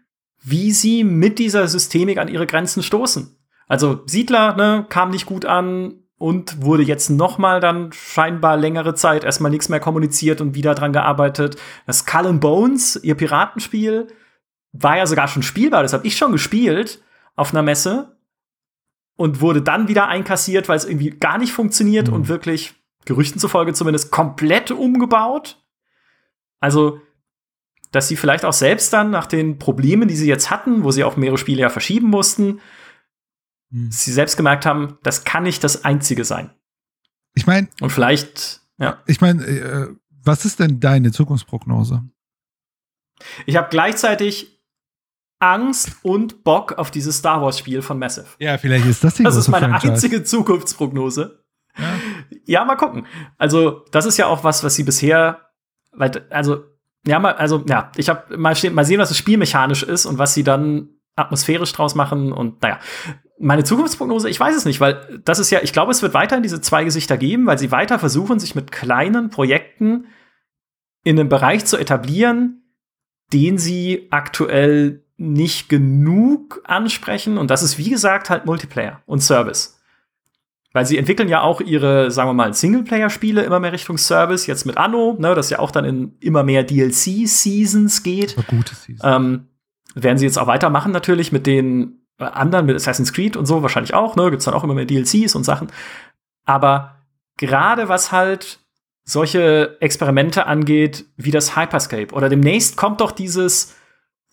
[0.43, 3.37] wie sie mit dieser Systemik an ihre Grenzen stoßen.
[3.67, 8.95] Also Siedler ne, kam nicht gut an und wurde jetzt noch mal dann scheinbar längere
[8.95, 11.57] Zeit erstmal nichts mehr kommuniziert und wieder dran gearbeitet.
[11.87, 14.09] Das Skull and Bones, ihr Piratenspiel,
[14.73, 15.83] war ja sogar schon spielbar.
[15.83, 17.03] Das habe ich schon gespielt
[17.37, 18.14] auf einer Messe
[19.17, 22.15] und wurde dann wieder einkassiert, weil es irgendwie gar nicht funktioniert mhm.
[22.15, 22.75] und wirklich
[23.05, 25.63] Gerüchten zufolge zumindest, komplett umgebaut.
[26.61, 27.01] Also,
[27.93, 31.05] dass sie vielleicht auch selbst dann nach den Problemen, die sie jetzt hatten, wo sie
[31.05, 32.61] auch mehrere Spiele ja verschieben mussten,
[33.71, 33.91] hm.
[33.91, 36.51] sie selbst gemerkt haben, das kann nicht das Einzige sein.
[37.35, 37.69] Ich meine.
[37.81, 39.03] Und vielleicht, ja.
[39.07, 42.03] Ich meine, äh, was ist denn deine Zukunftsprognose?
[43.47, 44.54] Ich habe gleichzeitig
[45.45, 48.27] Angst und Bock auf dieses Star Wars Spiel von Massive.
[48.39, 49.93] Ja, vielleicht ist das die Das ist meine Franchise.
[49.93, 51.45] einzige Zukunftsprognose.
[51.77, 51.85] Ja.
[52.45, 53.07] ja, mal gucken.
[53.37, 55.41] Also, das ist ja auch was, was sie bisher,
[55.93, 56.65] weil, also,
[57.07, 60.35] ja, mal, also, ja, ich habe mal, mal sehen, was das spielmechanisch ist und was
[60.35, 62.81] sie dann atmosphärisch draus machen und naja.
[63.39, 66.43] Meine Zukunftsprognose, ich weiß es nicht, weil das ist ja, ich glaube, es wird weiterhin
[66.45, 70.07] diese zwei Gesichter geben, weil sie weiter versuchen, sich mit kleinen Projekten
[71.03, 72.63] in einem Bereich zu etablieren,
[73.33, 77.39] den sie aktuell nicht genug ansprechen.
[77.39, 79.81] Und das ist, wie gesagt, halt Multiplayer und Service.
[80.73, 84.67] Weil sie entwickeln ja auch ihre, sagen wir mal, Singleplayer-Spiele immer mehr Richtung Service, jetzt
[84.67, 88.35] mit Anno, ne, das ja auch dann in immer mehr DLC-Seasons geht.
[88.49, 89.01] Gute Seasons.
[89.05, 89.47] Ähm,
[89.95, 93.63] werden sie jetzt auch weitermachen, natürlich, mit den äh, anderen, mit Assassin's Creed und so,
[93.63, 94.31] wahrscheinlich auch, ne?
[94.31, 95.69] Gibt's dann auch immer mehr DLCs und Sachen.
[96.45, 96.97] Aber
[97.37, 98.59] gerade was halt
[99.05, 103.77] solche Experimente angeht, wie das Hyperscape oder demnächst kommt doch dieses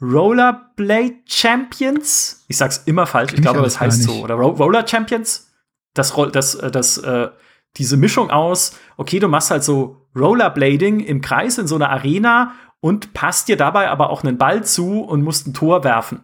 [0.01, 2.45] Rollerblade Champions.
[2.47, 4.23] Ich sag's immer falsch, ich glaube, das heißt so.
[4.23, 5.51] Oder Ro Roller Champions
[5.93, 7.29] das, das, äh, das, äh,
[7.77, 12.53] diese Mischung aus, okay, du machst halt so Rollerblading im Kreis in so einer Arena
[12.79, 16.23] und passt dir dabei aber auch einen Ball zu und musst ein Tor werfen,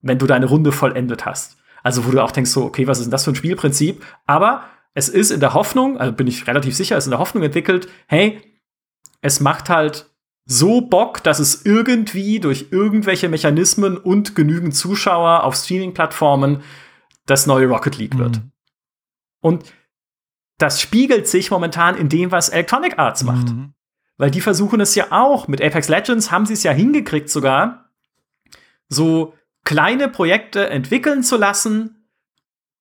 [0.00, 1.58] wenn du deine Runde vollendet hast.
[1.82, 4.04] Also, wo du auch denkst, so, okay, was ist denn das für ein Spielprinzip?
[4.26, 4.64] Aber
[4.94, 7.42] es ist in der Hoffnung, also bin ich relativ sicher, es ist in der Hoffnung
[7.42, 8.40] entwickelt, hey,
[9.20, 10.10] es macht halt
[10.46, 16.62] so Bock, dass es irgendwie durch irgendwelche Mechanismen und genügend Zuschauer auf Streaming-Plattformen
[17.26, 18.36] das neue Rocket League wird.
[18.36, 18.52] Mhm.
[19.40, 19.64] Und
[20.58, 23.48] das spiegelt sich momentan in dem, was Electronic Arts macht.
[23.48, 23.74] Mhm.
[24.16, 25.48] Weil die versuchen es ja auch.
[25.48, 27.90] Mit Apex Legends haben sie es ja hingekriegt sogar,
[28.88, 29.34] so
[29.64, 32.03] kleine Projekte entwickeln zu lassen,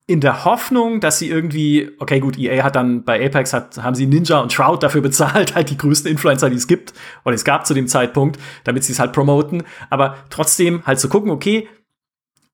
[0.06, 3.96] in der Hoffnung, dass sie irgendwie, okay, gut, EA hat dann bei Apex hat, haben
[3.96, 6.94] sie Ninja und Shroud dafür bezahlt, halt die größten Influencer, die es gibt,
[7.24, 9.64] oder es gab zu dem Zeitpunkt, damit sie es halt promoten.
[9.90, 11.68] Aber trotzdem halt zu gucken, okay,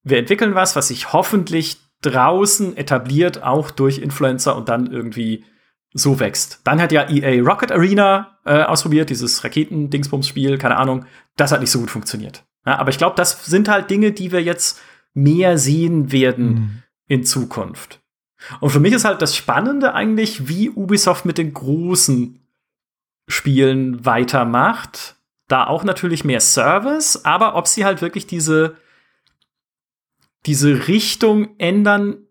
[0.03, 5.43] wir entwickeln was, was sich hoffentlich draußen etabliert, auch durch Influencer und dann irgendwie
[5.91, 6.61] so wächst.
[6.63, 11.05] Dann hat ja EA Rocket Arena äh, ausprobiert, dieses Raketen-Dingsbums-Spiel, keine Ahnung.
[11.35, 12.45] Das hat nicht so gut funktioniert.
[12.65, 14.79] Ja, aber ich glaube, das sind halt Dinge, die wir jetzt
[15.13, 16.83] mehr sehen werden mhm.
[17.09, 17.99] In Zukunft.
[18.61, 22.39] Und für mich ist halt das Spannende eigentlich, wie Ubisoft mit den großen
[23.27, 25.17] Spielen weitermacht.
[25.49, 28.77] Da auch natürlich mehr Service, aber ob sie halt wirklich diese
[30.45, 32.25] diese Richtung ändern,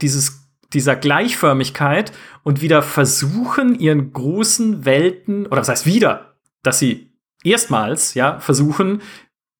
[0.00, 2.12] dieses, dieser Gleichförmigkeit
[2.42, 7.12] und wieder versuchen, ihren großen Welten, oder was heißt wieder, dass sie
[7.44, 9.02] erstmals, ja, versuchen,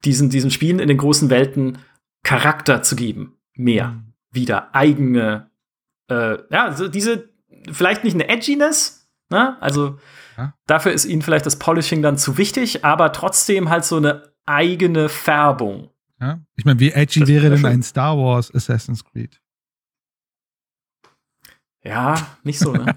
[0.05, 1.79] diesen, diesen Spielen in den großen Welten
[2.25, 3.37] Charakter zu geben.
[3.55, 4.03] Mehr.
[4.33, 5.51] Wieder eigene,
[6.09, 7.31] äh, ja, also diese,
[7.71, 9.57] vielleicht nicht eine Edginess, ne?
[9.61, 9.99] Also
[10.37, 10.55] ja.
[10.67, 15.09] dafür ist ihnen vielleicht das Polishing dann zu wichtig, aber trotzdem halt so eine eigene
[15.09, 15.91] Färbung.
[16.21, 16.41] Ja?
[16.57, 19.41] Ich meine, wie edgy das wäre denn ein Star Wars Assassin's Creed?
[21.85, 22.15] Ja,
[22.45, 22.95] nicht so, ne?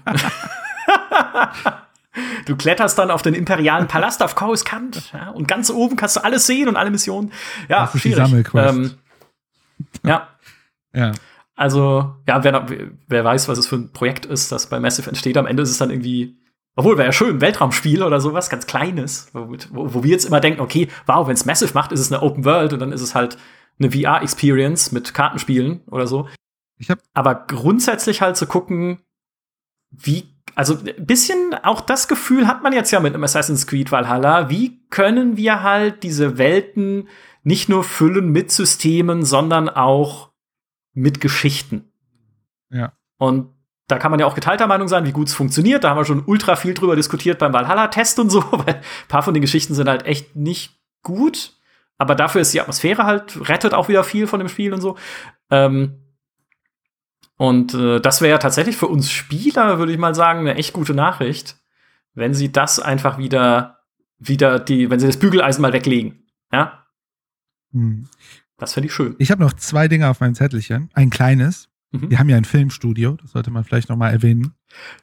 [2.46, 6.24] du kletterst dann auf den imperialen Palast auf Coruscant ja, und ganz oben kannst du
[6.24, 7.32] alles sehen und alle Missionen.
[7.68, 8.28] Ja, Das ist die schwierig.
[8.28, 8.74] Sammelquest.
[8.74, 8.94] Ähm,
[10.04, 10.28] ja,
[10.94, 11.12] Ja.
[11.56, 12.66] also, ja, wer,
[13.06, 15.36] wer weiß, was es für ein Projekt ist, das bei Massive entsteht.
[15.36, 16.38] Am Ende ist es dann irgendwie,
[16.74, 20.40] obwohl wäre ja schön, Weltraumspiel oder sowas, ganz Kleines, womit, wo, wo wir jetzt immer
[20.40, 23.02] denken, okay, wow, wenn es Massive macht, ist es eine Open World und dann ist
[23.02, 23.36] es halt
[23.78, 26.28] eine VR-Experience mit Kartenspielen oder so.
[26.78, 29.00] Ich habe Aber grundsätzlich halt zu gucken,
[29.90, 33.92] wie, also ein bisschen auch das Gefühl hat man jetzt ja mit einem Assassin's Creed
[33.92, 37.08] Valhalla, wie können wir halt diese Welten
[37.42, 40.32] nicht nur füllen mit Systemen, sondern auch
[40.96, 41.92] mit Geschichten.
[42.70, 42.92] Ja.
[43.18, 43.54] Und
[43.86, 45.84] da kann man ja auch geteilter Meinung sein, wie gut es funktioniert.
[45.84, 49.22] Da haben wir schon ultra viel drüber diskutiert beim Valhalla-Test und so, weil ein paar
[49.22, 51.52] von den Geschichten sind halt echt nicht gut.
[51.98, 54.96] Aber dafür ist die Atmosphäre halt, rettet auch wieder viel von dem Spiel und so.
[55.50, 56.02] Ähm,
[57.36, 60.72] und äh, das wäre ja tatsächlich für uns Spieler, würde ich mal sagen, eine echt
[60.72, 61.56] gute Nachricht,
[62.14, 63.80] wenn sie das einfach wieder,
[64.18, 66.26] wieder die, wenn sie das Bügeleisen mal weglegen.
[66.50, 66.86] Ja,
[67.72, 68.08] hm.
[68.58, 69.14] Das finde ich schön.
[69.18, 70.90] ich hab noch zwei Dinge auf meinem Zettelchen.
[70.94, 71.68] Ein kleines.
[71.92, 72.10] Mhm.
[72.10, 74.52] Wir haben ja ein Filmstudio, das sollte man vielleicht noch mal erwähnen.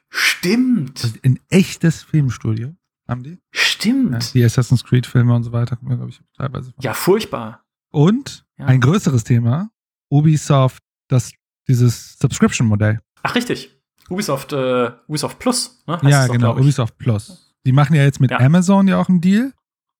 [0.09, 2.75] Stimmt, Also ein echtes Filmstudio
[3.07, 3.31] haben die.
[3.31, 4.33] Ja, stimmt.
[4.33, 6.71] die Assassin's Creed Filme und so weiter, glaube ich, teilweise.
[6.71, 6.81] von.
[6.83, 7.63] Ja, furchtbar.
[7.91, 8.65] Und Ja.
[8.67, 9.71] ein größeres Thema,
[10.11, 11.31] Ubisoft, das,
[11.67, 12.99] dieses Subscription-Modell.
[13.23, 13.75] Ach, richtig.
[14.09, 15.99] Ubisoft, äh, Ubisoft Plus, ne?
[16.03, 16.57] Ja, genau.
[16.57, 17.53] Ubisoft Plus.
[17.65, 18.39] Die machen ja jetzt mit Ja.
[18.39, 19.53] Amazon ja auch einen Deal.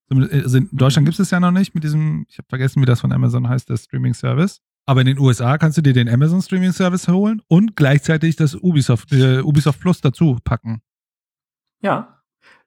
[0.09, 1.11] Also in Deutschland Mhm.
[1.11, 3.69] gibt es ja noch nicht mit diesem, ich habe vergessen, wie das von Amazon heißt,
[3.69, 4.61] der Streaming-Service.
[4.85, 9.11] Aber in den USA kannst du dir den Amazon Streaming-Service holen und gleichzeitig das Ubisoft,
[9.13, 10.81] äh, Ubisoft Plus dazu packen.
[11.81, 12.19] Ja.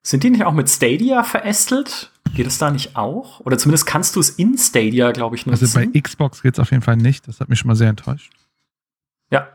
[0.02, 2.12] Sind die nicht auch mit Stadia verästelt?
[2.34, 3.40] Geht es da nicht auch?
[3.40, 5.64] Oder zumindest kannst du es in Stadia, glaube ich, nutzen.
[5.64, 7.26] Also bei Xbox geht es auf jeden Fall nicht.
[7.28, 8.32] Das hat mich schon mal sehr enttäuscht.
[9.30, 9.48] Ja.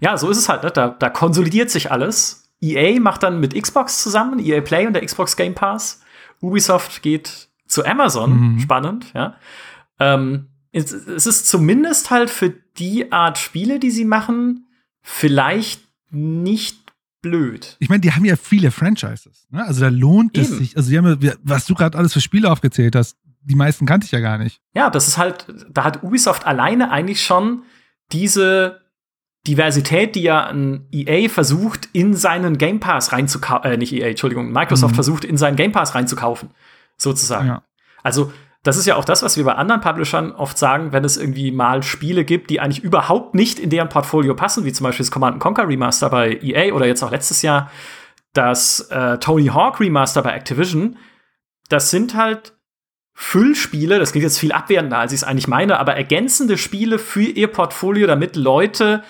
[0.00, 0.62] Ja, so ist es halt.
[0.62, 0.70] Ne?
[0.70, 2.50] Da, da konsolidiert sich alles.
[2.60, 6.01] EA macht dann mit Xbox zusammen, EA Play und der Xbox Game Pass.
[6.42, 8.54] Ubisoft geht zu Amazon.
[8.54, 8.60] Mhm.
[8.60, 9.36] Spannend, ja.
[9.98, 14.66] Ähm, es, es ist zumindest halt für die Art Spiele, die sie machen,
[15.00, 17.76] vielleicht nicht blöd.
[17.78, 19.46] Ich meine, die haben ja viele Franchises.
[19.50, 19.64] Ne?
[19.64, 20.58] Also da lohnt es Eben.
[20.58, 20.76] sich.
[20.76, 24.04] Also die haben ja, was du gerade alles für Spiele aufgezählt hast, die meisten kannte
[24.04, 24.60] ich ja gar nicht.
[24.74, 27.62] Ja, das ist halt, da hat Ubisoft alleine eigentlich schon
[28.12, 28.81] diese
[29.46, 34.52] Diversität, die ja ein EA versucht, in seinen Game Pass reinzukaufen, äh, nicht EA, Entschuldigung,
[34.52, 34.96] Microsoft Mhm.
[34.96, 36.50] versucht, in seinen Game Pass reinzukaufen,
[36.96, 37.48] sozusagen.
[37.48, 37.62] Ja.
[38.02, 38.32] Also,
[38.62, 41.50] das ist ja auch das, was wir bei anderen Publishern oft sagen, wenn es irgendwie
[41.50, 45.10] mal Spiele gibt, die eigentlich überhaupt nicht in deren Portfolio passen, wie zum Beispiel das
[45.10, 47.70] Command Conquer Remaster bei EA oder jetzt auch letztes Jahr
[48.34, 50.96] das äh, Tony Hawk Remaster bei Activision.
[51.68, 52.54] Das sind halt
[53.14, 57.22] Füllspiele, das klingt jetzt viel abwertender, als ich es eigentlich meine, aber ergänzende Spiele für
[57.22, 59.02] ihr Portfolio, damit Leute,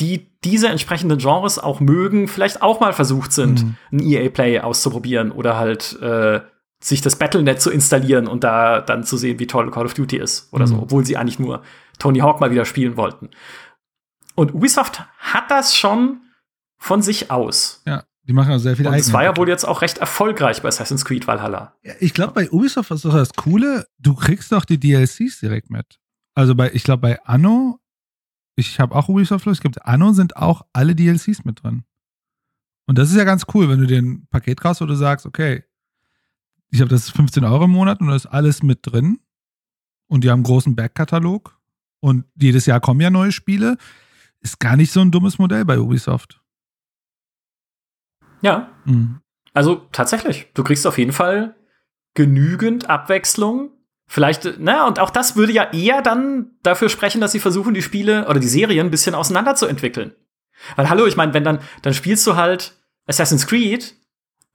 [0.00, 3.76] die diese entsprechenden Genres auch mögen, vielleicht auch mal versucht sind, Mhm.
[3.92, 6.40] ein EA Play auszuprobieren oder halt äh,
[6.80, 10.16] sich das Battlenet zu installieren und da dann zu sehen, wie toll Call of Duty
[10.18, 10.80] ist oder so, Mhm.
[10.82, 11.62] obwohl sie eigentlich nur
[11.98, 13.30] Tony Hawk mal wieder spielen wollten.
[14.34, 16.20] Und Ubisoft hat das schon
[16.76, 17.82] von sich aus.
[17.86, 20.60] Ja, die machen auch sehr viel Und es war ja wohl jetzt auch recht erfolgreich
[20.60, 21.74] bei Assassin's Creed Valhalla.
[21.82, 25.70] Ja, Ich glaube, bei Ubisoft ist doch das Coole, du kriegst doch die DLCs direkt
[25.70, 25.86] mit.
[26.34, 27.78] Also bei, ich glaube, bei Anno,
[28.56, 31.84] ich habe auch Ubisoft Plus, ich glaube, Anno sind auch alle DLCs mit drin.
[32.86, 35.26] Und das ist ja ganz cool, wenn du dir ein Paket kaufst, wo du sagst,
[35.26, 35.64] okay,
[36.70, 39.20] ich habe das 15 Euro im Monat und da ist alles mit drin.
[40.06, 41.58] Und die haben einen großen Backkatalog.
[42.00, 43.78] Und jedes Jahr kommen ja neue Spiele.
[44.40, 46.42] Ist gar nicht so ein dummes Modell bei Ubisoft.
[48.42, 49.20] Ja, Mhm.
[49.54, 51.54] Also tatsächlich, du kriegst auf jeden Fall
[52.14, 53.70] genügend Abwechslung.
[54.14, 57.82] Vielleicht, na, und auch das würde ja eher dann dafür sprechen, dass sie versuchen, die
[57.82, 60.12] Spiele oder die Serien ein bisschen auseinanderzuentwickeln.
[60.76, 62.74] Weil, hallo, ich meine, wenn dann, dann spielst du halt
[63.08, 63.96] Assassin's Creed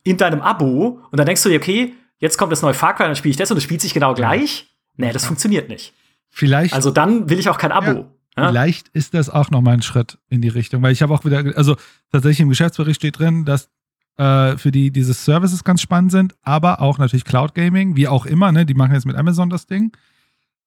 [0.04, 3.04] in deinem Abo und dann denkst du dir, okay, jetzt kommt das neue Far Cry,
[3.04, 4.74] dann spiele ich das und es spielt sich genau gleich.
[4.96, 5.94] Nee, das funktioniert nicht.
[6.30, 8.16] Vielleicht Also dann will ich auch kein Abo.
[8.38, 8.48] Ja.
[8.48, 11.44] Vielleicht ist das auch nochmal ein Schritt in die Richtung, weil ich habe auch wieder,
[11.58, 11.76] also
[12.14, 13.70] tatsächlich im Geschäftsbericht steht drin, dass
[14.20, 18.26] äh, für die diese Services ganz spannend sind, aber auch natürlich Cloud Gaming, wie auch
[18.26, 18.66] immer, ne?
[18.66, 19.96] Die machen jetzt mit Amazon das Ding.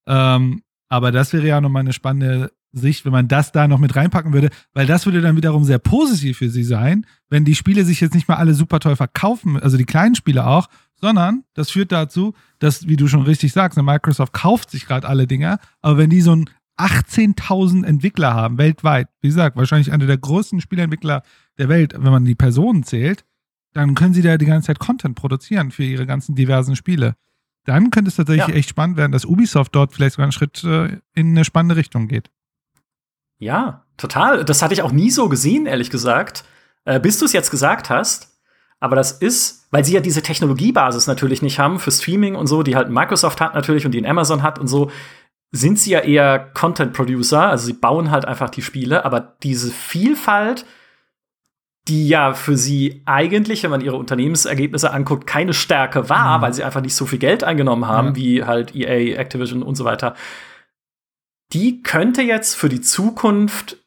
[0.07, 3.95] Ähm, aber das wäre ja nochmal eine spannende Sicht, wenn man das da noch mit
[3.95, 7.85] reinpacken würde, weil das würde dann wiederum sehr positiv für sie sein, wenn die Spiele
[7.85, 11.71] sich jetzt nicht mal alle super toll verkaufen, also die kleinen Spiele auch, sondern das
[11.71, 15.59] führt dazu, dass, wie du schon richtig sagst, ne, Microsoft kauft sich gerade alle Dinger,
[15.83, 16.49] aber wenn die so ein
[16.79, 21.23] 18.000 Entwickler haben weltweit, wie gesagt, wahrscheinlich einer der größten Spieleentwickler
[21.59, 23.27] der Welt, wenn man die Personen zählt,
[23.73, 27.15] dann können sie da die ganze Zeit Content produzieren für ihre ganzen diversen Spiele.
[27.65, 28.55] Dann könnte es tatsächlich Ja.
[28.55, 32.09] echt spannend werden, dass Ubisoft dort vielleicht sogar einen Schritt äh, in eine spannende Richtung
[32.09, 32.31] geht.
[33.39, 34.45] Ja, total.
[34.45, 36.45] Das hatte ich auch nie so gesehen, ehrlich gesagt,
[36.85, 38.29] äh, bis du es jetzt gesagt hast.
[38.81, 42.63] Aber das ist, weil sie ja diese Technologiebasis natürlich nicht haben für Streaming und so,
[42.65, 44.91] die halt Microsoft hat natürlich und die in Amazon hat und so,
[45.53, 49.71] sind sie ja eher Content Producer, also sie bauen halt einfach die Spiele, aber diese
[49.71, 50.65] Vielfalt,
[51.89, 56.43] die ja für sie eigentlich, wenn man ihre Unternehmensergebnisse anguckt, keine Stärke war, mhm.
[56.43, 58.17] weil sie einfach nicht so viel Geld eingenommen haben, ja.
[58.17, 60.15] wie halt EA, Activision und so weiter,
[61.53, 63.79] die könnte jetzt für die Zukunft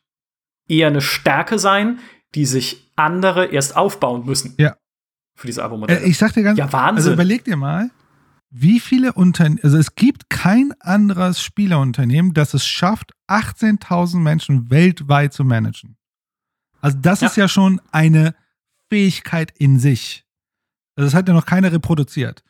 [0.67, 1.99] eher eine Stärke sein,
[2.35, 4.55] die sich andere erst aufbauen müssen.
[4.57, 4.75] Ja.
[5.35, 6.01] Für diese Abo-Modelle.
[6.01, 6.97] Äh, ich sag dir ganz, ja, Wahnsinn.
[6.97, 7.91] also überleg dir mal,
[8.49, 15.33] wie viele Unternehmen, also es gibt kein anderes Spielerunternehmen, das es schafft, 18.000 Menschen weltweit
[15.33, 15.97] zu managen.
[16.85, 17.27] Also das ja.
[17.27, 18.35] ist ja schon eine
[18.91, 20.23] Fähigkeit in sich.
[20.95, 22.43] Also das hat ja noch keiner reproduziert.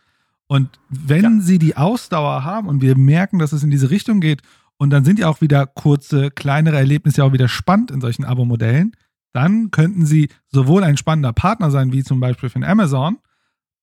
[0.48, 1.40] Und wenn ja.
[1.40, 4.42] sie die Ausdauer haben und wir merken, dass es in diese Richtung geht
[4.76, 8.92] und dann sind ja auch wieder kurze, kleinere Erlebnisse auch wieder spannend in solchen Abo-Modellen,
[9.32, 13.20] dann könnten sie sowohl ein spannender Partner sein, wie zum Beispiel für Amazon,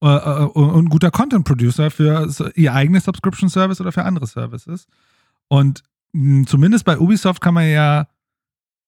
[0.03, 4.27] äh, äh, und ein guter Content Producer für ihr eigenes Subscription Service oder für andere
[4.27, 4.87] Services.
[5.49, 8.07] Und mh, hm, zumindest bei Ubisoft kann man ja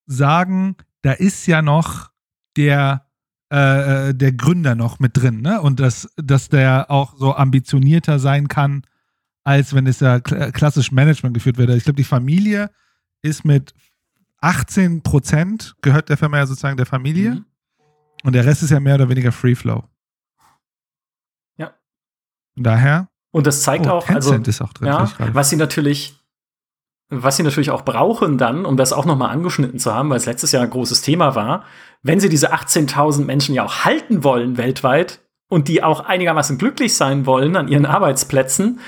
[0.05, 2.10] sagen, da ist ja noch
[2.56, 3.06] der,
[3.52, 5.60] äh, äh, der Gründer noch mit drin, ne?
[5.60, 8.86] Und dass, dass der auch so ambitionierter sein kann,
[9.44, 11.68] als wenn es ja klassisch Management geführt wird.
[11.70, 12.70] Ich glaube, die Familie
[13.20, 13.74] ist mit
[14.40, 17.32] 18 Prozent gehört der Firma ja sozusagen der Familie.
[17.32, 17.44] Mhm.
[18.22, 19.85] Und der Rest ist ja mehr oder weniger Free Flow.
[21.59, 21.74] Ja.
[22.56, 23.09] Daher.
[23.31, 26.18] Und das zeigt oh, auch, also, ist auch drin, ja, was sie natürlich,
[27.10, 30.16] was sie natürlich auch brauchen dann, um das auch noch mal angeschnitten zu haben, weil
[30.16, 31.64] es letztes Jahr ein großes Thema war,
[32.02, 36.94] wenn sie diese 18.000 Menschen ja auch halten wollen weltweit und die auch einigermaßen glücklich
[36.94, 38.81] sein wollen an ihren Arbeitsplätzen,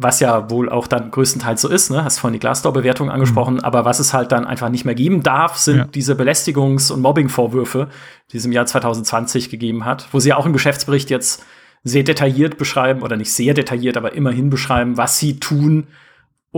[0.00, 2.04] was ja wohl auch dann größtenteils so ist, ne?
[2.04, 3.60] Hast vorhin die Glassdoor-Bewertung angesprochen, mhm.
[3.60, 5.84] aber was es halt dann einfach nicht mehr geben darf, sind ja.
[5.86, 7.88] diese Belästigungs- und Mobbing-Vorwürfe,
[8.30, 11.44] die es im Jahr 2020 gegeben hat, wo sie ja auch im Geschäftsbericht jetzt
[11.82, 15.88] sehr detailliert beschreiben, oder nicht sehr detailliert, aber immerhin beschreiben, was sie tun,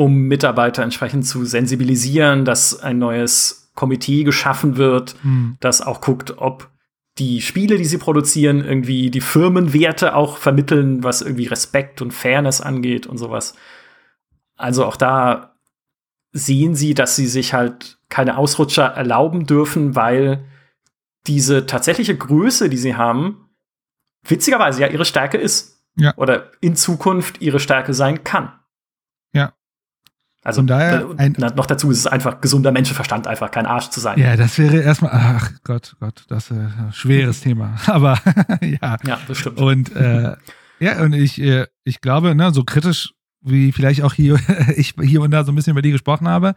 [0.01, 5.59] um Mitarbeiter entsprechend zu sensibilisieren, dass ein neues Komitee geschaffen wird, mhm.
[5.61, 6.71] das auch guckt, ob
[7.19, 12.63] die Spiele, die sie produzieren, irgendwie die Firmenwerte auch vermitteln, was irgendwie Respekt und Fairness
[12.63, 13.55] angeht und sowas.
[14.57, 15.55] Also auch da
[16.33, 20.47] sehen sie, dass sie sich halt keine Ausrutscher erlauben dürfen, weil
[21.27, 23.51] diese tatsächliche Größe, die sie haben,
[24.27, 25.85] witzigerweise ja ihre Stärke ist.
[25.97, 26.15] Ja.
[26.17, 28.53] Oder in Zukunft ihre Stärke sein kann.
[30.43, 34.19] Also daher ein, noch dazu ist es einfach gesunder Menschenverstand, einfach kein Arsch zu sein.
[34.19, 37.77] Ja, das wäre erstmal, ach Gott, Gott, das ist ein schweres Thema.
[37.87, 38.19] Aber
[38.63, 38.97] ja.
[39.05, 39.59] Ja, das stimmt.
[39.59, 40.37] Und äh,
[40.79, 43.13] ja, und ich, äh, ich glaube, ne, so kritisch,
[43.43, 44.39] wie vielleicht auch hier,
[44.77, 46.55] ich hier und da so ein bisschen über die gesprochen habe,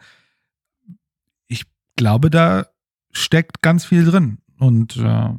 [1.47, 1.65] ich
[1.97, 2.67] glaube, da
[3.11, 4.37] steckt ganz viel drin.
[4.59, 5.29] Und äh,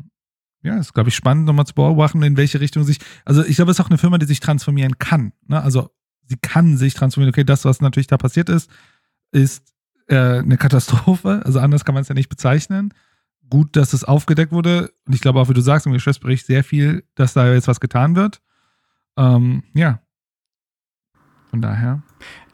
[0.64, 2.98] ja, ist, glaube ich, spannend, nochmal zu beobachten, in welche Richtung sich.
[3.24, 5.32] Also ich glaube, es ist auch eine Firma, die sich transformieren kann.
[5.46, 5.62] Ne?
[5.62, 5.90] Also
[6.26, 7.32] sie kann sich transformieren.
[7.32, 8.70] Okay, das, was natürlich da passiert ist,
[9.32, 9.74] ist
[10.08, 11.42] äh, eine Katastrophe.
[11.44, 12.92] Also anders kann man es ja nicht bezeichnen.
[13.50, 14.92] Gut, dass es aufgedeckt wurde.
[15.06, 17.80] Und ich glaube auch, wie du sagst im Geschäftsbericht, sehr viel, dass da jetzt was
[17.80, 18.40] getan wird.
[19.16, 20.00] Ähm, ja.
[21.50, 22.02] Von daher.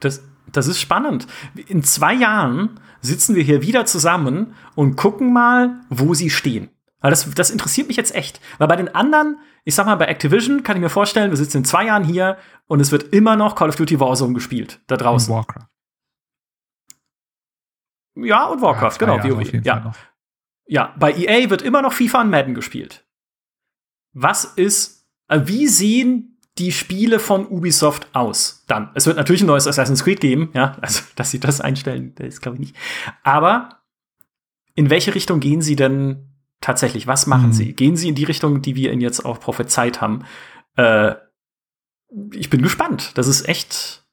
[0.01, 1.27] Das, das ist spannend.
[1.69, 6.69] In zwei Jahren sitzen wir hier wieder zusammen und gucken mal, wo sie stehen.
[7.01, 8.41] Weil das, das interessiert mich jetzt echt.
[8.59, 11.59] Weil bei den anderen, ich sag mal, bei Activision kann ich mir vorstellen, wir sitzen
[11.59, 12.37] in zwei Jahren hier
[12.67, 15.33] und es wird immer noch Call of Duty Warzone gespielt, da draußen.
[15.33, 15.67] Und Warcraft.
[18.17, 19.65] Ja, und Warcraft, ja, genau, WoW.
[19.65, 19.93] Ja.
[20.67, 23.07] ja, bei EA wird immer noch FIFA und Madden gespielt.
[24.13, 28.91] Was ist, äh, wie sehen die Spiele von Ubisoft aus dann?
[28.95, 32.41] Es wird natürlich ein neues Assassin's Creed geben, ja, also, dass sie das einstellen, das
[32.41, 32.77] glaube ich nicht.
[33.23, 33.81] Aber
[34.75, 36.30] in welche Richtung gehen sie denn
[36.61, 37.07] tatsächlich?
[37.07, 37.53] Was machen mhm.
[37.53, 37.73] sie?
[37.73, 40.25] Gehen sie in die Richtung, die wir ihnen jetzt auch prophezeit haben?
[40.77, 41.15] Äh,
[42.33, 43.17] ich bin gespannt.
[43.17, 44.05] Das ist echt,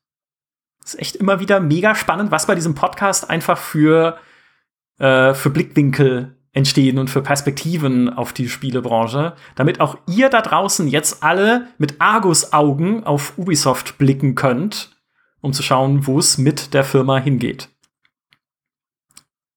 [0.81, 4.17] das ist echt immer wieder mega spannend, was bei diesem Podcast einfach für,
[4.99, 10.87] äh, für Blickwinkel entstehen und für Perspektiven auf die Spielebranche, damit auch ihr da draußen
[10.87, 14.97] jetzt alle mit Argus-Augen auf Ubisoft blicken könnt,
[15.41, 17.69] um zu schauen, wo es mit der Firma hingeht.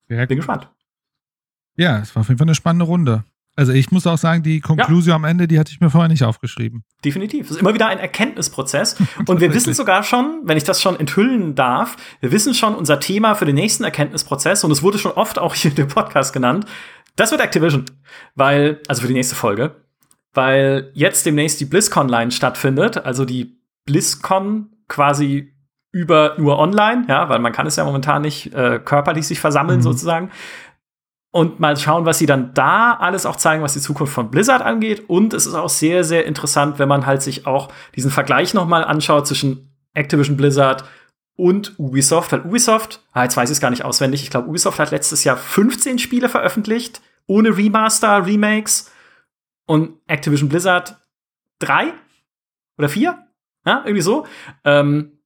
[0.09, 0.69] Bin gespannt.
[1.81, 3.25] Ja, es war auf jeden Fall eine spannende Runde.
[3.57, 5.17] Also ich muss auch sagen, die Konklusion ja.
[5.17, 6.85] am Ende, die hatte ich mir vorher nicht aufgeschrieben.
[7.05, 7.47] Definitiv.
[7.47, 8.97] Es ist immer wieder ein Erkenntnisprozess.
[9.27, 13.01] Und wir wissen sogar schon, wenn ich das schon enthüllen darf, wir wissen schon unser
[13.01, 16.35] Thema für den nächsten Erkenntnisprozess, und es wurde schon oft auch hier in dem Podcast
[16.35, 16.67] genannt,
[17.17, 17.87] das wird Activision.
[18.35, 19.77] Weil, also für die nächste Folge,
[20.35, 25.55] weil jetzt demnächst die BlizzCon-Line stattfindet, also die BlizzCon quasi
[25.93, 29.79] über nur online, ja, weil man kann es ja momentan nicht äh, körperlich sich versammeln
[29.79, 29.85] mhm.
[29.85, 30.31] sozusagen.
[31.33, 34.63] Und mal schauen, was sie dann da alles auch zeigen, was die Zukunft von Blizzard
[34.63, 35.09] angeht.
[35.09, 38.67] Und es ist auch sehr, sehr interessant, wenn man halt sich auch diesen Vergleich noch
[38.67, 40.85] mal anschaut zwischen Activision Blizzard
[41.37, 42.33] und Ubisoft.
[42.33, 45.23] Weil Ubisoft, ah, jetzt weiß ich es gar nicht auswendig, ich glaube, Ubisoft hat letztes
[45.23, 48.91] Jahr 15 Spiele veröffentlicht, ohne Remaster, Remakes.
[49.67, 50.97] Und Activision Blizzard
[51.61, 51.93] drei
[52.77, 53.25] oder vier?
[53.65, 54.27] Ja, irgendwie so.
[54.65, 55.20] Ähm,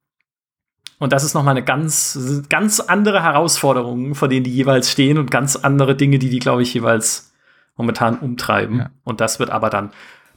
[0.98, 5.18] und das ist noch mal eine ganz, ganz andere Herausforderung, vor denen die jeweils stehen
[5.18, 7.32] und ganz andere Dinge, die die, glaube ich, jeweils
[7.76, 8.78] momentan umtreiben.
[8.78, 8.90] Ja.
[9.02, 9.90] Und das wird aber dann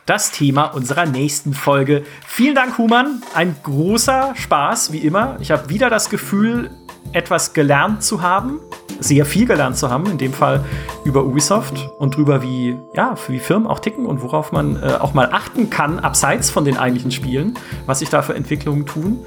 [0.05, 2.03] das Thema unserer nächsten Folge.
[2.25, 3.21] Vielen Dank, Human.
[3.35, 5.37] Ein großer Spaß, wie immer.
[5.41, 6.71] Ich habe wieder das Gefühl,
[7.13, 8.59] etwas gelernt zu haben,
[8.99, 10.63] sehr viel gelernt zu haben, in dem Fall
[11.03, 15.13] über Ubisoft und darüber, wie, ja, wie Firmen auch ticken und worauf man äh, auch
[15.13, 17.53] mal achten kann, abseits von den eigentlichen Spielen,
[17.85, 19.23] was sich da für Entwicklungen tun.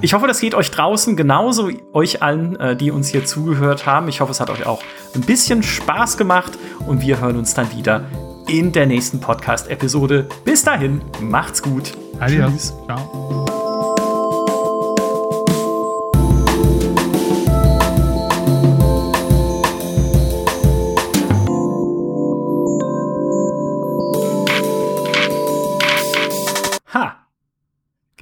[0.00, 4.08] Ich hoffe, das geht euch draußen genauso, euch allen, äh, die uns hier zugehört haben.
[4.08, 4.82] Ich hoffe, es hat euch auch
[5.14, 6.52] ein bisschen Spaß gemacht
[6.86, 8.04] und wir hören uns dann wieder
[8.48, 10.26] in der nächsten Podcast-Episode.
[10.44, 11.92] Bis dahin, macht's gut.
[12.18, 12.50] Adios.
[12.50, 12.74] Tschüss.
[12.86, 13.51] Ciao.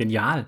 [0.00, 0.46] Genial.